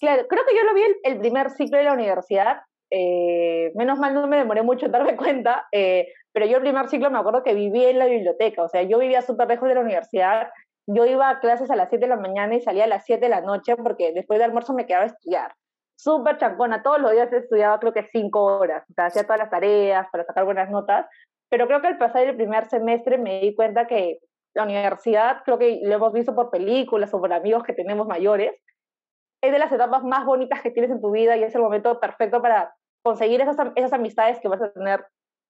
Claro, 0.00 0.26
creo 0.28 0.42
que 0.48 0.56
yo 0.56 0.64
lo 0.64 0.74
vi 0.74 0.82
el, 0.82 0.96
el 1.04 1.18
primer 1.20 1.50
ciclo 1.50 1.78
de 1.78 1.84
la 1.84 1.92
universidad 1.92 2.62
eh, 2.90 3.72
menos 3.74 3.98
mal 3.98 4.14
no 4.14 4.26
me 4.26 4.36
demoré 4.36 4.62
mucho 4.62 4.86
en 4.86 4.92
darme 4.92 5.16
cuenta, 5.16 5.66
eh, 5.72 6.08
pero 6.32 6.46
yo 6.46 6.56
el 6.56 6.62
primer 6.62 6.88
ciclo 6.88 7.10
me 7.10 7.18
acuerdo 7.18 7.42
que 7.42 7.54
viví 7.54 7.84
en 7.84 7.98
la 7.98 8.06
biblioteca, 8.06 8.62
o 8.62 8.68
sea, 8.68 8.82
yo 8.82 8.98
vivía 8.98 9.22
súper 9.22 9.48
lejos 9.48 9.68
de 9.68 9.74
la 9.74 9.80
universidad, 9.80 10.48
yo 10.86 11.06
iba 11.06 11.28
a 11.28 11.40
clases 11.40 11.70
a 11.70 11.76
las 11.76 11.88
7 11.88 12.06
de 12.06 12.08
la 12.08 12.16
mañana 12.16 12.54
y 12.54 12.60
salía 12.60 12.84
a 12.84 12.88
las 12.88 13.04
7 13.04 13.20
de 13.26 13.28
la 13.28 13.40
noche 13.40 13.76
porque 13.76 14.12
después 14.12 14.38
del 14.38 14.48
almuerzo 14.48 14.74
me 14.74 14.86
quedaba 14.86 15.04
a 15.04 15.08
estudiar. 15.08 15.54
Súper 15.96 16.38
chancona, 16.38 16.82
todos 16.82 17.00
los 17.00 17.12
días 17.12 17.32
estudiaba 17.32 17.78
creo 17.78 17.92
que 17.92 18.04
5 18.04 18.44
horas, 18.44 18.84
o 18.90 18.92
sea, 18.94 19.06
hacía 19.06 19.24
todas 19.24 19.38
las 19.38 19.50
tareas 19.50 20.06
para 20.10 20.24
sacar 20.24 20.44
buenas 20.44 20.70
notas, 20.70 21.06
pero 21.48 21.66
creo 21.66 21.80
que 21.80 21.88
al 21.88 21.98
pasar 21.98 22.24
el 22.24 22.36
primer 22.36 22.68
semestre 22.68 23.18
me 23.18 23.40
di 23.40 23.54
cuenta 23.54 23.86
que 23.86 24.18
la 24.54 24.64
universidad, 24.64 25.42
creo 25.44 25.58
que 25.58 25.80
lo 25.82 25.94
hemos 25.94 26.12
visto 26.12 26.34
por 26.34 26.50
películas 26.50 27.12
o 27.14 27.20
por 27.20 27.32
amigos 27.32 27.62
que 27.62 27.72
tenemos 27.72 28.06
mayores, 28.08 28.52
es 29.42 29.52
de 29.52 29.58
las 29.58 29.72
etapas 29.72 30.02
más 30.02 30.24
bonitas 30.24 30.60
que 30.62 30.70
tienes 30.70 30.90
en 30.90 31.00
tu 31.00 31.10
vida 31.10 31.36
y 31.36 31.42
es 31.42 31.54
el 31.54 31.62
momento 31.62 31.98
perfecto 32.00 32.42
para 32.42 32.74
conseguir 33.02 33.40
esas, 33.40 33.56
esas 33.74 33.92
amistades 33.92 34.40
que 34.40 34.48
vas 34.48 34.62
a 34.62 34.72
tener 34.72 35.04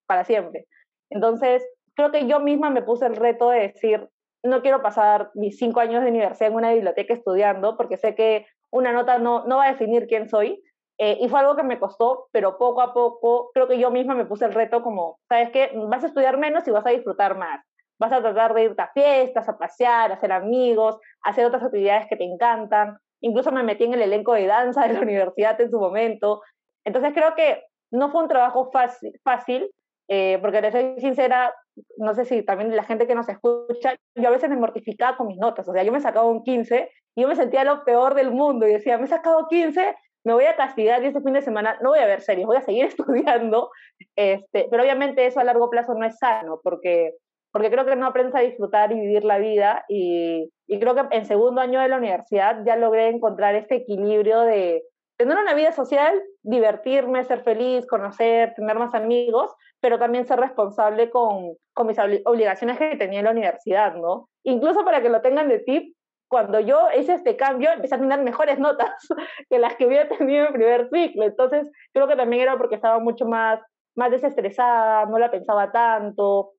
para 0.07 0.25
siempre. 0.25 0.67
Entonces, 1.11 1.67
creo 1.95 2.11
que 2.11 2.27
yo 2.27 2.41
misma 2.41 2.71
me 2.71 2.83
puse 2.83 3.07
el 3.07 3.17
reto 3.17 3.51
de 3.51 3.61
decir, 3.61 4.09
no 4.43 4.63
quiero 4.63 4.83
pasar 4.83 5.31
mis 5.35 5.59
cinco 5.59 5.81
años 5.81 6.03
de 6.03 6.11
universidad 6.11 6.51
en 6.51 6.57
una 6.57 6.73
biblioteca 6.73 7.15
estudiando, 7.15 7.77
porque 7.77 7.97
sé 7.97 8.15
que 8.15 8.47
una 8.71 8.93
nota 8.93 9.19
no, 9.19 9.45
no 9.47 9.59
va 9.59 9.67
a 9.67 9.73
definir 9.73 10.07
quién 10.07 10.29
soy. 10.29 10.63
Eh, 10.99 11.17
y 11.19 11.29
fue 11.29 11.41
algo 11.41 11.57
que 11.57 11.63
me 11.63 11.79
costó, 11.79 12.29
pero 12.31 12.59
poco 12.59 12.83
a 12.83 12.93
poco 12.93 13.51
creo 13.55 13.67
que 13.67 13.79
yo 13.79 13.91
misma 13.91 14.15
me 14.15 14.27
puse 14.27 14.45
el 14.45 14.53
reto 14.53 14.83
como, 14.83 15.19
¿sabes 15.29 15.51
qué? 15.51 15.71
Vas 15.89 16.05
a 16.05 16.09
estudiar 16.09 16.37
menos 16.37 16.69
y 16.69 16.71
vas 16.71 16.85
a 16.85 16.91
disfrutar 16.91 17.39
más. 17.39 17.65
Vas 17.99 18.13
a 18.13 18.21
tratar 18.21 18.53
de 18.53 18.65
irte 18.65 18.83
a 18.83 18.91
fiestas, 18.93 19.49
a 19.49 19.57
pasear, 19.57 20.11
a 20.11 20.15
hacer 20.15 20.31
amigos, 20.31 20.99
a 21.23 21.31
hacer 21.31 21.47
otras 21.47 21.63
actividades 21.63 22.07
que 22.07 22.17
te 22.17 22.25
encantan. 22.25 22.99
Incluso 23.23 23.51
me 23.51 23.63
metí 23.63 23.85
en 23.85 23.95
el 23.95 24.03
elenco 24.03 24.35
de 24.35 24.47
danza 24.47 24.87
de 24.87 24.93
la 24.93 25.01
universidad 25.03 25.59
en 25.61 25.71
su 25.71 25.79
momento. 25.79 26.43
Entonces 26.85 27.13
creo 27.15 27.35
que 27.35 27.63
no 27.91 28.11
fue 28.11 28.23
un 28.23 28.29
trabajo 28.29 28.71
fácil, 28.71 29.13
fácil 29.23 29.71
eh, 30.13 30.39
porque 30.41 30.61
te 30.61 30.73
soy 30.73 30.95
sincera, 30.99 31.55
no 31.97 32.15
sé 32.15 32.25
si 32.25 32.43
también 32.43 32.75
la 32.75 32.83
gente 32.83 33.07
que 33.07 33.15
nos 33.15 33.29
escucha, 33.29 33.95
yo 34.17 34.27
a 34.27 34.33
veces 34.33 34.51
me 34.51 34.57
mortificaba 34.57 35.17
con 35.17 35.29
mis 35.29 35.39
notas, 35.39 35.69
o 35.69 35.73
sea, 35.73 35.85
yo 35.85 35.93
me 35.93 36.01
sacaba 36.01 36.27
un 36.27 36.43
15 36.43 36.91
y 37.15 37.23
yo 37.23 37.29
me 37.29 37.37
sentía 37.37 37.63
lo 37.63 37.85
peor 37.85 38.17
del 38.17 38.33
mundo 38.33 38.67
y 38.67 38.73
decía, 38.73 38.99
me 38.99 39.05
he 39.05 39.09
sacado 39.09 39.47
15, 39.47 39.95
me 40.25 40.33
voy 40.33 40.47
a 40.47 40.57
castigar 40.57 41.01
y 41.05 41.07
este 41.07 41.21
fin 41.21 41.33
de 41.33 41.43
semana 41.43 41.79
no 41.81 41.91
voy 41.91 42.01
a 42.01 42.07
ver 42.07 42.23
series, 42.23 42.45
voy 42.45 42.57
a 42.57 42.63
seguir 42.63 42.85
estudiando, 42.87 43.71
este, 44.17 44.67
pero 44.69 44.83
obviamente 44.83 45.27
eso 45.27 45.39
a 45.39 45.45
largo 45.45 45.71
plazo 45.71 45.95
no 45.95 46.05
es 46.05 46.19
sano, 46.19 46.61
porque, 46.61 47.15
porque 47.53 47.71
creo 47.71 47.87
que 47.87 47.95
no 47.95 48.07
aprendes 48.07 48.35
a 48.35 48.41
disfrutar 48.41 48.91
y 48.91 48.99
vivir 48.99 49.23
la 49.23 49.39
vida 49.39 49.85
y, 49.89 50.51
y 50.67 50.81
creo 50.81 50.97
que 50.97 51.17
en 51.17 51.25
segundo 51.25 51.61
año 51.61 51.81
de 51.81 51.89
la 51.89 51.99
universidad 51.99 52.65
ya 52.67 52.75
logré 52.75 53.11
encontrar 53.11 53.55
este 53.55 53.77
equilibrio 53.77 54.41
de, 54.41 54.83
tener 55.21 55.37
una 55.37 55.53
vida 55.53 55.71
social, 55.73 56.19
divertirme, 56.43 57.23
ser 57.25 57.43
feliz, 57.43 57.87
conocer, 57.87 58.55
tener 58.55 58.79
más 58.79 58.95
amigos, 58.95 59.55
pero 59.79 59.99
también 59.99 60.27
ser 60.27 60.41
responsable 60.41 61.11
con, 61.11 61.57
con 61.75 61.87
mis 61.87 61.99
obligaciones 62.25 62.79
que 62.79 62.97
tenía 62.97 63.19
en 63.19 63.27
la 63.27 63.33
universidad, 63.33 63.97
¿no? 63.97 64.31
Incluso 64.45 64.83
para 64.83 65.03
que 65.03 65.11
lo 65.11 65.21
tengan 65.21 65.51
de 65.51 65.59
tip, 65.59 65.95
cuando 66.27 66.59
yo 66.59 66.89
hice 66.99 67.13
este 67.13 67.37
cambio, 67.37 67.71
empecé 67.71 67.97
a 67.97 67.99
tener 67.99 68.23
mejores 68.23 68.59
notas 68.59 68.95
que 69.51 69.59
las 69.59 69.77
que 69.77 69.85
hubiera 69.85 70.09
tenido 70.09 70.47
en 70.47 70.55
primer 70.55 70.89
ciclo. 70.89 71.25
Entonces, 71.25 71.71
creo 71.93 72.09
que 72.09 72.17
también 72.17 72.41
era 72.41 72.57
porque 72.57 72.77
estaba 72.77 72.99
mucho 72.99 73.27
más, 73.27 73.61
más 73.95 74.11
desestresada, 74.11 75.05
no 75.05 75.19
la 75.19 75.31
pensaba 75.31 75.71
tanto, 75.71 76.53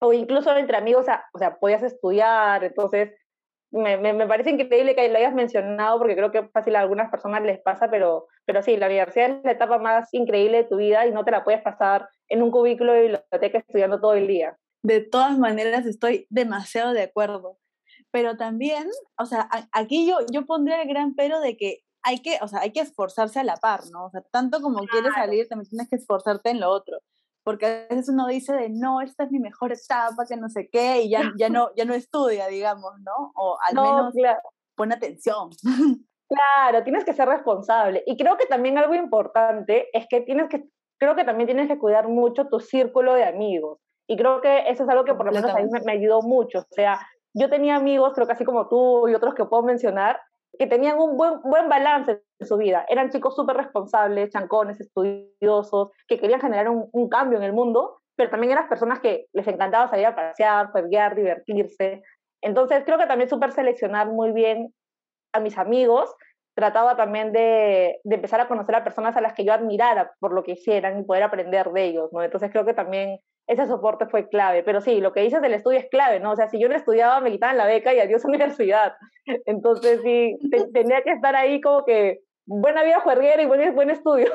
o 0.00 0.12
incluso 0.12 0.56
entre 0.56 0.76
amigos, 0.76 1.06
o 1.32 1.38
sea, 1.38 1.56
podías 1.60 1.84
estudiar, 1.84 2.64
entonces 2.64 3.12
me, 3.70 3.98
me, 3.98 4.26
parece 4.26 4.50
increíble 4.50 4.94
que 4.94 5.08
lo 5.08 5.18
hayas 5.18 5.34
mencionado 5.34 5.98
porque 5.98 6.16
creo 6.16 6.30
que 6.30 6.48
fácil 6.48 6.76
a 6.76 6.80
algunas 6.80 7.10
personas 7.10 7.42
les 7.42 7.60
pasa, 7.60 7.90
pero, 7.90 8.26
pero 8.46 8.62
sí, 8.62 8.76
la 8.76 8.86
universidad 8.86 9.30
es 9.30 9.44
la 9.44 9.52
etapa 9.52 9.78
más 9.78 10.08
increíble 10.12 10.58
de 10.58 10.64
tu 10.64 10.76
vida 10.76 11.06
y 11.06 11.12
no 11.12 11.24
te 11.24 11.30
la 11.30 11.44
puedes 11.44 11.62
pasar 11.62 12.08
en 12.28 12.42
un 12.42 12.50
cubículo 12.50 12.92
de 12.92 13.02
biblioteca 13.02 13.58
estudiando 13.58 14.00
todo 14.00 14.14
el 14.14 14.26
día. 14.26 14.56
De 14.82 15.00
todas 15.00 15.38
maneras, 15.38 15.86
estoy 15.86 16.26
demasiado 16.30 16.92
de 16.92 17.02
acuerdo. 17.02 17.58
Pero 18.10 18.36
también, 18.36 18.88
o 19.18 19.26
sea, 19.26 19.48
aquí 19.72 20.06
yo, 20.08 20.18
yo 20.32 20.46
pondría 20.46 20.80
el 20.80 20.88
gran 20.88 21.14
pero 21.14 21.40
de 21.40 21.56
que 21.58 21.80
hay 22.02 22.20
que, 22.20 22.38
o 22.40 22.48
sea, 22.48 22.60
hay 22.60 22.72
que 22.72 22.80
esforzarse 22.80 23.40
a 23.40 23.44
la 23.44 23.56
par, 23.56 23.80
¿no? 23.90 24.06
O 24.06 24.10
sea, 24.10 24.22
tanto 24.30 24.62
como 24.62 24.86
quieres 24.86 25.12
salir, 25.12 25.46
también 25.46 25.68
tienes 25.68 25.88
que 25.90 25.96
esforzarte 25.96 26.50
en 26.50 26.60
lo 26.60 26.70
otro 26.70 27.00
porque 27.48 27.64
a 27.64 27.94
veces 27.94 28.10
uno 28.10 28.26
dice 28.26 28.52
de 28.52 28.68
no, 28.68 29.00
esta 29.00 29.24
es 29.24 29.30
mi 29.30 29.38
mejor 29.38 29.72
etapa, 29.72 30.26
que 30.28 30.36
no 30.36 30.50
sé 30.50 30.68
qué, 30.70 31.00
y 31.00 31.08
ya, 31.08 31.22
ya, 31.38 31.48
no, 31.48 31.70
ya 31.76 31.86
no 31.86 31.94
estudia, 31.94 32.46
digamos, 32.46 32.92
¿no? 33.00 33.32
O 33.34 33.56
al 33.66 33.74
menos 33.74 34.12
pone 34.76 34.94
atención. 34.94 35.48
Claro, 36.28 36.84
tienes 36.84 37.06
que 37.06 37.14
ser 37.14 37.26
responsable. 37.26 38.02
Y 38.04 38.18
creo 38.18 38.36
que 38.36 38.44
también 38.44 38.76
algo 38.76 38.94
importante 38.94 39.88
es 39.94 40.06
que 40.10 40.20
tienes 40.20 40.50
que, 40.50 40.68
creo 40.98 41.16
que 41.16 41.24
también 41.24 41.46
tienes 41.46 41.68
que 41.68 41.78
cuidar 41.78 42.06
mucho 42.06 42.48
tu 42.48 42.60
círculo 42.60 43.14
de 43.14 43.24
amigos. 43.24 43.78
Y 44.06 44.18
creo 44.18 44.42
que 44.42 44.68
eso 44.68 44.82
es 44.82 44.88
algo 44.90 45.04
que 45.04 45.14
por 45.14 45.24
lo 45.24 45.32
menos 45.32 45.50
a 45.50 45.54
mí 45.54 45.70
me, 45.70 45.80
me 45.80 45.92
ayudó 45.92 46.20
mucho. 46.20 46.58
O 46.58 46.74
sea, 46.74 47.00
yo 47.32 47.48
tenía 47.48 47.76
amigos, 47.76 48.12
creo 48.14 48.26
que 48.26 48.34
así 48.34 48.44
como 48.44 48.68
tú 48.68 49.08
y 49.08 49.14
otros 49.14 49.34
que 49.34 49.46
puedo 49.46 49.62
mencionar, 49.62 50.20
que 50.58 50.66
tenían 50.66 50.98
un 50.98 51.16
buen, 51.16 51.40
buen 51.42 51.68
balance 51.68 52.22
en 52.38 52.46
su 52.46 52.56
vida. 52.56 52.84
Eran 52.88 53.10
chicos 53.10 53.36
súper 53.36 53.56
responsables, 53.56 54.30
chancones, 54.30 54.80
estudiosos, 54.80 55.90
que 56.06 56.18
querían 56.18 56.40
generar 56.40 56.68
un, 56.68 56.88
un, 56.92 57.08
cambio 57.08 57.38
en 57.38 57.44
el 57.44 57.52
mundo, 57.52 58.00
pero 58.16 58.30
también 58.30 58.52
eran 58.52 58.68
personas 58.68 58.98
que 59.00 59.26
les 59.32 59.46
encantaba 59.46 59.88
salir 59.88 60.06
a 60.06 60.16
pasear, 60.16 60.70
jugar, 60.72 61.14
divertirse. 61.14 62.02
Entonces 62.42 62.82
creo 62.84 62.98
que 62.98 63.06
también 63.06 63.30
súper 63.30 63.52
seleccionar 63.52 64.08
muy 64.08 64.32
bien 64.32 64.74
a 65.32 65.40
mis 65.40 65.56
amigos. 65.56 66.14
Trataba 66.58 66.96
también 66.96 67.30
de, 67.30 68.00
de, 68.02 68.14
empezar 68.16 68.40
a 68.40 68.48
conocer 68.48 68.74
a 68.74 68.82
personas 68.82 69.16
a 69.16 69.20
las 69.20 69.32
que 69.32 69.44
yo 69.44 69.52
admirara 69.52 70.10
por 70.18 70.32
lo 70.34 70.42
que 70.42 70.52
hicieran 70.52 70.98
y 70.98 71.04
poder 71.04 71.22
aprender 71.22 71.70
de 71.70 71.84
ellos, 71.84 72.10
¿no? 72.12 72.20
Entonces 72.20 72.50
creo 72.50 72.64
que 72.64 72.74
también 72.74 73.20
ese 73.46 73.64
soporte 73.68 74.06
fue 74.06 74.28
clave. 74.28 74.64
Pero 74.64 74.80
sí, 74.80 75.00
lo 75.00 75.12
que 75.12 75.20
dices 75.20 75.40
del 75.40 75.54
estudio 75.54 75.78
es 75.78 75.86
clave, 75.88 76.18
¿no? 76.18 76.32
O 76.32 76.36
sea, 76.36 76.48
si 76.48 76.58
yo 76.58 76.68
no 76.68 76.74
estudiaba, 76.74 77.20
me 77.20 77.30
quitaban 77.30 77.56
la 77.56 77.64
beca 77.64 77.94
y 77.94 78.00
adiós 78.00 78.24
a 78.24 78.28
universidad. 78.28 78.94
Entonces 79.46 80.00
sí, 80.02 80.36
tenía 80.72 81.02
que 81.02 81.12
estar 81.12 81.36
ahí 81.36 81.60
como 81.60 81.84
que 81.84 82.22
buena 82.44 82.82
vida 82.82 82.98
juerguera 83.02 83.40
y 83.40 83.46
buen, 83.46 83.72
buen 83.76 83.90
estudio. 83.90 84.26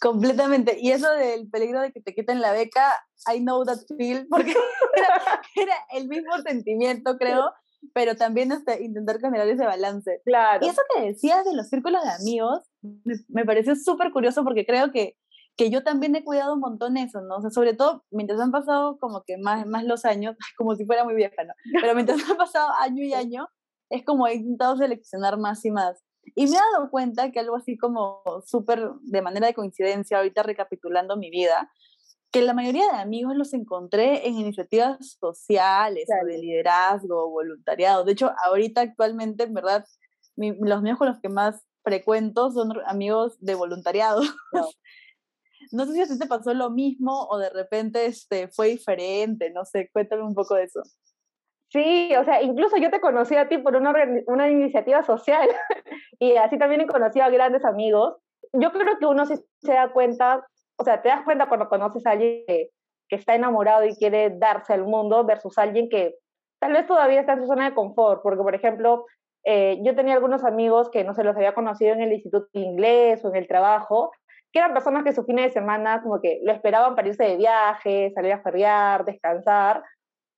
Completamente. 0.00 0.78
Y 0.80 0.92
eso 0.92 1.10
del 1.16 1.50
peligro 1.50 1.82
de 1.82 1.92
que 1.92 2.00
te 2.00 2.14
quiten 2.14 2.40
la 2.40 2.52
beca, 2.52 2.98
I 3.30 3.40
know 3.40 3.62
that 3.66 3.78
feel, 3.98 4.26
porque 4.30 4.54
era, 4.96 5.42
era 5.54 5.74
el 5.92 6.08
mismo 6.08 6.32
sentimiento, 6.38 7.18
creo, 7.18 7.52
pero 7.94 8.16
también 8.16 8.52
hasta 8.52 8.80
intentar 8.80 9.20
generar 9.20 9.48
ese 9.48 9.64
balance. 9.64 10.20
Claro. 10.24 10.64
Y 10.64 10.68
eso 10.68 10.82
que 10.94 11.02
decías 11.02 11.44
de 11.44 11.54
los 11.54 11.68
círculos 11.68 12.02
de 12.02 12.10
amigos, 12.10 12.60
me, 12.82 13.14
me 13.28 13.44
pareció 13.44 13.74
súper 13.76 14.12
curioso 14.12 14.44
porque 14.44 14.66
creo 14.66 14.90
que 14.92 15.16
que 15.58 15.70
yo 15.70 15.82
también 15.82 16.14
he 16.14 16.24
cuidado 16.24 16.54
un 16.54 16.60
montón 16.60 16.96
eso, 16.96 17.20
¿no? 17.20 17.38
O 17.38 17.40
sea, 17.40 17.50
sobre 17.50 17.74
todo 17.74 18.04
mientras 18.12 18.40
han 18.40 18.52
pasado 18.52 18.96
como 18.98 19.24
que 19.24 19.36
más, 19.38 19.66
más 19.66 19.84
los 19.84 20.04
años, 20.04 20.36
como 20.56 20.76
si 20.76 20.86
fuera 20.86 21.04
muy 21.04 21.14
vieja, 21.16 21.44
¿no? 21.44 21.52
Pero 21.82 21.94
mientras 21.94 22.30
han 22.30 22.36
pasado 22.36 22.70
año 22.80 23.04
y 23.04 23.12
año, 23.12 23.48
es 23.90 24.04
como 24.04 24.26
he 24.28 24.34
intentado 24.34 24.76
seleccionar 24.76 25.36
más 25.36 25.64
y 25.64 25.72
más. 25.72 26.00
Y 26.36 26.44
me 26.44 26.52
he 26.52 26.60
dado 26.72 26.90
cuenta 26.90 27.32
que 27.32 27.40
algo 27.40 27.56
así 27.56 27.76
como 27.76 28.22
súper 28.46 28.88
de 29.00 29.22
manera 29.22 29.48
de 29.48 29.54
coincidencia, 29.54 30.18
ahorita 30.18 30.44
recapitulando 30.44 31.16
mi 31.16 31.30
vida, 31.30 31.72
que 32.30 32.42
la 32.42 32.54
mayoría 32.54 32.84
de 32.92 32.98
amigos 32.98 33.36
los 33.36 33.54
encontré 33.54 34.26
en 34.26 34.34
iniciativas 34.34 35.16
sociales, 35.18 36.06
o 36.22 36.26
de 36.26 36.38
liderazgo, 36.38 37.30
voluntariado. 37.30 38.04
De 38.04 38.12
hecho, 38.12 38.32
ahorita 38.44 38.82
actualmente, 38.82 39.44
en 39.44 39.54
verdad, 39.54 39.86
los 40.36 40.82
míos 40.82 40.98
con 40.98 41.08
los 41.08 41.20
que 41.20 41.28
más 41.28 41.64
frecuento 41.82 42.50
son 42.50 42.72
amigos 42.86 43.36
de 43.40 43.54
voluntariado. 43.54 44.22
No 45.70 45.84
sé 45.84 45.92
si 45.92 46.00
a 46.00 46.06
ti 46.06 46.18
te 46.18 46.26
pasó 46.26 46.54
lo 46.54 46.70
mismo 46.70 47.26
o 47.28 47.36
de 47.36 47.50
repente 47.50 48.06
este, 48.06 48.48
fue 48.48 48.68
diferente, 48.68 49.50
no 49.50 49.64
sé, 49.64 49.90
cuéntame 49.92 50.22
un 50.22 50.34
poco 50.34 50.54
de 50.54 50.64
eso. 50.64 50.82
Sí, 51.68 52.14
o 52.16 52.24
sea, 52.24 52.42
incluso 52.42 52.78
yo 52.78 52.90
te 52.90 53.00
conocí 53.00 53.36
a 53.36 53.48
ti 53.48 53.58
por 53.58 53.76
una, 53.76 53.92
una 54.26 54.48
iniciativa 54.48 55.02
social 55.02 55.46
y 56.18 56.36
así 56.36 56.58
también 56.58 56.80
he 56.80 56.86
conocido 56.86 57.26
a 57.26 57.30
grandes 57.30 57.64
amigos. 57.64 58.16
Yo 58.54 58.72
creo 58.72 58.98
que 58.98 59.04
uno 59.04 59.26
sí 59.26 59.34
se 59.60 59.74
da 59.74 59.92
cuenta, 59.92 60.46
o 60.78 60.84
sea, 60.84 61.02
te 61.02 61.08
das 61.08 61.22
cuenta 61.22 61.48
cuando 61.48 61.68
conoces 61.68 62.06
a 62.06 62.12
alguien 62.12 62.44
que, 62.46 62.70
está 63.10 63.34
enamorado 63.34 63.86
y 63.86 63.96
quiere 63.96 64.28
darse 64.36 64.74
al 64.74 64.84
mundo 64.84 65.24
versus 65.24 65.56
alguien 65.56 65.88
que 65.88 66.14
tal 66.60 66.74
vez 66.74 66.86
todavía 66.86 67.20
está 67.20 67.32
en 67.32 67.40
su 67.40 67.46
zona 67.46 67.70
de 67.70 67.74
confort, 67.74 68.20
porque 68.22 68.42
por 68.42 68.54
ejemplo, 68.54 69.06
eh, 69.44 69.78
yo 69.82 69.94
tenía 69.94 70.12
algunos 70.12 70.44
amigos 70.44 70.90
que 70.90 71.04
no 71.04 71.14
se 71.14 71.24
los 71.24 71.34
había 71.34 71.54
conocido 71.54 71.94
en 71.94 72.02
el 72.02 72.12
instituto 72.12 72.48
inglés 72.52 73.24
o 73.24 73.30
en 73.30 73.36
el 73.36 73.48
trabajo, 73.48 74.12
que 74.52 74.58
eran 74.58 74.74
personas 74.74 75.04
que 75.04 75.14
su 75.14 75.24
fin 75.24 75.36
de 75.36 75.50
semana 75.50 76.02
como 76.02 76.20
que 76.20 76.40
lo 76.42 76.52
esperaban 76.52 76.94
para 76.94 77.08
irse 77.08 77.24
de 77.24 77.36
viaje, 77.38 78.12
salir 78.14 78.32
a 78.34 78.42
feriar, 78.42 79.06
descansar, 79.06 79.82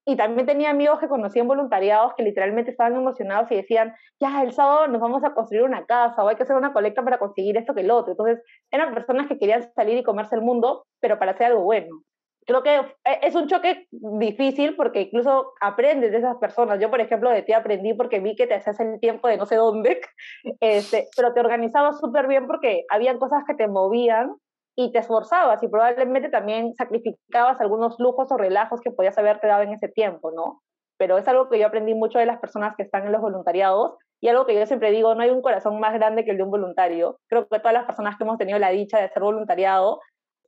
y 0.06 0.16
también 0.16 0.46
tenía 0.46 0.70
amigos 0.70 0.98
que 0.98 1.08
conocían 1.08 1.46
voluntariados 1.46 2.14
que 2.14 2.22
literalmente 2.22 2.70
estaban 2.70 2.94
emocionados 2.94 3.50
y 3.52 3.56
decían, 3.56 3.94
ya, 4.18 4.42
el 4.42 4.52
sábado 4.52 4.88
nos 4.88 5.00
vamos 5.00 5.22
a 5.24 5.34
construir 5.34 5.62
una 5.62 5.84
casa 5.84 6.24
o 6.24 6.28
hay 6.28 6.36
que 6.36 6.42
hacer 6.42 6.56
una 6.56 6.72
colecta 6.72 7.02
para 7.02 7.18
conseguir 7.18 7.56
esto 7.56 7.74
que 7.74 7.82
el 7.82 7.90
otro. 7.90 8.12
Entonces, 8.12 8.42
eran 8.70 8.94
personas 8.94 9.28
que 9.28 9.38
querían 9.38 9.70
salir 9.74 9.98
y 9.98 10.02
comerse 10.02 10.34
el 10.34 10.42
mundo, 10.42 10.86
pero 11.00 11.18
para 11.18 11.32
hacer 11.32 11.48
algo 11.48 11.62
bueno. 11.62 12.02
Creo 12.46 12.62
que 12.62 12.76
e, 12.76 13.20
es 13.22 13.34
un 13.34 13.46
choque 13.46 13.86
difícil 13.90 14.74
porque 14.74 15.02
incluso 15.02 15.52
aprendes 15.60 16.12
de 16.12 16.18
esas 16.18 16.36
personas. 16.38 16.80
Yo, 16.80 16.90
por 16.90 17.00
ejemplo, 17.00 17.30
de 17.30 17.42
ti 17.42 17.52
aprendí 17.52 17.94
porque 17.94 18.20
vi 18.20 18.34
que 18.34 18.46
te 18.46 18.54
hacías 18.54 18.80
el 18.80 18.98
tiempo 19.00 19.28
de 19.28 19.36
no 19.36 19.46
sé 19.46 19.56
dónde, 19.56 20.00
este, 20.60 21.08
pero 21.16 21.32
te 21.34 21.40
organizabas 21.40 22.00
súper 22.00 22.26
bien 22.26 22.46
porque 22.46 22.84
habían 22.88 23.18
cosas 23.18 23.44
que 23.46 23.54
te 23.54 23.68
movían 23.68 24.34
y 24.76 24.92
te 24.92 24.98
esforzabas 24.98 25.62
y 25.62 25.68
probablemente 25.68 26.28
también 26.28 26.74
sacrificabas 26.74 27.60
algunos 27.60 27.96
lujos 27.98 28.30
o 28.30 28.36
relajos 28.36 28.80
que 28.80 28.90
podías 28.90 29.18
haberte 29.18 29.46
dado 29.46 29.62
en 29.62 29.72
ese 29.72 29.88
tiempo, 29.88 30.30
¿no? 30.30 30.62
Pero 30.96 31.18
es 31.18 31.26
algo 31.28 31.48
que 31.48 31.58
yo 31.58 31.66
aprendí 31.66 31.94
mucho 31.94 32.18
de 32.18 32.26
las 32.26 32.40
personas 32.40 32.74
que 32.76 32.82
están 32.82 33.06
en 33.06 33.12
los 33.12 33.20
voluntariados 33.20 33.96
y 34.20 34.28
algo 34.28 34.46
que 34.46 34.54
yo 34.54 34.66
siempre 34.66 34.90
digo, 34.90 35.14
no 35.14 35.22
hay 35.22 35.30
un 35.30 35.42
corazón 35.42 35.80
más 35.80 35.94
grande 35.94 36.24
que 36.24 36.32
el 36.32 36.36
de 36.36 36.42
un 36.42 36.50
voluntario. 36.50 37.18
Creo 37.28 37.48
que 37.48 37.58
todas 37.58 37.72
las 37.72 37.86
personas 37.86 38.16
que 38.16 38.24
hemos 38.24 38.36
tenido 38.36 38.58
la 38.58 38.70
dicha 38.70 38.98
de 38.98 39.08
ser 39.08 39.22
voluntariado 39.22 40.00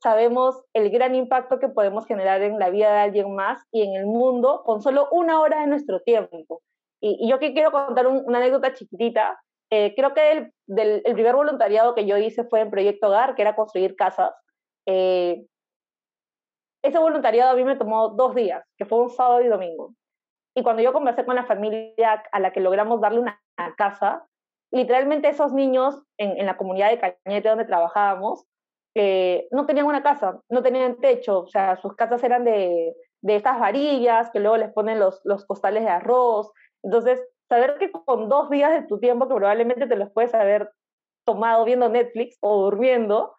sabemos 0.03 0.61
el 0.75 0.91
gran 0.91 1.15
impacto 1.15 1.59
que 1.59 1.69
podemos 1.69 2.07
generar 2.07 2.43
en 2.43 2.59
la 2.59 2.71
vida 2.71 2.93
de 2.93 2.99
alguien 2.99 3.35
más 3.35 3.63
y 3.71 3.83
en 3.83 3.95
el 3.95 4.07
mundo 4.07 4.63
con 4.65 4.83
solo 4.83 5.09
una 5.11 5.41
hora 5.41 5.61
de 5.61 5.69
nuestro 5.69 6.01
tiempo. 6.01 6.61
Y, 7.01 7.29
yo 7.29 7.37
aquí 7.37 7.55
quiero 7.55 7.71
contar 7.71 8.07
una 8.07 8.39
anécdota 8.39 8.75
chiquitita 8.75 9.41
eh, 9.75 9.95
creo 9.97 10.13
que 10.13 10.33
el, 10.33 10.53
del, 10.67 11.01
el 11.03 11.15
primer 11.15 11.35
voluntariado 11.35 11.95
que 11.95 12.05
yo 12.05 12.19
hice 12.19 12.45
fue 12.45 12.61
en 12.61 12.71
Proyecto 12.71 13.07
Hogar, 13.07 13.35
que 13.35 13.41
era 13.41 13.57
construir 13.57 13.97
casas. 13.97 14.35
Eh, 14.87 15.47
ese 16.85 16.99
voluntariado 16.99 17.53
a 17.53 17.55
mí 17.55 17.65
me 17.65 17.77
tomó 17.77 18.11
dos 18.11 18.35
días, 18.35 18.63
que 18.77 18.85
fue 18.85 19.01
un 19.01 19.09
sábado 19.09 19.41
y 19.41 19.49
domingo. 19.49 19.95
Y 20.55 20.63
cuando 20.63 20.83
yo 20.83 20.93
conversé 20.93 21.25
con 21.25 21.37
la 21.37 21.47
familia 21.47 22.23
a 22.31 22.39
la 22.39 22.53
que 22.53 22.61
logramos 22.61 23.01
darle 23.01 23.21
una, 23.21 23.41
casa, 23.79 24.27
literalmente 24.71 25.31
esos 25.31 25.55
niños 25.55 26.03
en, 26.19 26.39
en, 26.39 26.45
la 26.45 26.59
comunidad 26.59 26.91
de 26.91 27.17
Cañete 27.25 27.49
donde 27.49 27.65
trabajábamos, 27.65 28.45
eh, 28.95 29.49
no 29.53 29.65
tenían 29.65 29.87
una 29.87 30.03
casa, 30.03 30.39
no 30.51 30.63
tenían 30.63 31.01
techo, 31.01 31.41
o 31.41 31.49
sea, 31.49 31.77
sus 31.77 31.95
casas 31.97 32.23
eran 32.25 32.45
de, 32.45 32.95
de 33.23 33.37
estas 33.37 33.59
varillas 33.59 34.31
que 34.31 34.41
luego 34.41 34.59
les 34.59 34.71
ponen 34.73 34.99
los, 34.99 35.23
los 35.25 35.47
costales 35.47 35.85
de 35.85 35.91
arroz. 35.91 36.51
Entonces, 36.83 37.23
saber 37.53 37.77
que 37.79 37.93
con 37.93 38.31
dos 38.31 38.49
días 38.49 38.73
de 38.73 38.87
tu 38.87 38.99
tiempo, 38.99 39.29
que 39.29 39.35
probablemente 39.35 39.87
te 39.87 39.97
los 39.97 40.11
puedes 40.11 40.33
haber 40.33 40.71
tomado 41.27 41.67
viendo 41.67 41.91
Netflix 41.91 42.39
o 42.41 42.63
durmiendo, 42.63 43.35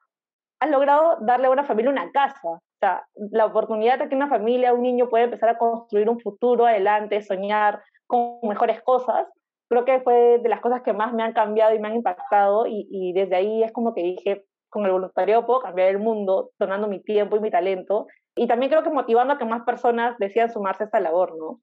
has 0.59 0.69
logrado 0.69 1.17
darle 1.21 1.47
a 1.47 1.49
una 1.49 1.63
familia 1.63 1.89
una 1.89 2.11
casa. 2.11 2.47
O 2.47 2.61
sea, 2.79 3.07
la 3.31 3.47
oportunidad 3.47 3.97
de 3.97 4.09
que 4.09 4.15
una 4.15 4.29
familia, 4.29 4.73
un 4.73 4.83
niño 4.83 5.09
puede 5.09 5.23
empezar 5.23 5.49
a 5.49 5.57
construir 5.57 6.09
un 6.09 6.19
futuro 6.19 6.67
adelante, 6.67 7.23
soñar 7.23 7.81
con 8.05 8.37
mejores 8.43 8.83
cosas, 8.83 9.27
creo 9.67 9.83
que 9.83 10.01
fue 10.01 10.37
de 10.37 10.49
las 10.49 10.61
cosas 10.61 10.83
que 10.83 10.93
más 10.93 11.11
me 11.13 11.23
han 11.23 11.33
cambiado 11.33 11.73
y 11.73 11.79
me 11.79 11.87
han 11.87 11.95
impactado 11.95 12.67
y, 12.67 12.87
y 12.91 13.13
desde 13.13 13.35
ahí 13.35 13.63
es 13.63 13.71
como 13.71 13.95
que 13.95 14.03
dije, 14.03 14.45
con 14.69 14.85
el 14.85 14.91
voluntariado 14.91 15.47
puedo 15.47 15.61
cambiar 15.61 15.87
el 15.89 15.97
mundo, 15.97 16.51
donando 16.59 16.87
mi 16.87 17.01
tiempo 17.01 17.35
y 17.35 17.39
mi 17.39 17.49
talento 17.49 18.05
y 18.35 18.45
también 18.45 18.69
creo 18.69 18.83
que 18.83 18.91
motivando 18.91 19.33
a 19.33 19.37
que 19.39 19.45
más 19.45 19.63
personas 19.63 20.17
decidan 20.19 20.51
sumarse 20.51 20.83
a 20.83 20.85
esta 20.85 20.99
labor, 20.99 21.35
¿no? 21.35 21.61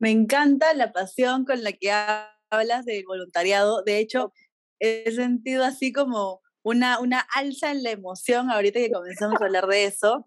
Me 0.00 0.10
encanta 0.10 0.72
la 0.74 0.92
pasión 0.92 1.44
con 1.44 1.62
la 1.62 1.72
que 1.72 1.92
hablas 2.50 2.84
del 2.86 3.04
voluntariado. 3.06 3.82
De 3.84 3.98
hecho, 3.98 4.32
he 4.80 5.12
sentido 5.12 5.62
así 5.64 5.92
como 5.92 6.40
una, 6.62 6.98
una 7.00 7.20
alza 7.34 7.70
en 7.70 7.82
la 7.82 7.90
emoción 7.90 8.50
ahorita 8.50 8.80
que 8.80 8.90
comenzamos 8.90 9.40
a 9.40 9.44
hablar 9.44 9.66
de 9.66 9.84
eso. 9.84 10.26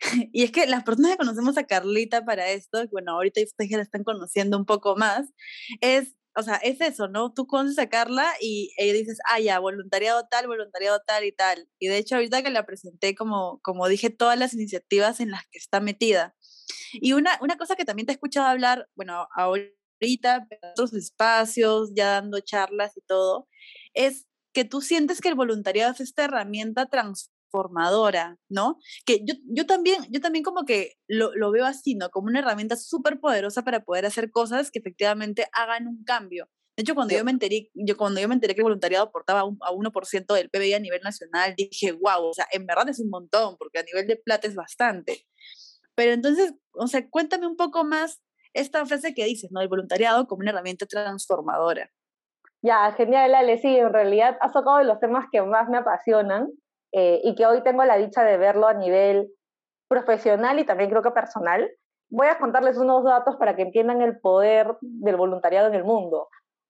Y 0.32 0.42
es 0.42 0.50
que 0.50 0.66
las 0.66 0.82
personas 0.82 1.12
que 1.12 1.18
conocemos 1.18 1.56
a 1.58 1.64
Carlita 1.64 2.24
para 2.24 2.48
esto, 2.50 2.84
bueno, 2.90 3.12
ahorita 3.12 3.40
ustedes 3.40 3.70
ya 3.70 3.76
la 3.76 3.84
están 3.84 4.02
conociendo 4.02 4.58
un 4.58 4.66
poco 4.66 4.96
más, 4.96 5.28
es, 5.80 6.16
o 6.34 6.42
sea, 6.42 6.56
es 6.56 6.80
eso, 6.80 7.06
¿no? 7.06 7.32
Tú 7.32 7.46
conoces 7.46 7.78
a 7.78 7.88
Carla 7.88 8.28
y 8.40 8.72
ella 8.78 8.94
dices, 8.94 9.18
ah, 9.30 9.38
ya, 9.38 9.60
voluntariado 9.60 10.26
tal, 10.28 10.48
voluntariado 10.48 11.00
tal 11.06 11.24
y 11.24 11.30
tal. 11.30 11.68
Y 11.78 11.86
de 11.86 11.98
hecho, 11.98 12.16
ahorita 12.16 12.42
que 12.42 12.50
la 12.50 12.66
presenté, 12.66 13.14
como, 13.14 13.60
como 13.62 13.86
dije, 13.86 14.10
todas 14.10 14.36
las 14.36 14.54
iniciativas 14.54 15.20
en 15.20 15.30
las 15.30 15.44
que 15.52 15.58
está 15.58 15.80
metida. 15.80 16.34
Y 16.92 17.12
una, 17.12 17.38
una 17.40 17.56
cosa 17.56 17.76
que 17.76 17.84
también 17.84 18.06
te 18.06 18.12
he 18.12 18.14
escuchado 18.14 18.46
hablar, 18.46 18.88
bueno, 18.94 19.26
ahorita, 19.34 20.46
en 20.50 20.70
otros 20.72 20.92
espacios, 20.94 21.92
ya 21.94 22.12
dando 22.12 22.40
charlas 22.40 22.96
y 22.96 23.00
todo, 23.02 23.48
es 23.94 24.26
que 24.52 24.64
tú 24.64 24.80
sientes 24.80 25.20
que 25.20 25.28
el 25.28 25.34
voluntariado 25.34 25.92
es 25.92 26.00
esta 26.00 26.24
herramienta 26.24 26.86
transformadora, 26.86 28.38
¿no? 28.48 28.78
Que 29.06 29.24
yo, 29.24 29.34
yo, 29.46 29.66
también, 29.66 30.04
yo 30.10 30.20
también 30.20 30.44
como 30.44 30.64
que 30.64 30.94
lo, 31.08 31.34
lo 31.34 31.50
veo 31.50 31.64
así, 31.64 31.94
¿no? 31.94 32.10
Como 32.10 32.28
una 32.28 32.40
herramienta 32.40 32.76
súper 32.76 33.20
poderosa 33.20 33.62
para 33.62 33.84
poder 33.84 34.06
hacer 34.06 34.30
cosas 34.30 34.70
que 34.70 34.78
efectivamente 34.80 35.46
hagan 35.52 35.86
un 35.86 36.04
cambio. 36.04 36.48
De 36.76 36.82
hecho, 36.82 36.94
cuando 36.94 37.14
yo 37.14 37.22
me 37.22 37.30
enteré, 37.30 37.70
yo 37.74 37.96
cuando 37.98 38.20
yo 38.20 38.28
me 38.28 38.34
enteré 38.34 38.54
que 38.54 38.60
el 38.60 38.64
voluntariado 38.64 39.04
aportaba 39.04 39.40
a 39.40 39.72
1% 39.72 40.34
del 40.34 40.48
PBI 40.48 40.72
a 40.74 40.78
nivel 40.80 41.02
nacional, 41.02 41.54
dije, 41.54 41.92
wow, 41.92 42.24
o 42.24 42.32
sea, 42.32 42.46
en 42.50 42.66
verdad 42.66 42.88
es 42.88 42.98
un 42.98 43.10
montón, 43.10 43.56
porque 43.58 43.78
a 43.78 43.82
nivel 43.82 44.06
de 44.06 44.16
plata 44.16 44.48
es 44.48 44.54
bastante. 44.54 45.26
Pero 45.94 46.12
entonces, 46.12 46.54
o 46.72 46.86
sea, 46.86 47.08
cuéntame 47.08 47.46
un 47.46 47.56
poco 47.56 47.84
más 47.84 48.22
esta 48.54 48.84
frase 48.86 49.14
que 49.14 49.24
dices, 49.24 49.50
¿no? 49.52 49.60
El 49.60 49.68
voluntariado 49.68 50.26
como 50.26 50.40
una 50.40 50.50
herramienta 50.50 50.86
transformadora. 50.86 51.90
Ya, 52.62 52.92
genial, 52.92 53.34
Ale. 53.34 53.58
Sí, 53.58 53.76
en 53.76 53.92
realidad 53.92 54.36
has 54.40 54.52
tocado 54.52 54.78
de 54.78 54.84
los 54.84 55.00
temas 55.00 55.26
que 55.32 55.42
más 55.42 55.68
me 55.68 55.78
apasionan 55.78 56.48
eh, 56.92 57.20
y 57.24 57.34
que 57.34 57.46
hoy 57.46 57.62
tengo 57.62 57.84
la 57.84 57.96
dicha 57.96 58.22
de 58.22 58.36
verlo 58.36 58.68
a 58.68 58.74
nivel 58.74 59.32
profesional 59.88 60.58
y 60.58 60.64
también 60.64 60.90
creo 60.90 61.02
que 61.02 61.10
personal. 61.10 61.70
Voy 62.08 62.28
a 62.28 62.38
contarles 62.38 62.76
unos 62.76 63.04
datos 63.04 63.36
para 63.36 63.56
que 63.56 63.62
entiendan 63.62 64.02
el 64.02 64.20
poder 64.20 64.76
del 64.80 65.16
voluntariado 65.16 65.68
en 65.68 65.74
el 65.74 65.84
mundo. 65.84 66.28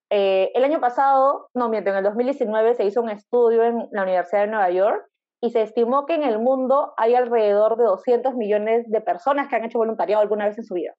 Eh, 0.09 0.53
el 0.55 0.65
año 0.65 0.81
pasado, 0.81 1.49
no 1.55 1.69
miento, 1.69 1.91
en 1.91 1.97
el 1.97 2.05
2019 2.05 2.75
se 2.75 2.85
hizo 2.85 3.03
un 3.03 3.11
estudio 3.11 3.65
en 3.65 3.89
la 3.93 4.03
Universidad 4.03 4.43
de 4.43 4.49
Nueva 4.49 4.71
York 4.71 5.12
y 5.43 5.51
se 5.51 5.63
estimó 5.63 6.07
que 6.07 6.15
en 6.15 6.23
el 6.23 6.39
mundo 6.39 6.95
hay 6.97 7.17
alrededor 7.17 7.77
de 7.77 7.85
200 7.85 8.37
millones 8.37 8.89
de 8.89 9.01
personas 9.01 9.49
que 9.49 9.57
han 9.57 9.65
hecho 9.65 9.79
voluntariado 9.79 10.23
alguna 10.23 10.47
vez 10.47 10.57
en 10.57 10.65
su 10.65 10.75
vida. 10.75 10.95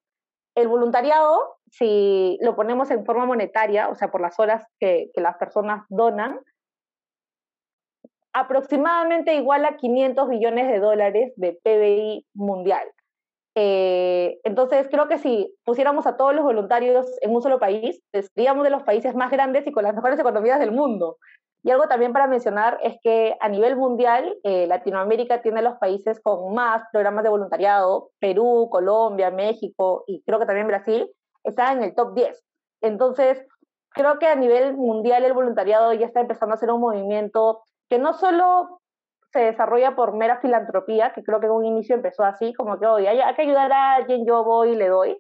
El 0.54 0.68
voluntariado, 0.68 1.40
si 1.72 2.38
lo 2.42 2.54
ponemos 2.54 2.92
en 2.92 3.06
forma 3.06 3.26
monetaria, 3.26 3.88
o 3.88 3.96
sea, 3.96 4.12
por 4.12 4.20
las 4.20 4.38
horas 4.40 4.66
que, 4.80 5.12
las 5.16 5.38
personas 5.38 5.86
donan, 5.88 6.42
aproximadamente 8.34 9.34
igual 9.36 9.64
a 9.64 9.78
500 9.78 10.28
billones 10.28 10.68
de 10.68 10.80
dólares 10.80 11.34
de 11.38 11.58
PBI 11.64 12.28
mundial. 12.34 12.92
Eh, 13.56 14.40
entonces, 14.44 14.88
creo 14.90 15.08
que 15.08 15.20
si 15.20 15.54
pusiéramos 15.64 16.08
a 16.08 16.18
todos 16.18 16.34
los 16.34 16.44
voluntarios 16.44 17.06
en 17.22 17.36
un 17.36 17.42
solo 17.42 17.60
país, 17.60 18.02
seríamos 18.36 18.64
de 18.64 18.72
los 18.72 18.84
países 18.84 19.16
más 19.16 19.32
grandes 19.32 19.68
y 19.68 19.72
con 19.72 19.84
las 19.84 19.96
mejores 19.96 20.20
economías 20.20 20.60
del 20.60 20.72
mundo. 20.72 21.18
Y 21.66 21.72
algo 21.72 21.88
también 21.88 22.12
para 22.12 22.28
mencionar 22.28 22.78
es 22.84 22.98
que 23.02 23.38
a 23.40 23.48
nivel 23.48 23.78
mundial, 23.78 24.36
eh, 24.44 24.68
Latinoamérica 24.68 25.42
tiene 25.42 25.62
los 25.62 25.78
países 25.78 26.20
con 26.22 26.54
más 26.54 26.84
programas 26.92 27.24
de 27.24 27.30
voluntariado, 27.30 28.10
Perú, 28.20 28.68
Colombia, 28.70 29.32
México 29.32 30.04
y 30.06 30.22
creo 30.24 30.40
que 30.40 30.46
también 30.46 30.68
Brasil, 30.68 31.10
están 31.44 31.78
en 31.78 31.84
el 31.86 31.96
top 31.96 32.16
10. 32.16 32.44
Entonces, 32.82 33.46
creo 33.92 34.20
que 34.20 34.28
a 34.28 34.36
nivel 34.36 34.76
mundial 34.76 35.24
el 35.24 35.34
voluntariado 35.34 35.94
ya 35.94 36.06
está 36.06 36.20
empezando 36.20 36.56
a 36.56 36.58
ser 36.58 36.70
un 36.70 36.82
movimiento 36.82 37.62
que 37.90 37.98
no 37.98 38.14
solo 38.14 38.82
se 39.34 39.40
desarrolla 39.40 39.96
por 39.96 40.16
mera 40.16 40.40
filantropía, 40.40 41.12
que 41.12 41.24
creo 41.24 41.40
que 41.40 41.48
en 41.48 41.54
un 41.54 41.66
inicio 41.66 41.96
empezó 41.96 42.24
así, 42.24 42.54
como 42.54 42.80
que, 42.80 42.86
oye, 42.86 43.10
hay, 43.10 43.36
que 43.36 43.42
ayudar 43.42 43.72
a 43.74 43.96
alguien, 43.96 44.26
yo 44.28 44.44
voy 44.44 44.70
y 44.70 44.76
le 44.76 44.88
doy, 44.88 45.18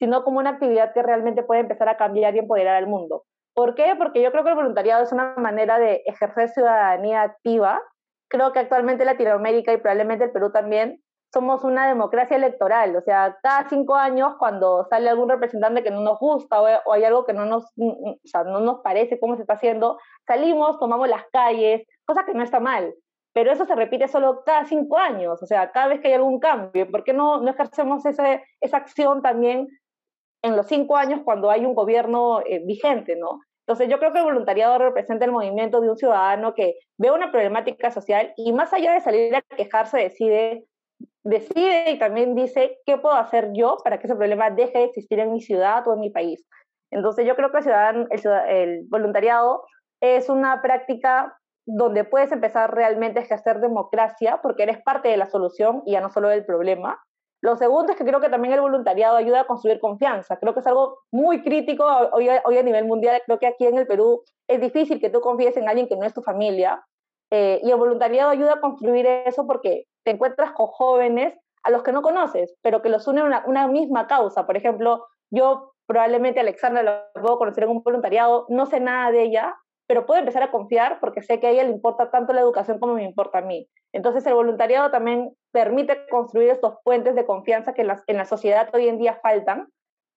sino 0.00 0.24
como 0.24 0.40
una 0.40 0.50
actividad 0.50 0.92
que 0.92 1.02
realmente 1.02 1.44
puede 1.44 1.60
empezar 1.60 1.88
a 1.88 1.96
cambiar 1.96 2.34
y 2.34 2.40
empoderar 2.40 2.74
al 2.76 2.88
mundo. 2.88 3.22
¿Por 3.54 3.76
qué? 3.76 3.94
Porque 3.96 4.20
yo 4.20 4.32
creo 4.32 4.42
que 4.42 4.50
el 4.50 4.56
voluntariado 4.56 5.04
es 5.04 5.12
una 5.12 5.34
manera 5.36 5.78
de 5.78 6.02
ejercer 6.06 6.48
ciudadanía 6.48 7.22
activa. 7.22 7.80
Creo 8.28 8.52
que 8.52 8.58
actualmente 8.58 9.04
Latinoamérica 9.04 9.72
y 9.72 9.76
probablemente 9.76 10.24
el 10.24 10.32
Perú 10.32 10.50
también 10.50 11.00
somos 11.32 11.62
una 11.62 11.86
democracia 11.86 12.36
electoral. 12.36 12.96
O 12.96 13.02
sea, 13.02 13.38
cada 13.42 13.68
cinco 13.68 13.94
años 13.94 14.34
cuando 14.38 14.84
sale 14.90 15.08
algún 15.08 15.28
representante 15.28 15.84
que 15.84 15.90
no 15.90 16.00
nos 16.00 16.18
gusta 16.18 16.60
o, 16.60 16.92
hay 16.92 17.04
algo 17.04 17.24
que 17.24 17.32
no 17.32 17.44
nos, 17.46 17.64
o 17.76 18.18
sea, 18.24 18.42
no 18.44 18.60
nos 18.60 18.80
parece 18.80 19.20
cómo 19.20 19.36
se 19.36 19.42
está 19.42 19.54
haciendo, 19.54 19.98
salimos, 20.26 20.80
tomamos 20.80 21.08
las 21.08 21.24
calles, 21.32 21.86
cosa 22.04 22.24
que 22.24 22.34
no 22.34 22.42
está 22.42 22.58
mal. 22.58 22.94
Pero 23.32 23.50
eso 23.50 23.64
se 23.64 23.74
repite 23.74 24.08
solo 24.08 24.42
cada 24.44 24.64
cinco 24.66 24.98
años, 24.98 25.42
o 25.42 25.46
sea, 25.46 25.70
cada 25.70 25.88
vez 25.88 26.00
que 26.00 26.08
hay 26.08 26.14
algún 26.14 26.38
cambio. 26.38 26.90
¿Por 26.90 27.02
qué 27.02 27.12
no, 27.12 27.40
no 27.40 27.50
ejercemos 27.50 28.04
esa 28.04 28.76
acción 28.76 29.22
también 29.22 29.68
en 30.42 30.56
los 30.56 30.66
cinco 30.66 30.96
años 30.96 31.20
cuando 31.24 31.50
hay 31.50 31.64
un 31.64 31.74
gobierno 31.74 32.40
eh, 32.40 32.62
vigente, 32.64 33.16
¿no? 33.16 33.40
Entonces 33.66 33.88
yo 33.88 33.98
creo 33.98 34.12
que 34.12 34.18
el 34.18 34.24
voluntariado 34.24 34.78
representa 34.78 35.24
el 35.24 35.30
movimiento 35.30 35.80
de 35.80 35.88
un 35.88 35.96
ciudadano 35.96 36.52
que 36.52 36.74
ve 36.98 37.12
una 37.12 37.30
problemática 37.30 37.90
social 37.90 38.32
y 38.36 38.52
más 38.52 38.72
allá 38.72 38.92
de 38.92 39.00
salir 39.00 39.34
a 39.34 39.42
quejarse 39.42 39.98
decide, 39.98 40.64
decide 41.22 41.92
y 41.92 41.98
también 41.98 42.34
dice 42.34 42.80
qué 42.84 42.98
puedo 42.98 43.14
hacer 43.14 43.50
yo 43.54 43.76
para 43.84 43.98
que 43.98 44.08
ese 44.08 44.16
problema 44.16 44.50
deje 44.50 44.78
de 44.78 44.84
existir 44.84 45.20
en 45.20 45.32
mi 45.32 45.40
ciudad 45.40 45.86
o 45.86 45.94
en 45.94 46.00
mi 46.00 46.10
país. 46.10 46.44
Entonces 46.90 47.24
yo 47.24 47.36
creo 47.36 47.52
que 47.52 47.58
el, 47.58 47.62
ciudadano, 47.62 48.06
el, 48.48 48.82
voluntariado 48.88 49.64
es 50.00 50.28
una 50.28 50.60
práctica 50.60 51.38
donde 51.66 52.04
puedes 52.04 52.32
empezar 52.32 52.74
realmente 52.74 53.20
a 53.20 53.22
ejercer 53.22 53.60
democracia 53.60 54.40
porque 54.42 54.64
eres 54.64 54.82
parte 54.82 55.08
de 55.08 55.16
la 55.16 55.26
solución 55.26 55.82
y 55.86 55.92
ya 55.92 56.00
no 56.00 56.10
solo 56.10 56.28
del 56.28 56.44
problema. 56.44 57.00
Lo 57.42 57.56
segundo 57.56 57.92
es 57.92 57.98
que 57.98 58.04
creo 58.04 58.20
que 58.20 58.28
también 58.28 58.54
el 58.54 58.60
voluntariado 58.60 59.16
ayuda 59.16 59.40
a 59.40 59.46
construir 59.46 59.80
confianza. 59.80 60.38
Creo 60.38 60.54
que 60.54 60.60
es 60.60 60.66
algo 60.66 61.00
muy 61.10 61.42
crítico 61.42 61.84
hoy, 62.12 62.28
hoy 62.44 62.58
a 62.58 62.62
nivel 62.62 62.84
mundial. 62.84 63.20
Creo 63.26 63.40
que 63.40 63.48
aquí 63.48 63.66
en 63.66 63.78
el 63.78 63.86
Perú 63.86 64.22
es 64.46 64.60
difícil 64.60 65.00
que 65.00 65.10
tú 65.10 65.20
confíes 65.20 65.56
en 65.56 65.68
alguien 65.68 65.88
que 65.88 65.96
no 65.96 66.04
es 66.04 66.14
tu 66.14 66.22
familia. 66.22 66.84
Eh, 67.32 67.60
y 67.64 67.70
el 67.70 67.78
voluntariado 67.78 68.30
ayuda 68.30 68.54
a 68.54 68.60
construir 68.60 69.06
eso 69.06 69.46
porque 69.46 69.86
te 70.04 70.12
encuentras 70.12 70.52
con 70.52 70.68
jóvenes 70.68 71.34
a 71.64 71.70
los 71.70 71.82
que 71.82 71.92
no 71.92 72.02
conoces, 72.02 72.54
pero 72.62 72.80
que 72.80 72.88
los 72.88 73.08
une 73.08 73.24
una, 73.24 73.42
una 73.46 73.66
misma 73.66 74.06
causa. 74.06 74.46
Por 74.46 74.56
ejemplo, 74.56 75.06
yo 75.30 75.72
probablemente 75.86 76.40
Alexandra 76.40 76.82
lo 76.82 77.22
puedo 77.22 77.38
conocer 77.38 77.64
en 77.64 77.70
un 77.70 77.82
voluntariado, 77.82 78.46
no 78.50 78.66
sé 78.66 78.78
nada 78.78 79.10
de 79.10 79.22
ella, 79.22 79.56
pero 79.92 80.06
puedo 80.06 80.20
empezar 80.20 80.42
a 80.42 80.50
confiar 80.50 81.00
porque 81.00 81.20
sé 81.20 81.38
que 81.38 81.48
a 81.48 81.50
ella 81.50 81.64
le 81.64 81.70
importa 81.70 82.10
tanto 82.10 82.32
la 82.32 82.40
educación 82.40 82.78
como 82.78 82.94
me 82.94 83.04
importa 83.04 83.40
a 83.40 83.42
mí. 83.42 83.68
Entonces 83.92 84.24
el 84.24 84.32
voluntariado 84.32 84.90
también 84.90 85.36
permite 85.50 86.06
construir 86.08 86.48
estos 86.48 86.76
puentes 86.82 87.14
de 87.14 87.26
confianza 87.26 87.74
que 87.74 87.82
en 87.82 88.16
la, 88.16 88.24
sociedad 88.24 88.70
hoy 88.72 88.88
en 88.88 88.96
día 88.96 89.20
faltan. 89.22 89.68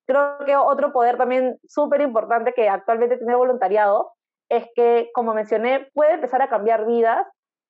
Creo 0.07 0.37
que 0.45 0.55
otro 0.55 0.93
poder 0.93 1.17
también 1.17 1.57
súper 1.67 1.99
importante 1.99 2.53
que 2.53 2.69
actualmente 2.69 3.17
tiene 3.17 3.33
el 3.33 3.37
voluntariado 3.37 4.13
es 4.47 4.65
que, 4.75 5.09
como 5.13 5.33
mencioné, 5.33 5.89
puede 5.93 6.13
empezar 6.13 6.41
a 6.41 6.47
cambiar 6.47 6.85
vidas, 6.85 7.27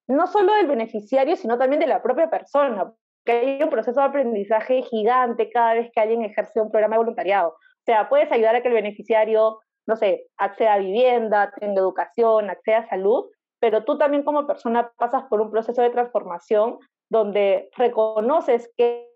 no 0.07 0.27
solo 0.27 0.53
del 0.53 0.67
beneficiario, 0.67 1.35
sino 1.35 1.57
también 1.57 1.79
de 1.79 1.87
la 1.87 2.03
propia 2.03 2.29
persona, 2.29 2.93
que 3.25 3.31
hay 3.31 3.63
un 3.63 3.71
proceso 3.71 3.99
de 3.99 4.05
aprendizaje 4.05 4.83
gigante 4.83 5.49
cada 5.49 5.73
vez 5.73 5.89
que 5.91 6.01
alguien 6.01 6.21
ejerce 6.21 6.61
un 6.61 6.69
programa 6.69 6.97
de 6.97 6.99
voluntariado. 6.99 7.49
O 7.49 7.83
sea, 7.83 8.09
puedes 8.09 8.31
ayudar 8.31 8.53
a 8.53 8.61
que 8.61 8.67
el 8.67 8.75
beneficiario 8.75 9.57
no 9.87 9.95
sé, 9.95 10.27
acceda 10.37 10.73
a 10.73 10.79
vivienda, 10.79 11.51
tenga 11.59 11.81
educación, 11.81 12.49
acceda 12.49 12.79
a 12.79 12.89
salud, 12.89 13.25
pero 13.59 13.83
tú 13.83 13.97
también 13.97 14.23
como 14.23 14.47
persona 14.47 14.91
pasas 14.97 15.23
por 15.29 15.41
un 15.41 15.51
proceso 15.51 15.81
de 15.81 15.89
transformación 15.89 16.77
donde 17.09 17.69
reconoces 17.75 18.71
qué 18.77 19.07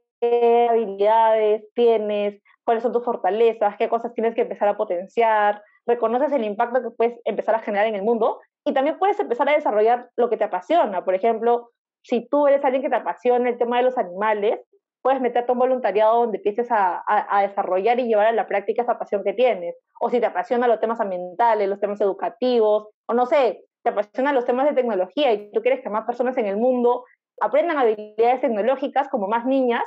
habilidades 0.69 1.63
tienes, 1.73 2.41
cuáles 2.65 2.84
son 2.84 2.93
tus 2.93 3.03
fortalezas, 3.03 3.77
qué 3.77 3.89
cosas 3.89 4.13
tienes 4.13 4.36
que 4.36 4.41
empezar 4.41 4.67
a 4.67 4.77
potenciar, 4.77 5.62
reconoces 5.86 6.32
el 6.32 6.43
impacto 6.43 6.82
que 6.82 6.91
puedes 6.91 7.19
empezar 7.25 7.55
a 7.55 7.60
generar 7.60 7.88
en 7.88 7.95
el 7.95 8.03
mundo 8.03 8.39
y 8.65 8.73
también 8.73 8.99
puedes 8.99 9.19
empezar 9.19 9.49
a 9.49 9.53
desarrollar 9.53 10.10
lo 10.15 10.29
que 10.29 10.38
te 10.38 10.43
apasiona. 10.43 11.03
Por 11.03 11.15
ejemplo, 11.15 11.71
si 12.03 12.27
tú 12.27 12.47
eres 12.47 12.63
alguien 12.63 12.84
que 12.84 12.89
te 12.89 12.95
apasiona 12.95 13.49
el 13.49 13.58
tema 13.58 13.77
de 13.77 13.84
los 13.84 13.97
animales, 13.97 14.60
puedes 15.01 15.21
meterte 15.21 15.51
a 15.51 15.53
un 15.53 15.59
voluntariado 15.59 16.19
donde 16.21 16.38
empieces 16.38 16.67
a, 16.71 17.03
desarrollar 17.41 17.99
y 17.99 18.07
llevar 18.07 18.27
a 18.27 18.31
la 18.31 18.47
práctica 18.47 18.81
esa 18.81 18.99
pasión 18.99 19.23
que 19.23 19.33
tienes. 19.33 19.75
O 19.99 20.09
si 20.09 20.19
te 20.19 20.25
apasionan 20.25 20.69
los 20.69 20.79
temas 20.79 20.99
ambientales, 20.99 21.69
los 21.69 21.79
temas 21.79 22.01
educativos, 22.01 22.89
o 23.07 23.13
no 23.13 23.25
sé, 23.25 23.63
te 23.83 23.89
apasionan 23.89 24.35
los 24.35 24.45
temas 24.45 24.67
de 24.67 24.75
tecnología 24.75 25.31
y 25.33 25.51
tú 25.51 25.62
quieres 25.62 25.81
que 25.81 25.89
más 25.89 26.05
personas 26.05 26.38
en 26.38 26.45
el 26.45 26.57
mundo 26.57 27.05
aprendan 27.41 27.77
habilidades 27.77 28.41
tecnológicas 28.41 29.07
como 29.07 29.27
más 29.27 29.45
niñas, 29.45 29.83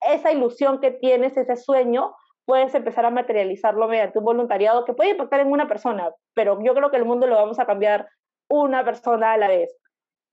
esa 0.00 0.32
ilusión 0.32 0.80
que 0.80 0.90
tienes, 0.90 1.36
ese 1.36 1.56
sueño, 1.56 2.14
puedes 2.46 2.74
empezar 2.74 3.04
a 3.04 3.10
materializarlo 3.10 3.88
mediante 3.88 4.18
un 4.18 4.24
voluntariado 4.24 4.84
que 4.84 4.94
puede 4.94 5.10
impactar 5.10 5.40
en 5.40 5.52
una 5.52 5.68
persona, 5.68 6.10
pero 6.34 6.58
yo 6.62 6.74
creo 6.74 6.90
que 6.90 6.96
el 6.96 7.04
mundo 7.04 7.26
lo 7.26 7.34
vamos 7.34 7.58
a 7.58 7.66
cambiar 7.66 8.08
una 8.48 8.84
persona 8.84 9.32
a 9.32 9.36
la 9.36 9.48
vez 9.48 9.76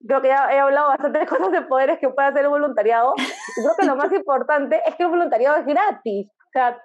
creo 0.05 0.21
que 0.21 0.27
ya 0.29 0.51
he 0.51 0.59
hablado 0.59 0.89
bastante 0.89 1.19
de 1.19 1.25
cosas 1.27 1.51
de 1.51 1.61
poderes 1.63 1.99
que 1.99 2.09
puede 2.09 2.27
hacer 2.29 2.43
el 2.43 2.49
voluntariado. 2.49 3.13
Creo 3.15 3.75
que 3.77 3.85
lo 3.85 3.95
más 3.95 4.11
importante 4.13 4.81
es 4.85 4.95
que 4.95 5.03
el 5.03 5.09
voluntariado 5.09 5.57
es 5.57 5.65
gratis. 5.65 6.27
O 6.29 6.51
sea, 6.51 6.81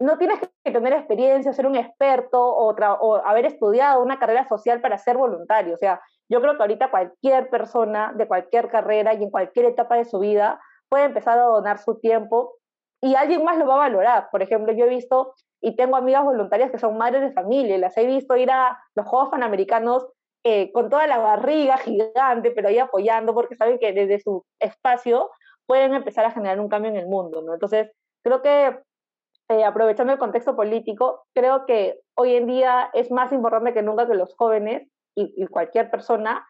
no 0.00 0.16
tienes 0.16 0.38
que 0.64 0.70
tener 0.70 0.92
experiencia, 0.92 1.52
ser 1.52 1.66
un 1.66 1.76
experto 1.76 2.40
o, 2.40 2.74
o, 2.74 3.16
haber 3.26 3.46
estudiado 3.46 4.02
una 4.02 4.18
carrera 4.18 4.46
social 4.46 4.80
para 4.80 4.98
ser 4.98 5.16
voluntario. 5.16 5.74
O 5.74 5.78
sea, 5.78 6.00
yo 6.30 6.40
creo 6.40 6.56
que 6.56 6.62
ahorita 6.62 6.90
cualquier 6.90 7.50
persona 7.50 8.12
de 8.14 8.28
cualquier 8.28 8.68
carrera 8.68 9.14
y 9.14 9.24
en 9.24 9.30
cualquier 9.30 9.66
etapa 9.66 9.96
de 9.96 10.04
su 10.04 10.20
vida 10.20 10.60
puede 10.88 11.04
empezar 11.04 11.38
a 11.38 11.42
donar 11.42 11.78
su 11.78 11.98
tiempo 11.98 12.54
y 13.00 13.14
alguien 13.14 13.44
más 13.44 13.58
lo 13.58 13.66
va 13.66 13.74
a 13.74 13.78
valorar. 13.78 14.28
Por 14.30 14.42
ejemplo, 14.42 14.72
yo 14.72 14.84
he 14.84 14.88
visto 14.88 15.34
y 15.60 15.74
tengo 15.76 15.96
amigas 15.96 16.24
voluntarias 16.24 16.70
que 16.70 16.78
son 16.78 16.96
madres 16.96 17.22
de 17.22 17.32
familia 17.32 17.76
y 17.76 17.80
las 17.80 17.96
he 17.96 18.06
visto 18.06 18.36
ir 18.36 18.50
a 18.50 18.78
los 18.94 19.06
Juegos 19.06 19.30
Panamericanos 19.30 20.06
eh, 20.44 20.70
con 20.72 20.88
toda 20.88 21.06
la 21.06 21.18
barriga 21.18 21.78
gigante, 21.78 22.50
pero 22.52 22.68
ahí 22.68 22.78
apoyando, 22.78 23.34
porque 23.34 23.56
saben 23.56 23.78
que 23.78 23.92
desde 23.92 24.20
su 24.20 24.44
espacio 24.60 25.30
pueden 25.66 25.94
empezar 25.94 26.24
a 26.24 26.30
generar 26.30 26.60
un 26.60 26.68
cambio 26.68 26.90
en 26.90 26.96
el 26.96 27.06
mundo, 27.06 27.42
¿no? 27.42 27.54
Entonces, 27.54 27.90
creo 28.22 28.42
que 28.42 28.78
eh, 29.50 29.64
aprovechando 29.64 30.12
el 30.12 30.18
contexto 30.18 30.54
político, 30.56 31.24
creo 31.34 31.66
que 31.66 32.00
hoy 32.14 32.34
en 32.34 32.46
día 32.46 32.90
es 32.92 33.10
más 33.10 33.32
importante 33.32 33.74
que 33.74 33.82
nunca 33.82 34.06
que 34.06 34.14
los 34.14 34.34
jóvenes 34.36 34.88
y, 35.14 35.46
cualquier 35.46 35.90
persona 35.90 36.46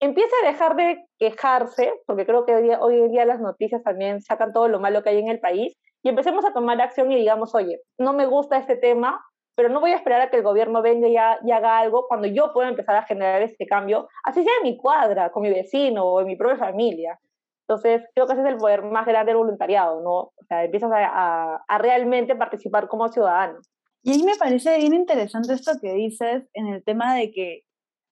empiece 0.00 0.30
a 0.42 0.50
dejar 0.52 0.76
de 0.76 1.04
quejarse, 1.18 1.92
porque 2.06 2.26
creo 2.26 2.44
que 2.44 2.54
hoy, 2.54 2.70
hoy 2.78 3.00
en 3.00 3.10
día 3.10 3.24
las 3.24 3.40
noticias 3.40 3.82
también 3.82 4.20
sacan 4.20 4.52
todo 4.52 4.68
lo 4.68 4.78
malo 4.78 5.02
que 5.02 5.10
hay 5.10 5.18
en 5.18 5.28
el 5.28 5.40
país, 5.40 5.74
y 6.04 6.10
empecemos 6.10 6.44
a 6.44 6.52
tomar 6.52 6.80
acción 6.80 7.10
y 7.10 7.16
digamos, 7.16 7.54
oye, 7.54 7.80
no 7.98 8.12
me 8.12 8.26
gusta 8.26 8.58
este 8.58 8.76
tema, 8.76 9.24
pero 9.56 9.68
no 9.68 9.80
voy 9.80 9.92
a 9.92 9.96
esperar 9.96 10.20
a 10.20 10.30
que 10.30 10.36
el 10.36 10.42
gobierno 10.42 10.82
venga 10.82 11.08
y, 11.08 11.16
haga 11.16 11.78
algo 11.78 12.06
cuando 12.08 12.26
yo 12.26 12.52
pueda 12.52 12.68
empezar 12.68 12.96
a 12.96 13.04
generar 13.04 13.42
este 13.42 13.66
cambio, 13.66 14.08
así 14.24 14.42
sea 14.42 14.52
en 14.62 14.70
mi 14.70 14.76
cuadra, 14.76 15.30
con 15.30 15.42
mi 15.42 15.50
vecino 15.50 16.04
o 16.04 16.20
en 16.20 16.26
mi 16.26 16.36
propia 16.36 16.56
familia. 16.56 17.18
Entonces, 17.66 18.02
creo 18.14 18.26
que 18.26 18.34
ese 18.34 18.42
es 18.42 18.48
el 18.48 18.56
poder 18.56 18.82
más 18.82 19.06
grande 19.06 19.30
del 19.30 19.38
voluntariado, 19.38 20.00
¿no? 20.02 20.12
O 20.12 20.44
sea, 20.48 20.64
empiezas 20.64 20.90
a, 20.92 21.64
a, 21.66 21.78
realmente 21.78 22.36
participar 22.36 22.88
como 22.88 23.08
ciudadano. 23.08 23.60
Y 24.02 24.12
ahí 24.12 24.22
me 24.22 24.36
parece 24.36 24.76
bien 24.78 24.92
interesante 24.92 25.54
esto 25.54 25.72
que 25.80 25.94
dices 25.94 26.44
en 26.52 26.66
el 26.66 26.84
tema 26.84 27.14
de 27.14 27.30
que, 27.30 27.62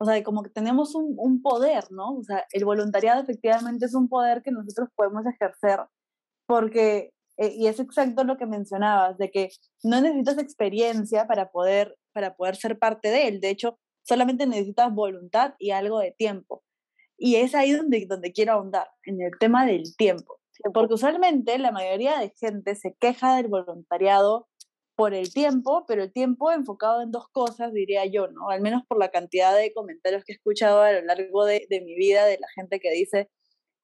o 0.01 0.07
sea, 0.07 0.15
de 0.15 0.23
como 0.23 0.43
que 0.43 0.49
tenemos 0.51 0.95
un, 0.95 1.15
un 1.19 1.43
poder, 1.43 1.85
¿no? 1.91 2.17
O 2.17 2.23
sea, 2.23 2.47
el 2.53 2.65
voluntariado 2.65 3.21
efectivamente 3.21 3.85
es 3.85 3.95
un 3.95 4.09
poder 4.09 4.43
que 4.43 4.53
nosotros 4.53 4.89
podemos 4.97 5.27
ejercer 5.27 5.81
porque 6.47 7.12
eh, 7.39 7.53
y 7.57 7.67
es 7.67 7.81
exacto 7.81 8.25
lo 8.25 8.37
que 8.37 8.47
mencionabas, 8.47 9.17
de 9.19 9.31
que 9.31 9.51
no 9.83 10.01
necesitas 10.01 10.39
experiencia 10.39 11.27
para 11.27 11.51
poder, 11.51 11.97
para 12.13 12.35
poder 12.35 12.57
ser 12.57 12.79
parte 12.79 13.09
de 13.09 13.29
él. 13.29 13.41
De 13.41 13.51
hecho, 13.51 13.79
solamente 14.03 14.47
necesitas 14.47 14.93
voluntad 14.95 15.55
y 15.59 15.71
algo 15.71 15.99
de 16.01 16.13
tiempo. 16.13 16.63
Y 17.17 17.37
es 17.37 17.55
ahí 17.55 17.73
donde, 17.73 18.07
donde 18.09 18.33
quiero 18.33 18.53
ahondar, 18.53 18.89
en 19.05 19.21
el 19.23 19.31
tema 19.39 19.65
del 19.67 19.97
tiempo. 19.97 20.41
Porque 20.75 20.95
usualmente 20.95 21.59
la 21.59 21.73
mayoría 21.73 22.19
de 22.19 22.33
gente 22.39 22.75
se 22.75 22.95
queja 23.01 23.37
del 23.37 23.49
voluntariado 23.49 24.49
por 24.95 25.15
el 25.15 25.33
tiempo, 25.33 25.85
pero 25.89 26.03
el 26.03 26.13
tiempo 26.13 26.53
enfocado 26.53 27.01
en 27.03 27.11
dos 27.11 27.29
cosas, 27.29 27.73
diría 27.73 28.05
yo, 28.07 28.29
¿no? 28.29 28.51
Al 28.51 28.61
menos 28.61 28.83
por 28.87 28.99
la 28.99 29.11
cantidad 29.11 29.57
de 29.57 29.73
comentarios 29.73 30.23
que 30.25 30.33
he 30.33 30.37
escuchado 30.37 30.83
a 30.83 30.93
lo 30.93 31.03
largo 31.03 31.45
de, 31.47 31.67
de 31.71 31.81
mi 31.81 31.95
vida 31.95 32.27
de 32.27 32.39
la 32.39 32.47
gente 32.55 32.79
que 32.79 32.91
dice, 32.91 33.31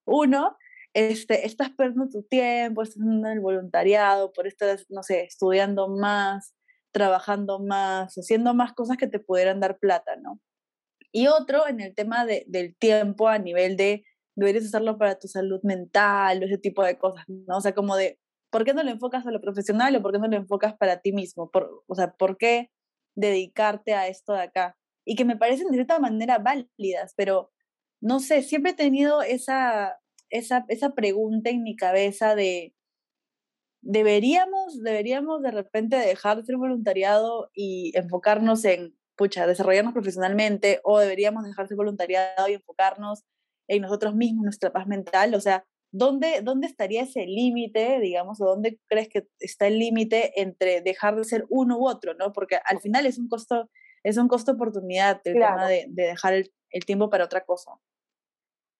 uno, 0.04 0.56
este, 0.98 1.46
estás 1.46 1.70
perdiendo 1.70 2.08
tu 2.08 2.24
tiempo, 2.24 2.82
estás 2.82 3.02
en 3.02 3.24
el 3.24 3.40
voluntariado, 3.40 4.32
por 4.32 4.48
estar, 4.48 4.78
no 4.88 5.04
sé, 5.04 5.22
estudiando 5.22 5.88
más, 5.88 6.54
trabajando 6.92 7.60
más, 7.60 8.14
haciendo 8.16 8.52
más 8.52 8.72
cosas 8.72 8.96
que 8.96 9.06
te 9.06 9.20
pudieran 9.20 9.60
dar 9.60 9.78
plata, 9.78 10.16
¿no? 10.16 10.40
Y 11.12 11.28
otro 11.28 11.68
en 11.68 11.80
el 11.80 11.94
tema 11.94 12.26
de, 12.26 12.44
del 12.48 12.76
tiempo 12.76 13.28
a 13.28 13.38
nivel 13.38 13.76
de 13.76 14.04
deberías 14.34 14.64
usarlo 14.64 14.98
para 14.98 15.18
tu 15.18 15.28
salud 15.28 15.60
mental 15.62 16.42
ese 16.42 16.58
tipo 16.58 16.82
de 16.84 16.98
cosas, 16.98 17.24
¿no? 17.28 17.58
O 17.58 17.60
sea, 17.60 17.74
como 17.74 17.96
de, 17.96 18.18
¿por 18.50 18.64
qué 18.64 18.74
no 18.74 18.82
lo 18.82 18.90
enfocas 18.90 19.24
a 19.24 19.30
lo 19.30 19.40
profesional 19.40 19.94
o 19.94 20.02
por 20.02 20.12
qué 20.12 20.18
no 20.18 20.26
lo 20.26 20.36
enfocas 20.36 20.74
para 20.76 21.00
ti 21.00 21.12
mismo? 21.12 21.50
Por, 21.50 21.84
o 21.86 21.94
sea, 21.94 22.12
¿por 22.12 22.36
qué 22.38 22.70
dedicarte 23.16 23.94
a 23.94 24.08
esto 24.08 24.32
de 24.32 24.42
acá? 24.42 24.76
Y 25.04 25.14
que 25.14 25.24
me 25.24 25.36
parecen 25.36 25.68
de 25.68 25.74
cierta 25.74 26.00
manera 26.00 26.38
válidas, 26.38 27.14
pero 27.16 27.52
no 28.00 28.18
sé, 28.20 28.42
siempre 28.42 28.72
he 28.72 28.74
tenido 28.74 29.22
esa, 29.22 29.98
esa, 30.30 30.64
esa 30.68 30.94
pregunta 30.94 31.50
en 31.50 31.62
mi 31.62 31.76
cabeza 31.76 32.34
de, 32.34 32.74
¿deberíamos, 33.80 34.82
deberíamos 34.82 35.42
de 35.42 35.50
repente 35.50 35.96
dejar 35.96 36.38
de 36.38 36.44
ser 36.44 36.56
voluntariado 36.56 37.50
y 37.54 37.92
enfocarnos 37.96 38.64
en, 38.64 38.96
pucha, 39.16 39.46
desarrollarnos 39.46 39.94
profesionalmente 39.94 40.80
o 40.84 40.98
deberíamos 40.98 41.44
dejar 41.44 41.64
de 41.64 41.68
ser 41.68 41.76
voluntariado 41.76 42.48
y 42.48 42.54
enfocarnos 42.54 43.24
en 43.68 43.82
nosotros 43.82 44.14
mismos, 44.14 44.44
nuestra 44.44 44.72
paz 44.72 44.86
mental? 44.86 45.34
O 45.34 45.40
sea, 45.40 45.64
¿dónde, 45.92 46.40
dónde 46.42 46.66
estaría 46.66 47.02
ese 47.02 47.26
límite, 47.26 47.98
digamos, 48.00 48.40
o 48.40 48.46
dónde 48.46 48.78
crees 48.86 49.08
que 49.08 49.28
está 49.40 49.66
el 49.66 49.78
límite 49.78 50.40
entre 50.40 50.80
dejar 50.80 51.16
de 51.16 51.24
ser 51.24 51.46
uno 51.48 51.78
u 51.78 51.88
otro, 51.88 52.14
¿no? 52.14 52.32
Porque 52.32 52.58
al 52.64 52.80
final 52.80 53.06
es 53.06 53.18
un 53.18 53.28
costo, 53.28 53.70
es 54.02 54.16
un 54.16 54.28
costo 54.28 54.52
oportunidad 54.52 55.20
el 55.24 55.34
tema 55.34 55.66
de, 55.68 55.86
de 55.88 56.02
dejar 56.04 56.34
el, 56.34 56.52
el 56.70 56.84
tiempo 56.84 57.10
para 57.10 57.24
otra 57.24 57.44
cosa 57.44 57.72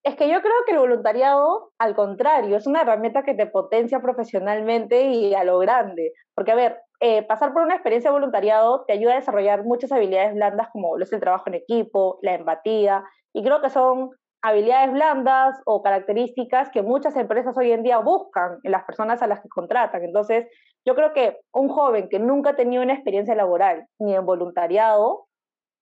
Es 0.09 0.17
que 0.17 0.27
yo 0.27 0.41
creo 0.41 0.55
que 0.65 0.73
el 0.73 0.79
voluntariado, 0.79 1.73
al 1.79 1.95
contrario, 1.95 2.57
es 2.57 2.67
una 2.67 2.81
herramienta 2.81 3.25
que 3.25 3.35
te 3.35 3.45
potencia 3.45 4.01
profesionalmente 4.01 5.03
y 5.03 5.35
a 5.35 5.45
lo 5.45 5.59
grande. 5.59 6.15
Porque, 6.35 6.53
a 6.53 6.55
ver, 6.55 6.79
eh, 7.01 7.25
pasar 7.25 7.53
por 7.53 7.61
una 7.61 7.75
experiencia 7.75 8.09
de 8.09 8.15
voluntariado 8.15 8.87
te 8.87 8.95
ayuda 8.95 9.13
a 9.13 9.17
desarrollar 9.17 9.65
muchas 9.65 9.93
habilidades 9.93 10.35
blandas 10.35 10.69
como 10.73 10.97
es 10.99 11.13
el 11.13 11.21
trabajo 11.21 11.45
en 11.49 11.57
equipo, 11.57 12.19
la 12.23 12.37
empatía, 12.37 13.05
y 13.35 13.45
creo 13.45 13.61
que 13.61 13.69
son 13.69 14.13
habilidades 14.41 14.93
blandas 14.93 15.61
o 15.67 15.83
características 15.83 16.71
que 16.71 16.81
muchas 16.81 17.15
empresas 17.15 17.55
hoy 17.59 17.73
en 17.73 17.83
día 17.83 17.99
buscan 17.99 18.61
en 18.63 18.73
las 18.73 18.85
personas 18.85 19.21
a 19.21 19.27
las 19.27 19.43
que 19.43 19.51
contratan. 19.51 20.03
Entonces, 20.05 20.47
yo 20.87 20.95
creo 20.95 21.13
que 21.13 21.37
un 21.53 21.69
joven 21.69 22.09
que 22.09 22.19
nunca 22.19 22.51
ha 22.51 22.57
tenido 22.57 22.83
una 22.83 22.95
experiencia 22.95 23.35
laboral 23.35 23.85
ni 23.99 24.15
en 24.15 24.25
voluntariado 24.25 25.28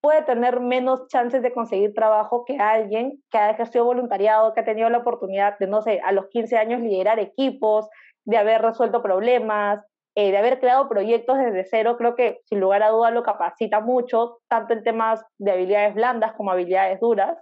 puede 0.01 0.23
tener 0.23 0.61
menos 0.61 1.09
chances 1.09 1.43
de 1.43 1.53
conseguir 1.53 1.95
trabajo 1.95 2.45
que 2.45 2.59
alguien 2.59 3.23
que 3.31 3.39
ha 3.39 3.51
ejercido 3.51 3.85
voluntariado, 3.85 4.55
que 4.55 4.61
ha 4.61 4.65
tenido 4.65 4.89
la 4.91 4.99
oportunidad 4.99 5.59
de, 5.59 5.67
no 5.67 5.83
sé, 5.83 6.01
a 6.05 6.13
los 6.13 6.29
15 6.29 6.57
años 6.57 6.81
liderar 6.81 7.19
equipos, 7.19 7.89
de 8.25 8.37
haber 8.37 8.63
resuelto 8.63 9.03
problemas, 9.03 9.85
eh, 10.15 10.31
de 10.31 10.39
haber 10.39 10.61
creado 10.61 10.89
proyectos 10.89 11.39
desde 11.39 11.65
cero. 11.65 11.97
Creo 11.97 12.15
que 12.15 12.41
sin 12.45 12.61
lugar 12.61 12.83
a 12.83 12.89
duda 12.91 13.11
lo 13.11 13.23
capacita 13.23 13.81
mucho, 13.81 14.39
tanto 14.49 14.73
en 14.73 14.83
temas 14.83 15.25
de 15.39 15.53
habilidades 15.53 15.95
blandas 15.95 16.33
como 16.35 16.51
habilidades 16.51 17.01
duras. 17.01 17.39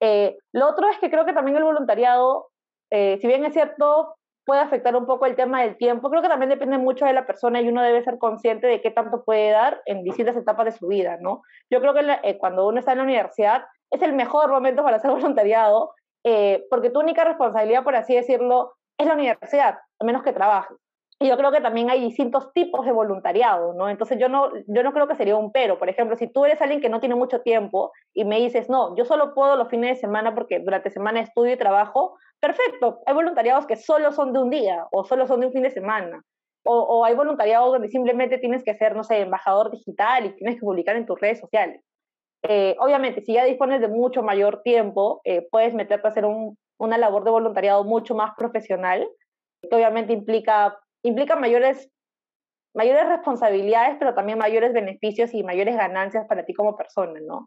Eh, 0.00 0.36
lo 0.52 0.68
otro 0.68 0.88
es 0.88 0.98
que 0.98 1.10
creo 1.10 1.24
que 1.24 1.32
también 1.32 1.56
el 1.56 1.64
voluntariado, 1.64 2.48
eh, 2.90 3.18
si 3.20 3.26
bien 3.26 3.44
es 3.44 3.52
cierto, 3.52 4.16
puede 4.44 4.60
afectar 4.60 4.94
un 4.96 5.06
poco 5.06 5.26
el 5.26 5.36
tema 5.36 5.62
del 5.62 5.76
tiempo, 5.76 6.10
creo 6.10 6.22
que 6.22 6.28
también 6.28 6.50
depende 6.50 6.78
mucho 6.78 7.04
de 7.04 7.12
la 7.12 7.26
persona 7.26 7.60
y 7.60 7.68
uno 7.68 7.82
debe 7.82 8.02
ser 8.02 8.18
consciente 8.18 8.66
de 8.66 8.80
qué 8.80 8.90
tanto 8.90 9.24
puede 9.24 9.50
dar 9.50 9.82
en 9.86 10.02
distintas 10.02 10.36
etapas 10.36 10.66
de 10.66 10.72
su 10.72 10.86
vida, 10.86 11.16
¿no? 11.20 11.42
Yo 11.70 11.80
creo 11.80 11.94
que 11.94 12.18
eh, 12.22 12.38
cuando 12.38 12.66
uno 12.66 12.78
está 12.78 12.92
en 12.92 12.98
la 12.98 13.04
universidad 13.04 13.64
es 13.90 14.02
el 14.02 14.12
mejor 14.12 14.50
momento 14.50 14.82
para 14.82 14.96
hacer 14.96 15.10
voluntariado, 15.12 15.94
porque 16.70 16.88
tu 16.88 17.00
única 17.00 17.22
responsabilidad, 17.24 17.84
por 17.84 17.94
así 17.96 18.14
decirlo, 18.14 18.72
es 18.98 19.06
la 19.06 19.14
universidad, 19.14 19.78
a 20.00 20.04
menos 20.04 20.22
que 20.22 20.32
trabajes. 20.32 20.76
Y 21.20 21.28
yo 21.28 21.36
creo 21.36 21.52
que 21.52 21.60
también 21.60 21.90
hay 21.90 22.00
distintos 22.00 22.52
tipos 22.52 22.84
de 22.84 22.92
voluntariado, 22.92 23.72
¿no? 23.74 23.88
Entonces 23.88 24.18
yo 24.18 24.28
no, 24.28 24.50
yo 24.66 24.82
no 24.82 24.92
creo 24.92 25.06
que 25.06 25.14
sería 25.14 25.36
un 25.36 25.52
pero. 25.52 25.78
Por 25.78 25.88
ejemplo, 25.88 26.16
si 26.16 26.28
tú 26.28 26.44
eres 26.44 26.60
alguien 26.60 26.80
que 26.80 26.88
no 26.88 27.00
tiene 27.00 27.14
mucho 27.14 27.40
tiempo 27.40 27.92
y 28.12 28.24
me 28.24 28.40
dices, 28.40 28.68
no, 28.68 28.96
yo 28.96 29.04
solo 29.04 29.32
puedo 29.32 29.56
los 29.56 29.68
fines 29.68 29.90
de 29.90 30.00
semana 30.00 30.34
porque 30.34 30.58
durante 30.58 30.90
semana 30.90 31.20
estudio 31.20 31.52
y 31.52 31.56
trabajo, 31.56 32.16
perfecto. 32.40 33.00
Hay 33.06 33.14
voluntariados 33.14 33.66
que 33.66 33.76
solo 33.76 34.12
son 34.12 34.32
de 34.32 34.40
un 34.40 34.50
día 34.50 34.86
o 34.90 35.04
solo 35.04 35.26
son 35.26 35.40
de 35.40 35.46
un 35.46 35.52
fin 35.52 35.62
de 35.62 35.70
semana. 35.70 36.20
O, 36.64 36.80
o 36.80 37.04
hay 37.04 37.14
voluntariados 37.14 37.72
donde 37.72 37.88
simplemente 37.88 38.38
tienes 38.38 38.64
que 38.64 38.74
ser, 38.74 38.96
no 38.96 39.04
sé, 39.04 39.20
embajador 39.20 39.70
digital 39.70 40.26
y 40.26 40.34
tienes 40.34 40.56
que 40.56 40.62
publicar 40.62 40.96
en 40.96 41.06
tus 41.06 41.20
redes 41.20 41.38
sociales. 41.38 41.80
Eh, 42.46 42.76
obviamente, 42.78 43.22
si 43.22 43.32
ya 43.32 43.44
dispones 43.44 43.80
de 43.80 43.88
mucho 43.88 44.22
mayor 44.22 44.62
tiempo, 44.62 45.20
eh, 45.24 45.46
puedes 45.50 45.74
meterte 45.74 46.06
a 46.06 46.10
hacer 46.10 46.26
un, 46.26 46.58
una 46.78 46.98
labor 46.98 47.24
de 47.24 47.30
voluntariado 47.30 47.84
mucho 47.84 48.14
más 48.14 48.32
profesional, 48.36 49.08
que 49.62 49.74
obviamente 49.74 50.12
implica 50.12 50.78
implica 51.04 51.36
mayores, 51.36 51.88
mayores 52.74 53.06
responsabilidades, 53.08 53.96
pero 53.98 54.14
también 54.14 54.38
mayores 54.38 54.72
beneficios 54.72 55.32
y 55.32 55.44
mayores 55.44 55.76
ganancias 55.76 56.26
para 56.26 56.44
ti 56.44 56.54
como 56.54 56.76
persona, 56.76 57.20
¿no? 57.20 57.46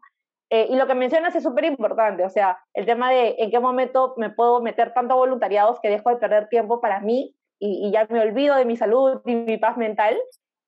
Eh, 0.50 0.68
y 0.70 0.76
lo 0.76 0.86
que 0.86 0.94
mencionas 0.94 1.36
es 1.36 1.42
súper 1.42 1.64
importante, 1.66 2.24
o 2.24 2.30
sea, 2.30 2.58
el 2.72 2.86
tema 2.86 3.10
de 3.10 3.34
en 3.38 3.50
qué 3.50 3.60
momento 3.60 4.14
me 4.16 4.30
puedo 4.30 4.62
meter 4.62 4.94
tanto 4.94 5.14
voluntariados 5.14 5.78
que 5.80 5.90
dejo 5.90 6.08
de 6.08 6.16
perder 6.16 6.48
tiempo 6.48 6.80
para 6.80 7.00
mí 7.00 7.34
y, 7.60 7.90
ya 7.90 8.06
me 8.08 8.20
olvido 8.20 8.54
de 8.54 8.64
mi 8.64 8.76
salud 8.76 9.20
y 9.26 9.34
mi 9.34 9.58
paz 9.58 9.76
mental. 9.76 10.16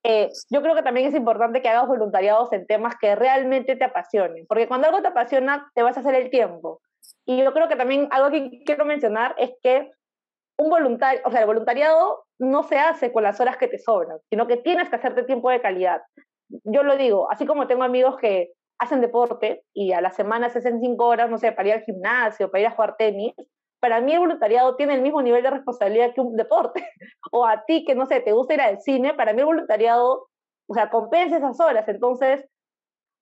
Eh, 0.03 0.29
yo 0.49 0.61
creo 0.61 0.75
que 0.75 0.83
también 0.83 1.07
es 1.07 1.15
importante 1.15 1.61
que 1.61 1.69
hagas 1.69 1.87
voluntariados 1.87 2.51
en 2.53 2.67
temas 2.67 2.95
que 2.99 3.15
realmente 3.15 3.75
te 3.75 3.85
apasionen, 3.85 4.45
porque 4.47 4.67
cuando 4.67 4.87
algo 4.87 5.01
te 5.01 5.07
apasiona, 5.07 5.71
te 5.73 5.81
vas 5.81 5.97
a 5.97 6.01
hacer 6.01 6.15
el 6.15 6.29
tiempo. 6.29 6.81
Y 7.25 7.43
yo 7.43 7.53
creo 7.53 7.67
que 7.67 7.75
también 7.75 8.07
algo 8.11 8.29
que 8.29 8.63
quiero 8.63 8.85
mencionar 8.85 9.33
es 9.37 9.51
que 9.63 9.89
un 10.57 10.69
voluntario, 10.69 11.21
o 11.25 11.31
sea, 11.31 11.41
el 11.41 11.47
voluntariado 11.47 12.25
no 12.41 12.63
se 12.63 12.79
hace 12.79 13.13
con 13.13 13.23
las 13.23 13.39
horas 13.39 13.57
que 13.57 13.67
te 13.67 13.77
sobran, 13.77 14.17
sino 14.29 14.47
que 14.47 14.57
tienes 14.57 14.89
que 14.89 14.95
hacerte 14.95 15.23
tiempo 15.23 15.51
de 15.51 15.61
calidad. 15.61 16.01
Yo 16.63 16.81
lo 16.81 16.97
digo, 16.97 17.31
así 17.31 17.45
como 17.45 17.67
tengo 17.67 17.83
amigos 17.83 18.17
que 18.17 18.51
hacen 18.79 18.99
deporte 18.99 19.63
y 19.73 19.91
a 19.91 20.01
la 20.01 20.09
semana 20.09 20.49
se 20.49 20.57
hacen 20.57 20.81
cinco 20.81 21.05
horas, 21.05 21.29
no 21.29 21.37
sé, 21.37 21.51
para 21.51 21.69
ir 21.69 21.75
al 21.75 21.83
gimnasio, 21.83 22.49
para 22.49 22.61
ir 22.61 22.67
a 22.67 22.71
jugar 22.71 22.95
tenis, 22.97 23.35
para 23.79 24.01
mí 24.01 24.13
el 24.13 24.19
voluntariado 24.19 24.75
tiene 24.75 24.95
el 24.95 25.01
mismo 25.01 25.21
nivel 25.21 25.43
de 25.43 25.51
responsabilidad 25.51 26.13
que 26.15 26.21
un 26.21 26.35
deporte. 26.35 26.83
o 27.31 27.45
a 27.45 27.63
ti 27.63 27.85
que, 27.85 27.93
no 27.93 28.07
sé, 28.07 28.21
te 28.21 28.31
gusta 28.31 28.55
ir 28.55 28.61
al 28.61 28.79
cine, 28.81 29.13
para 29.13 29.33
mí 29.33 29.39
el 29.39 29.45
voluntariado, 29.45 30.27
o 30.67 30.73
sea, 30.73 30.89
compensa 30.89 31.37
esas 31.37 31.59
horas. 31.59 31.87
Entonces, 31.87 32.43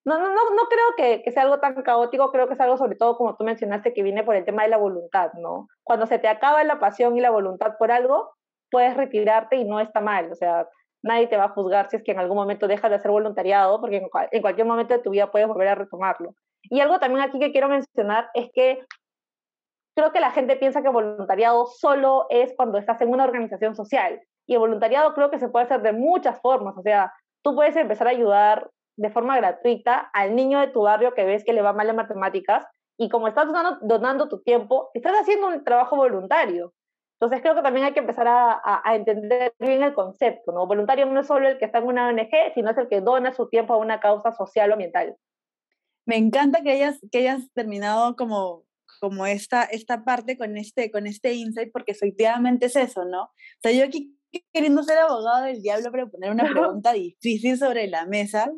no, 0.05 0.17
no, 0.17 0.29
no, 0.29 0.35
no 0.55 0.63
creo 0.69 0.95
que, 0.95 1.23
que, 1.23 1.31
sea 1.33 1.43
algo 1.43 1.59
tan 1.59 1.75
caótico, 1.83 2.31
creo 2.31 2.47
que 2.47 2.53
es 2.53 2.59
algo 2.61 2.77
sobre 2.77 2.95
todo, 2.95 3.17
como 3.17 3.35
tú 3.35 3.43
mencionaste, 3.43 3.93
que 3.93 4.01
viene 4.01 4.23
por 4.23 4.37
el 4.37 4.45
tema 4.45 4.63
de 4.63 4.69
la 4.69 4.77
voluntad, 4.77 5.33
¿no? 5.33 5.67
Cuando 5.83 6.07
se 6.07 6.19
te 6.19 6.29
acaba 6.29 6.63
la 6.63 6.79
pasión 6.79 7.17
y 7.17 7.21
la 7.21 7.31
voluntad 7.31 7.73
por 7.77 7.91
algo, 7.91 8.31
puedes 8.69 8.95
retirarte 8.95 9.55
y 9.55 9.65
no 9.65 9.79
está 9.79 10.01
mal, 10.01 10.31
o 10.31 10.35
sea, 10.35 10.67
nadie 11.03 11.27
te 11.27 11.37
va 11.37 11.45
a 11.45 11.49
juzgar 11.49 11.89
si 11.89 11.97
es 11.97 12.03
que 12.03 12.11
en 12.11 12.19
algún 12.19 12.37
momento 12.37 12.67
dejas 12.67 12.89
de 12.89 12.97
hacer 12.97 13.11
voluntariado, 13.11 13.79
porque 13.79 13.97
en, 13.97 14.09
en 14.31 14.41
cualquier 14.41 14.67
momento 14.67 14.93
de 14.93 15.01
tu 15.01 15.11
vida 15.11 15.31
puedes 15.31 15.47
volver 15.47 15.69
a 15.69 15.75
retomarlo. 15.75 16.33
Y 16.63 16.79
algo 16.81 16.99
también 16.99 17.25
aquí 17.25 17.39
que 17.39 17.51
quiero 17.51 17.69
mencionar 17.69 18.29
es 18.33 18.49
que 18.53 18.85
creo 19.95 20.11
que 20.11 20.19
la 20.19 20.31
gente 20.31 20.55
piensa 20.55 20.81
que 20.81 20.89
voluntariado 20.89 21.65
solo 21.65 22.25
es 22.29 22.53
cuando 22.55 22.77
estás 22.77 23.01
en 23.01 23.09
una 23.09 23.23
organización 23.23 23.75
social. 23.75 24.21
Y 24.47 24.53
el 24.53 24.59
voluntariado 24.59 25.13
creo 25.13 25.29
que 25.29 25.39
se 25.39 25.49
puede 25.49 25.65
hacer 25.65 25.81
de 25.81 25.93
muchas 25.93 26.39
formas. 26.41 26.75
O 26.77 26.81
sea, 26.81 27.13
tú 27.43 27.55
puedes 27.55 27.75
empezar 27.75 28.07
a 28.07 28.11
ayudar 28.11 28.69
de 28.97 29.09
forma 29.09 29.37
gratuita 29.37 30.09
al 30.13 30.35
niño 30.35 30.59
de 30.59 30.67
tu 30.67 30.81
barrio 30.81 31.13
que 31.13 31.23
ves 31.23 31.43
que 31.45 31.53
le 31.53 31.61
va 31.61 31.73
mal 31.73 31.89
en 31.89 31.95
matemáticas 31.95 32.65
y 32.97 33.07
como 33.07 33.29
estás 33.29 33.47
donando, 33.81 34.27
tu 34.27 34.41
tiempo, 34.41 34.89
estás 34.93 35.13
haciendo 35.21 35.47
un 35.47 35.63
trabajo 35.63 35.95
voluntario. 35.95 36.73
Entonces 37.19 37.41
creo 37.41 37.53
que 37.53 37.61
también 37.61 37.85
hay 37.85 37.91
que 37.91 37.99
empezar 37.99 38.27
a, 38.29 38.61
a, 38.63 38.95
entender 38.95 39.53
bien 39.59 39.83
el 39.83 39.93
concepto, 39.93 40.53
¿no? 40.53 40.65
Voluntario 40.67 41.05
no 41.05 41.19
es 41.19 41.27
solo 41.27 41.49
el 41.49 41.57
que 41.57 41.65
está 41.65 41.79
en 41.79 41.87
una 41.87 42.07
ONG, 42.07 42.53
sino 42.53 42.71
es 42.71 42.77
el 42.77 42.87
que 42.87 43.01
dona 43.01 43.33
su 43.33 43.49
tiempo 43.49 43.73
a 43.73 43.77
una 43.77 43.99
causa 43.99 44.31
social 44.31 44.69
o 44.69 44.73
ambiental. 44.73 45.17
Me 46.05 46.15
encanta 46.15 46.61
que 46.63 46.71
hayas, 46.71 46.97
que 47.11 47.17
hayas 47.17 47.51
terminado 47.53 48.15
como, 48.15 48.63
como 49.01 49.25
esta, 49.25 49.63
esta 49.63 50.05
parte 50.05 50.37
con 50.37 50.55
este, 50.55 50.91
con 50.91 51.07
este 51.07 51.33
insight, 51.33 51.73
porque 51.73 51.91
efectivamente 51.91 52.67
es 52.67 52.77
eso, 52.77 53.03
¿no? 53.03 53.23
O 53.23 53.59
sea, 53.61 53.73
yo 53.73 53.83
aquí 53.83 54.15
queriendo 54.53 54.81
ser 54.83 54.99
abogado 54.99 55.43
del 55.43 55.61
diablo 55.61 55.91
para 55.91 56.07
poner 56.07 56.31
una 56.31 56.43
pregunta 56.53 56.93
difícil 56.93 57.57
sobre 57.57 57.87
la 57.87 58.05
mesa, 58.05 58.49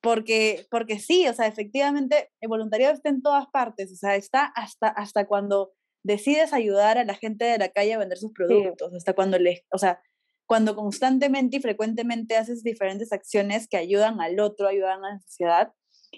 porque, 0.00 0.66
porque 0.70 0.98
sí, 0.98 1.28
o 1.28 1.34
sea, 1.34 1.46
efectivamente 1.46 2.30
el 2.40 2.48
voluntariado 2.48 2.94
está 2.94 3.10
en 3.10 3.20
todas 3.20 3.46
partes, 3.48 3.92
o 3.92 3.96
sea, 3.96 4.16
está 4.16 4.44
hasta, 4.44 4.88
hasta 4.88 5.26
cuando 5.26 5.72
decides 6.06 6.52
ayudar 6.52 6.98
a 6.98 7.04
la 7.04 7.14
gente 7.14 7.44
de 7.44 7.58
la 7.58 7.68
calle 7.68 7.94
a 7.94 7.98
vender 7.98 8.18
sus 8.18 8.32
productos, 8.32 8.94
hasta 8.94 9.12
cuando 9.12 9.38
les, 9.38 9.62
o 9.72 9.78
sea, 9.78 10.00
cuando 10.46 10.76
constantemente 10.76 11.56
y 11.56 11.60
frecuentemente 11.60 12.36
haces 12.36 12.62
diferentes 12.62 13.12
acciones 13.12 13.66
que 13.68 13.76
ayudan 13.76 14.20
al 14.20 14.38
otro, 14.38 14.68
ayudan 14.68 15.04
a 15.04 15.14
la 15.14 15.20
sociedad. 15.20 15.72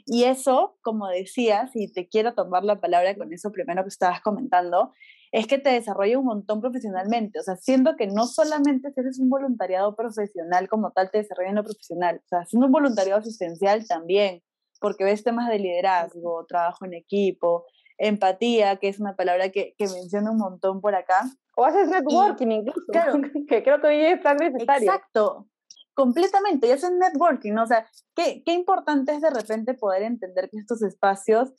Y 0.05 0.25
eso, 0.25 0.79
como 0.83 1.09
decías, 1.09 1.71
y 1.75 1.91
te 1.91 2.09
quiero 2.09 2.35
tomar 2.35 2.63
la 2.63 2.81
palabra 2.81 3.17
con 3.17 3.33
eso 3.33 3.51
primero 3.51 3.83
que 3.83 3.89
estabas 3.89 4.21
comentando, 4.21 4.93
es 5.33 5.47
que 5.47 5.59
te 5.59 5.71
desarrolla 5.71 6.19
un 6.19 6.27
montón 6.27 6.61
profesionalmente. 6.61 7.41
O 7.41 7.43
sea, 7.43 7.57
siendo 7.57 7.97
que 7.97 8.07
no 8.07 8.27
solamente 8.27 8.93
si 8.93 9.01
haces 9.01 9.19
un 9.19 9.31
voluntariado 9.31 9.97
profesional 9.97 10.69
como 10.69 10.91
tal, 10.91 11.11
te 11.11 11.19
desarrolla 11.19 11.49
en 11.49 11.57
lo 11.57 11.65
profesional. 11.65 12.21
O 12.25 12.29
sea, 12.29 12.41
haciendo 12.41 12.67
un 12.67 12.73
voluntariado 12.73 13.21
asistencial 13.21 13.87
también, 13.87 14.43
porque 14.81 15.05
ves 15.05 15.25
temas 15.25 15.49
de 15.49 15.59
liderazgo, 15.59 16.45
trabajo 16.47 16.85
en 16.85 16.95
equipo, 16.95 17.65
empatía, 17.99 18.77
que 18.77 18.89
es 18.89 19.01
una 19.01 19.17
palabra 19.17 19.51
que, 19.51 19.75
que 19.77 19.89
menciono 19.89 20.33
un 20.33 20.39
montón 20.39 20.81
por 20.81 20.95
acá. 20.95 21.31
O 21.57 21.65
haces 21.65 21.89
networking 21.89 22.49
incluso, 22.49 22.81
claro, 22.91 23.21
que 23.49 23.63
creo 23.63 23.81
que 23.81 23.87
hoy 23.89 24.05
es 24.05 24.23
tan 24.23 24.37
necesario. 24.37 24.93
Exacto, 24.93 25.49
completamente, 25.95 26.69
y 26.69 26.71
haces 26.71 26.93
networking, 26.93 27.53
¿no? 27.53 27.65
o 27.65 27.67
sea, 27.67 27.87
qué, 28.15 28.43
qué 28.47 28.53
importante 28.53 29.13
es 29.13 29.21
de 29.21 29.31
repente 29.31 29.75
poder 29.75 30.03
entender 30.03 30.49
que 30.49 30.59
estos 30.59 30.83
espacios 30.83 31.53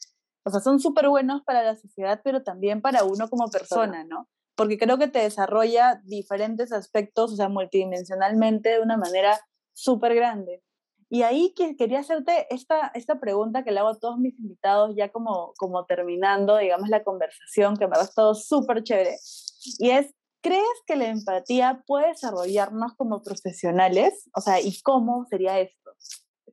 o 0.46 0.52
sea, 0.52 0.62
son 0.62 0.80
súper 0.80 1.10
buenos 1.10 1.44
para 1.44 1.64
la 1.64 1.76
sociedad, 1.76 2.22
pero 2.24 2.44
también 2.44 2.82
para 2.82 3.04
uno 3.04 3.30
como 3.30 3.48
persona, 3.50 4.04
¿no? 4.04 4.28
Porque 4.56 4.78
creo 4.78 4.98
que 4.98 5.08
te 5.08 5.20
desarrolla 5.20 6.02
diferentes 6.04 6.72
aspectos, 6.72 7.34
o 7.34 7.36
sea, 7.36 7.50
multidimensionalmente 7.50 8.70
de 8.70 8.80
una 8.80 8.98
manera 8.98 9.40
súper 9.74 10.16
grande. 10.16 10.64
Y 11.10 11.24
ahí 11.24 11.53
que 11.55 11.76
quería 11.76 11.99
hacerte 11.99 12.45
esta, 12.51 12.91
esta 12.93 13.20
pregunta 13.20 13.64
que 13.64 13.72
le 13.72 13.80
hago 13.80 13.89
a 13.89 13.99
todos 13.99 14.20
mis 14.20 14.39
invitados, 14.39 14.95
ya 14.95 15.10
como, 15.10 15.53
como 15.57 15.86
terminando, 15.86 16.57
digamos, 16.57 16.89
la 16.89 17.03
conversación, 17.03 17.78
que 17.78 17.88
me 17.88 17.97
ha 17.97 18.01
estado 18.01 18.36
súper 18.36 18.84
chévere. 18.84 19.16
Y 19.80 19.89
es, 19.89 20.14
¿crees 20.41 20.64
que 20.86 20.95
la 20.95 21.07
empatía 21.07 21.84
puede 21.88 22.10
desarrollarnos 22.10 22.93
como 22.95 23.24
profesionales? 23.24 24.30
O 24.36 24.41
sea, 24.41 24.62
¿y 24.62 24.80
cómo 24.84 25.26
sería 25.30 25.60
esto? 25.60 25.91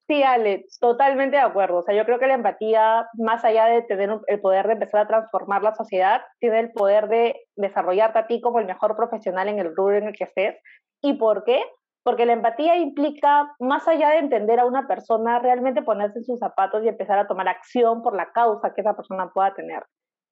Sí, 0.09 0.23
Ale, 0.23 0.67
totalmente 0.81 1.37
de 1.37 1.43
acuerdo. 1.43 1.79
O 1.79 1.83
sea, 1.83 1.95
yo 1.95 2.05
creo 2.05 2.19
que 2.19 2.29
la 2.29 2.35
empatía, 2.35 3.09
más 3.15 3.45
allá 3.45 3.67
de 3.67 3.83
tener 3.83 4.21
el 4.29 4.41
poder 4.41 4.69
de 4.69 4.75
empezar 4.75 5.01
a 5.01 5.09
transformar 5.09 5.63
la 5.63 5.75
sociedad, 5.75 6.23
tiene 6.39 6.61
el 6.61 6.73
poder 6.73 7.09
de 7.09 7.41
desarrollarte 7.57 8.21
a 8.21 8.27
ti 8.29 8.41
como 8.41 8.61
el 8.61 8.67
mejor 8.67 8.97
profesional 8.97 9.49
en 9.49 9.59
el 9.59 9.75
rubro 9.75 9.97
en 9.97 10.05
el 10.05 10.15
que 10.17 10.25
estés. 10.25 10.57
¿Y 11.03 11.15
por 11.15 11.45
qué? 11.45 11.61
Porque 12.07 12.25
la 12.25 12.35
empatía 12.35 12.77
implica, 12.77 13.53
más 13.59 13.89
allá 13.89 14.11
de 14.11 14.19
entender 14.19 14.61
a 14.61 14.65
una 14.65 14.87
persona, 14.87 15.41
realmente 15.41 15.83
ponerse 15.83 16.21
en 16.21 16.25
sus 16.25 16.39
zapatos 16.39 16.85
y 16.85 16.89
empezar 16.89 17.19
a 17.19 17.27
tomar 17.27 17.49
acción 17.49 18.01
por 18.01 18.15
la 18.15 18.31
causa 18.31 18.73
que 18.73 18.83
esa 18.83 18.95
persona 18.95 19.33
pueda 19.35 19.55
tener. 19.55 19.83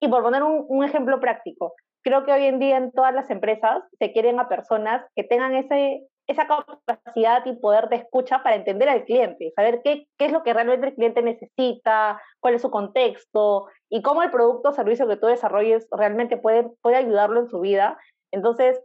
Y 0.01 0.07
por 0.07 0.23
poner 0.23 0.45
un, 0.45 0.65
un 0.69 0.85
ejemplo 0.85 1.19
práctico, 1.19 1.75
creo 2.05 2.25
que 2.25 2.33
hoy 2.33 2.45
en 2.45 2.61
día 2.61 2.77
en 2.77 2.93
todas 2.93 3.13
las 3.13 3.29
empresas 3.29 3.83
se 3.99 4.13
quieren 4.13 4.39
a 4.39 4.49
personas 4.49 5.05
que 5.17 5.25
tengan 5.25 5.57
ese, 5.57 6.07
esa 6.29 6.47
capacidad 6.47 7.45
y 7.45 7.57
poder 7.57 7.89
de 7.89 7.97
escucha 7.97 8.45
para 8.45 8.55
entender 8.55 8.89
al 8.89 9.05
cliente, 9.05 9.51
saber 9.57 9.81
qué, 9.83 10.07
qué 10.17 10.27
es 10.27 10.33
lo 10.33 10.45
que 10.45 10.55
realmente 10.55 10.87
el 10.87 10.95
cliente 10.95 11.23
necesita, 11.23 12.23
cuál 12.39 12.55
es 12.55 12.63
su 12.63 12.71
contexto 12.71 13.67
y 13.91 14.01
cómo 14.01 14.23
el 14.23 14.31
producto 14.31 14.69
o 14.69 14.75
servicio 14.75 15.09
que 15.09 15.17
tú 15.17 15.27
desarrolles 15.27 15.89
realmente 15.91 16.37
puede, 16.37 16.71
puede 16.83 16.99
ayudarlo 16.99 17.41
en 17.41 17.49
su 17.49 17.59
vida. 17.59 17.99
Entonces, 18.31 18.81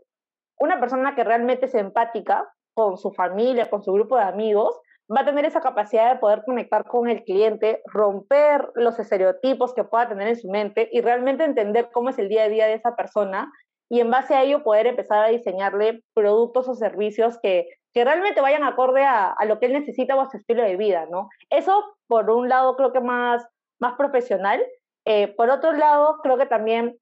una 0.60 0.80
persona 0.80 1.14
que 1.14 1.24
realmente 1.24 1.68
es 1.68 1.76
empática 1.76 2.50
con 2.86 2.98
su 2.98 3.12
familia, 3.12 3.70
con 3.70 3.84
su 3.84 3.92
grupo 3.92 4.16
de 4.18 4.24
amigos, 4.24 4.80
va 5.14 5.22
a 5.22 5.26
tener 5.26 5.46
esa 5.46 5.62
capacidad 5.62 6.14
de 6.14 6.20
poder 6.20 6.44
conectar 6.46 6.86
con 6.86 7.10
el 7.10 7.24
cliente, 7.24 7.82
romper 7.86 8.70
los 8.76 9.00
estereotipos 9.00 9.74
que 9.74 9.84
pueda 9.84 10.08
tener 10.08 10.28
en 10.28 10.36
su 10.36 10.50
mente 10.50 10.88
y 10.92 11.02
realmente 11.02 11.44
entender 11.44 11.90
cómo 11.92 12.10
es 12.10 12.20
el 12.20 12.30
día 12.30 12.44
a 12.44 12.50
día 12.50 12.68
de 12.68 12.76
esa 12.76 12.96
persona 12.96 13.52
y 13.90 14.02
en 14.02 14.12
base 14.12 14.36
a 14.36 14.44
ello 14.44 14.64
poder 14.64 14.86
empezar 14.86 15.24
a 15.24 15.30
diseñarle 15.30 16.04
productos 16.14 16.68
o 16.68 16.76
servicios 16.76 17.40
que, 17.42 17.68
que 17.92 18.06
realmente 18.06 18.40
vayan 18.40 18.64
acorde 18.64 19.04
a, 19.04 19.32
a, 19.32 19.46
lo 19.46 19.60
que 19.60 19.66
él 19.66 19.74
necesita 19.74 20.16
o 20.16 20.22
a 20.22 20.30
su 20.30 20.38
estilo 20.38 20.62
de 20.62 20.78
vida, 20.78 21.08
¿no? 21.10 21.28
Eso, 21.50 21.84
por 22.08 22.30
un 22.30 22.50
lado, 22.50 22.76
creo 22.76 22.94
que 22.94 23.02
más, 23.02 23.44
más 23.80 23.96
profesional. 23.96 24.64
Eh, 25.06 25.34
por 25.36 25.50
otro 25.50 25.72
lado, 25.72 26.20
creo 26.22 26.38
que 26.38 26.46
también 26.46 27.00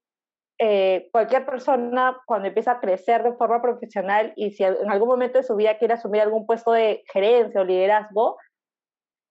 eh, 0.58 1.08
cualquier 1.12 1.46
persona 1.46 2.20
cuando 2.26 2.48
empieza 2.48 2.72
a 2.72 2.80
crecer 2.80 3.22
de 3.22 3.32
forma 3.34 3.62
profesional 3.62 4.32
y 4.34 4.50
si 4.50 4.64
en 4.64 4.90
algún 4.90 5.08
momento 5.08 5.38
de 5.38 5.44
su 5.44 5.54
vida 5.54 5.78
quiere 5.78 5.94
asumir 5.94 6.20
algún 6.20 6.46
puesto 6.46 6.72
de 6.72 7.04
gerencia 7.12 7.60
o 7.60 7.64
liderazgo, 7.64 8.36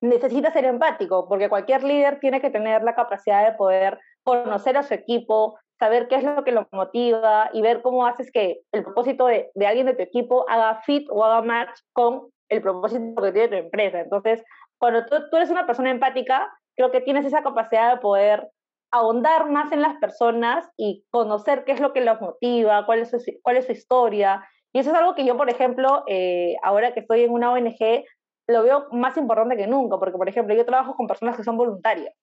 necesita 0.02 0.52
ser 0.52 0.66
empático, 0.66 1.28
porque 1.28 1.50
cualquier 1.50 1.84
líder 1.84 2.20
tiene 2.20 2.40
que 2.40 2.50
tener 2.50 2.84
la 2.84 2.96
capacidad 2.96 3.46
de 3.46 3.58
poder 3.58 4.00
conocer 4.24 4.78
a 4.78 4.84
su 4.84 4.94
equipo, 4.94 5.60
saber 5.80 6.08
qué 6.08 6.16
es 6.16 6.24
lo 6.24 6.44
que 6.44 6.52
lo 6.52 6.68
motiva 6.72 7.50
y 7.52 7.62
ver 7.62 7.82
cómo 7.82 8.06
haces 8.06 8.32
que 8.32 8.62
el 8.72 8.84
propósito 8.84 9.28
de, 9.28 9.50
alguien 9.66 9.86
de 9.86 9.96
tu 9.96 10.04
equipo 10.04 10.46
haga 10.50 10.82
fit 10.84 11.08
o 11.10 11.26
haga 11.26 11.42
match 11.42 11.80
con 11.94 12.30
el 12.50 12.62
propósito 12.62 13.22
que 13.22 13.32
tiene 13.32 13.48
tu 13.50 13.56
empresa. 13.56 14.00
Entonces, 14.00 14.44
cuando 14.80 15.06
tú 15.06 15.36
eres 15.36 15.50
una 15.50 15.66
persona 15.66 15.92
empática, 15.92 16.52
creo 16.76 16.92
que 16.92 17.02
tienes 17.02 17.26
esa 17.26 17.44
capacidad 17.44 17.94
de 17.94 18.00
poder 18.00 18.50
ahondar 18.92 19.50
más 19.50 19.72
en 19.72 19.82
las 19.82 19.98
personas 19.98 20.70
y 20.78 21.06
conocer 21.10 21.64
qué 21.66 21.74
es 21.74 21.80
lo 21.80 21.94
que 21.94 22.02
los 22.02 22.22
motiva, 22.22 22.86
cuál 22.86 23.00
es 23.00 23.10
su, 23.10 23.18
cuál 23.42 23.58
es 23.58 23.66
su 23.66 23.72
historia. 23.72 24.48
Y 24.74 24.80
eso 24.80 24.92
es 24.92 24.98
algo 24.98 25.16
que 25.16 25.26
yo, 25.26 25.38
por 25.38 25.50
ejemplo, 25.50 26.04
eh, 26.08 26.56
ahora 26.64 26.94
que 26.94 27.02
estoy 27.02 27.24
en 27.24 27.32
una 27.32 27.52
ONG, 27.52 28.06
lo 28.48 28.64
veo 28.64 28.88
más 28.92 29.18
importante 29.18 29.58
que 29.58 29.68
nunca, 29.68 29.98
porque, 29.98 30.18
por 30.18 30.30
ejemplo, 30.30 30.56
yo 30.56 30.66
trabajo 30.66 30.96
con 30.96 31.08
personas 31.08 31.36
que 31.36 31.44
son 31.44 31.58
voluntarias. 31.58 32.14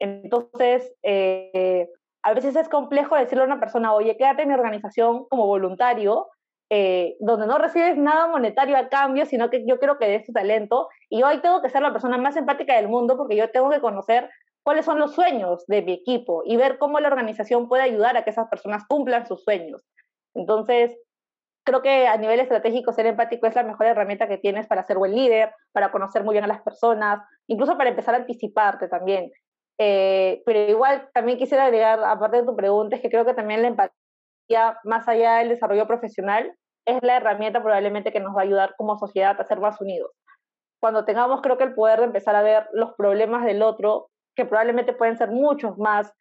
Entonces, 0.00 0.92
eh, 1.02 1.88
a 2.22 2.34
veces 2.34 2.56
es 2.56 2.68
complejo 2.68 3.16
decirle 3.16 3.44
a 3.44 3.46
una 3.46 3.60
persona, 3.60 3.92
oye, 3.92 4.16
quédate 4.16 4.42
en 4.42 4.48
mi 4.48 4.54
organización 4.54 5.26
como 5.28 5.46
voluntario, 5.46 6.28
eh, 6.72 7.16
donde 7.20 7.46
no 7.46 7.58
recibes 7.58 7.96
nada 7.96 8.28
monetario 8.28 8.76
a 8.76 8.88
cambio, 8.88 9.26
sino 9.26 9.50
que 9.50 9.64
yo 9.66 9.78
quiero 9.78 9.98
que 9.98 10.06
des 10.06 10.24
tu 10.24 10.32
talento. 10.32 10.88
Y 11.08 11.22
hoy 11.22 11.40
tengo 11.40 11.62
que 11.62 11.68
ser 11.68 11.82
la 11.82 11.92
persona 11.92 12.16
más 12.16 12.36
empática 12.36 12.76
del 12.76 12.88
mundo 12.88 13.16
porque 13.16 13.36
yo 13.36 13.50
tengo 13.50 13.70
que 13.70 13.80
conocer 13.80 14.30
cuáles 14.62 14.84
son 14.84 14.98
los 14.98 15.14
sueños 15.14 15.64
de 15.66 15.82
mi 15.82 15.92
equipo 15.92 16.42
y 16.44 16.56
ver 16.56 16.78
cómo 16.78 17.00
la 17.00 17.08
organización 17.08 17.68
puede 17.68 17.82
ayudar 17.82 18.16
a 18.16 18.24
que 18.24 18.30
esas 18.30 18.48
personas 18.48 18.84
cumplan 18.88 19.26
sus 19.26 19.42
sueños. 19.42 19.82
Entonces, 20.34 20.96
creo 21.64 21.82
que 21.82 22.06
a 22.06 22.16
nivel 22.16 22.40
estratégico 22.40 22.92
ser 22.92 23.06
empático 23.06 23.46
es 23.46 23.54
la 23.54 23.62
mejor 23.62 23.86
herramienta 23.86 24.28
que 24.28 24.38
tienes 24.38 24.66
para 24.66 24.84
ser 24.84 24.98
buen 24.98 25.14
líder, 25.14 25.52
para 25.72 25.90
conocer 25.92 26.24
muy 26.24 26.34
bien 26.34 26.44
a 26.44 26.48
las 26.48 26.62
personas, 26.62 27.20
incluso 27.46 27.76
para 27.76 27.90
empezar 27.90 28.14
a 28.14 28.18
anticiparte 28.18 28.88
también. 28.88 29.30
Eh, 29.78 30.42
pero 30.44 30.58
igual 30.58 31.08
también 31.14 31.38
quisiera 31.38 31.64
agregar, 31.64 32.02
aparte 32.04 32.38
de 32.38 32.46
tu 32.46 32.54
pregunta, 32.54 32.96
es 32.96 33.02
que 33.02 33.10
creo 33.10 33.24
que 33.24 33.34
también 33.34 33.62
la 33.62 33.68
empatía, 33.68 34.78
más 34.84 35.08
allá 35.08 35.38
del 35.38 35.48
desarrollo 35.48 35.86
profesional, 35.86 36.54
es 36.86 37.02
la 37.02 37.16
herramienta 37.16 37.62
probablemente 37.62 38.12
que 38.12 38.20
nos 38.20 38.34
va 38.34 38.40
a 38.40 38.44
ayudar 38.44 38.74
como 38.76 38.98
sociedad 38.98 39.40
a 39.40 39.44
ser 39.44 39.60
más 39.60 39.80
unidos. 39.80 40.10
Cuando 40.80 41.04
tengamos, 41.04 41.40
creo 41.42 41.58
que 41.58 41.64
el 41.64 41.74
poder 41.74 42.00
de 42.00 42.06
empezar 42.06 42.34
a 42.36 42.42
ver 42.42 42.68
los 42.72 42.94
problemas 42.94 43.44
del 43.44 43.62
otro 43.62 44.10
que 44.40 44.46
probablemente 44.46 44.94
pueden 44.94 45.18
ser 45.18 45.30
muchos 45.30 45.76
más 45.76 46.12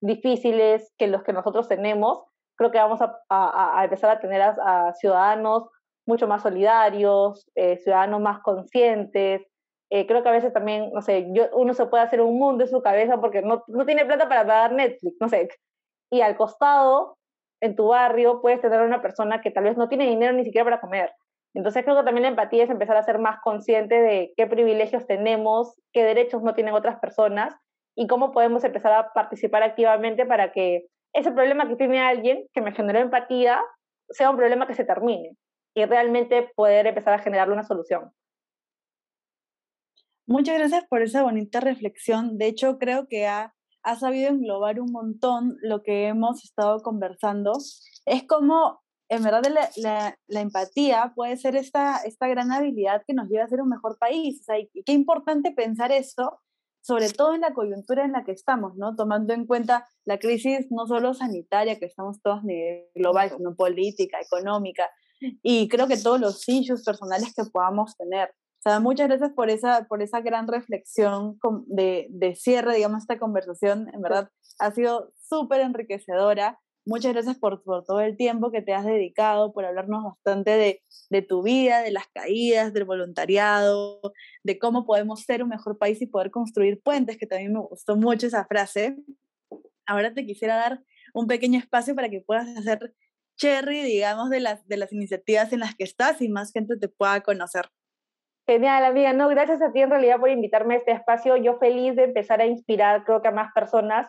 difíciles 0.00 0.92
que 0.96 1.08
los 1.08 1.24
que 1.24 1.32
nosotros 1.32 1.66
tenemos, 1.66 2.24
creo 2.56 2.70
que 2.70 2.78
vamos 2.78 3.00
a, 3.02 3.18
a, 3.28 3.80
a 3.80 3.84
empezar 3.84 4.10
a 4.10 4.20
tener 4.20 4.40
a, 4.42 4.92
ciudadanos 4.94 5.64
mucho 6.06 6.28
más 6.28 6.42
solidarios, 6.42 7.50
eh, 7.54 7.78
ciudadanos 7.78 8.20
más 8.20 8.40
conscientes. 8.40 9.42
Eh, 9.90 10.06
creo 10.06 10.22
que 10.22 10.28
a 10.28 10.32
veces 10.32 10.52
también, 10.52 10.90
no 10.92 11.00
sé, 11.00 11.26
yo, 11.32 11.44
uno 11.54 11.74
se 11.74 11.86
puede 11.86 12.04
hacer 12.04 12.20
un 12.20 12.38
mundo 12.38 12.64
en 12.64 12.70
su 12.70 12.82
cabeza 12.82 13.20
porque 13.20 13.42
no, 13.42 13.64
no 13.66 13.86
tiene 13.86 14.04
plata 14.04 14.28
para 14.28 14.42
pagar 14.42 14.72
Netflix, 14.72 15.16
no 15.20 15.28
sé. 15.28 15.48
Y 16.10 16.20
al 16.20 16.36
costado, 16.36 17.16
en 17.60 17.74
tu 17.74 17.88
barrio, 17.88 18.40
puedes 18.40 18.60
tener 18.60 18.82
una 18.82 19.02
persona 19.02 19.40
que 19.40 19.50
tal 19.50 19.64
vez 19.64 19.76
no 19.76 19.88
tiene 19.88 20.06
dinero 20.06 20.32
ni 20.32 20.44
siquiera 20.44 20.64
para 20.64 20.80
comer. 20.80 21.12
Entonces 21.54 21.84
creo 21.84 21.96
que 21.96 22.04
también 22.04 22.22
la 22.22 22.28
empatía 22.28 22.64
es 22.64 22.70
empezar 22.70 22.96
a 22.96 23.02
ser 23.04 23.18
más 23.18 23.40
consciente 23.42 23.94
de 23.94 24.34
qué 24.36 24.46
privilegios 24.46 25.06
tenemos, 25.06 25.74
qué 25.92 26.04
derechos 26.04 26.42
no 26.42 26.54
tienen 26.54 26.74
otras 26.74 26.98
personas 26.98 27.54
y 27.96 28.06
cómo 28.06 28.32
podemos 28.32 28.64
empezar 28.64 28.92
a 28.92 29.12
participar 29.12 29.62
activamente 29.62 30.26
para 30.26 30.52
que 30.52 30.86
ese 31.12 31.30
problema 31.30 31.68
que 31.68 31.76
tiene 31.76 32.00
alguien 32.00 32.46
que 32.52 32.60
me 32.60 32.72
generó 32.72 32.98
empatía 32.98 33.62
sea 34.08 34.30
un 34.30 34.36
problema 34.36 34.66
que 34.66 34.74
se 34.74 34.84
termine 34.84 35.36
y 35.74 35.84
realmente 35.84 36.50
poder 36.56 36.86
empezar 36.86 37.14
a 37.14 37.18
generarle 37.18 37.54
una 37.54 37.62
solución. 37.62 38.12
Muchas 40.26 40.58
gracias 40.58 40.84
por 40.88 41.02
esa 41.02 41.22
bonita 41.22 41.60
reflexión. 41.60 42.38
De 42.38 42.46
hecho, 42.46 42.78
creo 42.78 43.06
que 43.08 43.26
ha, 43.26 43.54
ha 43.82 43.96
sabido 43.96 44.30
englobar 44.30 44.80
un 44.80 44.90
montón 44.90 45.56
lo 45.60 45.82
que 45.82 46.06
hemos 46.06 46.42
estado 46.44 46.82
conversando. 46.82 47.52
Es 48.06 48.26
como 48.26 48.82
en 49.08 49.22
verdad 49.22 49.42
la, 49.76 50.16
la, 50.26 50.40
empatía 50.40 51.12
puede 51.14 51.36
ser 51.36 51.56
esta, 51.56 51.98
esta 51.98 52.26
gran 52.26 52.52
habilidad 52.52 53.02
que 53.06 53.12
nos 53.12 53.28
lleva 53.28 53.44
a 53.44 53.48
ser 53.48 53.60
un 53.60 53.68
mejor 53.68 53.98
país. 53.98 54.44
O 54.48 54.52
qué 54.84 54.92
importante 54.92 55.52
pensar 55.52 55.92
eso, 55.92 56.40
sobre 56.84 57.08
todo 57.08 57.34
en 57.34 57.40
la 57.40 57.54
coyuntura 57.54 58.04
en 58.04 58.12
la 58.12 58.24
que 58.24 58.32
estamos, 58.32 58.76
¿no? 58.76 58.94
Tomando 58.94 59.32
en 59.32 59.46
cuenta 59.46 59.88
la 60.04 60.18
crisis 60.18 60.66
no 60.70 60.86
solo 60.86 61.14
sanitaria, 61.14 61.78
que 61.78 61.86
estamos 61.86 62.20
todos 62.20 62.40
a 62.40 62.44
nivel 62.44 62.84
global, 62.94 63.30
sino 63.34 63.56
política, 63.56 64.18
económica, 64.20 64.90
y 65.42 65.68
creo 65.68 65.88
que 65.88 65.96
todos 65.96 66.20
los 66.20 66.46
issues 66.46 66.84
personales 66.84 67.32
que 67.34 67.44
podamos 67.50 67.96
tener. 67.96 68.28
O 68.28 68.62
sea, 68.62 68.80
muchas 68.80 69.08
gracias 69.08 69.32
por 69.32 69.48
esa, 69.48 69.86
por 69.88 70.02
esa 70.02 70.20
gran 70.20 70.46
reflexión 70.46 71.38
de, 71.66 72.06
de 72.10 72.34
cierre, 72.34 72.76
digamos, 72.76 73.02
esta 73.02 73.18
conversación. 73.18 73.88
En 73.94 74.02
verdad, 74.02 74.28
ha 74.58 74.70
sido 74.70 75.10
súper 75.26 75.62
enriquecedora. 75.62 76.60
Muchas 76.86 77.14
gracias 77.14 77.38
por, 77.38 77.62
por, 77.62 77.84
todo 77.84 78.00
el 78.00 78.16
tiempo 78.16 78.50
que 78.50 78.60
te 78.60 78.74
has 78.74 78.84
dedicado, 78.84 79.52
por 79.54 79.64
hablarnos 79.64 80.04
bastante 80.04 80.50
de, 80.50 80.82
de, 81.08 81.22
tu 81.22 81.42
vida, 81.42 81.80
de 81.80 81.90
las 81.90 82.06
caídas, 82.08 82.74
del 82.74 82.84
voluntariado, 82.84 84.00
de 84.42 84.58
cómo 84.58 84.84
podemos 84.84 85.22
ser 85.22 85.42
un 85.42 85.48
mejor 85.48 85.78
país 85.78 86.02
y 86.02 86.06
poder 86.06 86.30
construir 86.30 86.82
puentes, 86.82 87.16
que 87.16 87.26
también 87.26 87.54
me 87.54 87.60
gustó 87.60 87.96
mucho 87.96 88.26
esa 88.26 88.44
frase. 88.44 88.96
Ahora 89.86 90.12
te 90.12 90.26
quisiera 90.26 90.56
dar 90.56 90.82
un 91.14 91.26
pequeño 91.26 91.58
espacio 91.58 91.94
para 91.94 92.10
que 92.10 92.20
puedas 92.20 92.48
hacer 92.56 92.94
cherry, 93.36 93.82
digamos, 93.82 94.28
de 94.28 94.40
las, 94.40 94.66
de 94.66 94.76
las 94.76 94.92
iniciativas 94.92 95.52
en 95.52 95.60
las 95.60 95.74
que 95.74 95.84
estás 95.84 96.20
y 96.20 96.28
más 96.28 96.52
gente 96.52 96.76
te 96.76 96.88
pueda 96.88 97.20
conocer. 97.22 97.66
Genial, 98.46 98.84
amiga. 98.84 99.14
No, 99.14 99.28
gracias 99.28 99.62
a 99.62 99.72
ti 99.72 99.80
en 99.80 99.90
realidad 99.90 100.20
por 100.20 100.28
invitarme 100.28 100.74
a 100.74 100.78
este 100.78 100.92
espacio. 100.92 101.36
Yo 101.38 101.58
feliz 101.58 101.96
de 101.96 102.04
empezar 102.04 102.42
a 102.42 102.46
inspirar, 102.46 103.04
creo 103.04 103.22
que 103.22 103.28
a 103.28 103.32
más 103.32 103.52
personas 103.54 104.06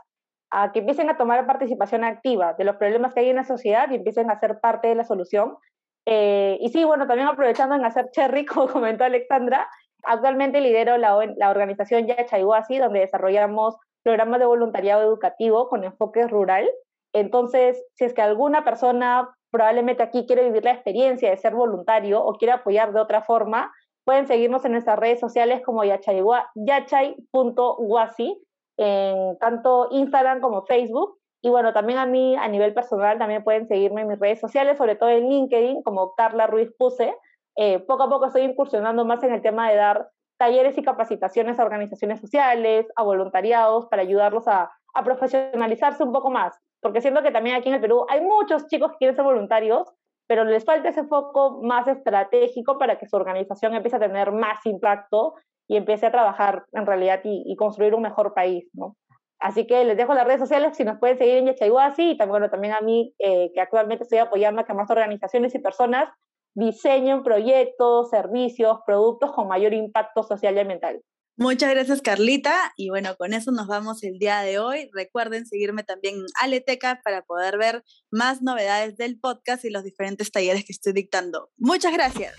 que 0.73 0.79
empiecen 0.79 1.09
a 1.09 1.17
tomar 1.17 1.45
participación 1.45 2.03
activa 2.03 2.53
de 2.53 2.63
los 2.63 2.77
problemas 2.77 3.13
que 3.13 3.21
hay 3.21 3.29
en 3.29 3.35
la 3.35 3.43
sociedad 3.43 3.89
y 3.91 3.95
empiecen 3.95 4.31
a 4.31 4.39
ser 4.39 4.59
parte 4.59 4.87
de 4.87 4.95
la 4.95 5.03
solución. 5.03 5.57
Eh, 6.05 6.57
y 6.61 6.69
sí, 6.69 6.83
bueno, 6.83 7.07
también 7.07 7.27
aprovechando 7.27 7.75
en 7.75 7.83
hacer 7.83 8.09
cherry, 8.11 8.45
como 8.45 8.67
comentó 8.67 9.03
Alexandra, 9.03 9.67
actualmente 10.03 10.61
lidero 10.61 10.97
la, 10.97 11.17
la 11.35 11.49
organización 11.49 12.07
Yachaywasi, 12.07 12.77
donde 12.77 12.99
desarrollamos 12.99 13.75
programas 14.03 14.39
de 14.39 14.45
voluntariado 14.45 15.01
educativo 15.03 15.67
con 15.67 15.83
enfoque 15.83 16.27
rural. 16.27 16.69
Entonces, 17.13 17.83
si 17.95 18.05
es 18.05 18.13
que 18.13 18.21
alguna 18.21 18.63
persona 18.63 19.29
probablemente 19.51 20.03
aquí 20.03 20.25
quiere 20.25 20.43
vivir 20.43 20.63
la 20.63 20.71
experiencia 20.71 21.29
de 21.29 21.37
ser 21.37 21.55
voluntario 21.55 22.23
o 22.23 22.33
quiere 22.33 22.53
apoyar 22.53 22.93
de 22.93 22.99
otra 22.99 23.23
forma, 23.23 23.73
pueden 24.05 24.27
seguirnos 24.27 24.63
en 24.65 24.73
nuestras 24.73 24.99
redes 24.99 25.19
sociales 25.19 25.61
como 25.65 25.83
yachay.wasi 25.83 26.45
en 28.77 29.37
tanto 29.39 29.89
Instagram 29.91 30.41
como 30.41 30.65
Facebook. 30.65 31.17
Y 31.41 31.49
bueno, 31.49 31.73
también 31.73 31.99
a 31.99 32.05
mí 32.05 32.35
a 32.35 32.47
nivel 32.47 32.73
personal 32.73 33.19
también 33.19 33.43
pueden 33.43 33.67
seguirme 33.67 34.01
en 34.01 34.07
mis 34.07 34.19
redes 34.19 34.39
sociales, 34.39 34.77
sobre 34.77 34.95
todo 34.95 35.09
en 35.09 35.29
LinkedIn 35.29 35.83
como 35.83 36.15
Carla 36.15 36.47
Ruiz 36.47 36.71
Puse. 36.77 37.15
Eh, 37.55 37.79
poco 37.79 38.03
a 38.03 38.09
poco 38.09 38.25
estoy 38.25 38.41
incursionando 38.41 39.05
más 39.05 39.23
en 39.23 39.33
el 39.33 39.41
tema 39.41 39.69
de 39.69 39.75
dar 39.75 40.09
talleres 40.37 40.77
y 40.77 40.83
capacitaciones 40.83 41.59
a 41.59 41.63
organizaciones 41.63 42.19
sociales, 42.19 42.87
a 42.95 43.03
voluntariados, 43.03 43.85
para 43.87 44.01
ayudarlos 44.01 44.47
a, 44.47 44.71
a 44.93 45.03
profesionalizarse 45.03 46.03
un 46.03 46.11
poco 46.11 46.31
más. 46.31 46.57
Porque 46.81 47.01
siento 47.01 47.21
que 47.21 47.31
también 47.31 47.55
aquí 47.55 47.69
en 47.69 47.75
el 47.75 47.81
Perú 47.81 48.05
hay 48.09 48.21
muchos 48.21 48.67
chicos 48.67 48.91
que 48.91 48.97
quieren 48.97 49.15
ser 49.15 49.25
voluntarios, 49.25 49.87
pero 50.27 50.43
les 50.43 50.65
falta 50.65 50.89
ese 50.89 51.03
foco 51.05 51.61
más 51.61 51.87
estratégico 51.87 52.77
para 52.77 52.97
que 52.97 53.07
su 53.07 53.15
organización 53.15 53.75
empiece 53.75 53.97
a 53.97 53.99
tener 53.99 54.31
más 54.31 54.65
impacto 54.65 55.35
y 55.67 55.77
empiece 55.77 56.05
a 56.05 56.11
trabajar 56.11 56.65
en 56.73 56.85
realidad 56.85 57.21
y, 57.23 57.43
y 57.45 57.55
construir 57.55 57.95
un 57.95 58.03
mejor 58.03 58.33
país, 58.33 58.69
¿no? 58.73 58.95
Así 59.39 59.67
que 59.67 59.83
les 59.83 59.97
dejo 59.97 60.13
las 60.13 60.25
redes 60.25 60.39
sociales 60.39 60.75
si 60.75 60.83
nos 60.83 60.97
pueden 60.97 61.17
seguir 61.17 61.37
en 61.37 61.47
Yachayhuasi 61.47 62.11
y 62.11 62.17
también, 62.17 62.31
bueno, 62.31 62.49
también 62.49 62.73
a 62.73 62.81
mí, 62.81 63.13
eh, 63.19 63.51
que 63.53 63.61
actualmente 63.61 64.03
estoy 64.03 64.19
apoyando 64.19 64.61
a 64.61 64.65
que 64.65 64.73
más 64.73 64.89
organizaciones 64.89 65.53
y 65.53 65.59
personas 65.59 66.09
diseñen 66.55 67.21
proyectos, 67.21 68.09
servicios, 68.09 68.79
productos 68.85 69.33
con 69.33 69.47
mayor 69.47 69.73
impacto 69.73 70.23
social 70.23 70.55
y 70.55 70.59
ambiental. 70.59 71.01
Muchas 71.37 71.69
gracias, 71.69 72.01
Carlita. 72.01 72.55
Y 72.77 72.89
bueno, 72.89 73.15
con 73.17 73.33
eso 73.33 73.51
nos 73.51 73.67
vamos 73.67 74.03
el 74.03 74.17
día 74.19 74.39
de 74.39 74.57
hoy. 74.57 74.89
Recuerden 74.93 75.45
seguirme 75.45 75.83
también 75.83 76.15
en 76.15 76.25
Aleteca 76.41 77.01
para 77.03 77.23
poder 77.23 77.57
ver 77.57 77.83
más 78.09 78.41
novedades 78.41 78.95
del 78.95 79.19
podcast 79.19 79.65
y 79.65 79.69
los 79.69 79.83
diferentes 79.83 80.31
talleres 80.31 80.63
que 80.63 80.71
estoy 80.71 80.93
dictando. 80.93 81.49
Muchas 81.57 81.91
gracias. 81.91 82.35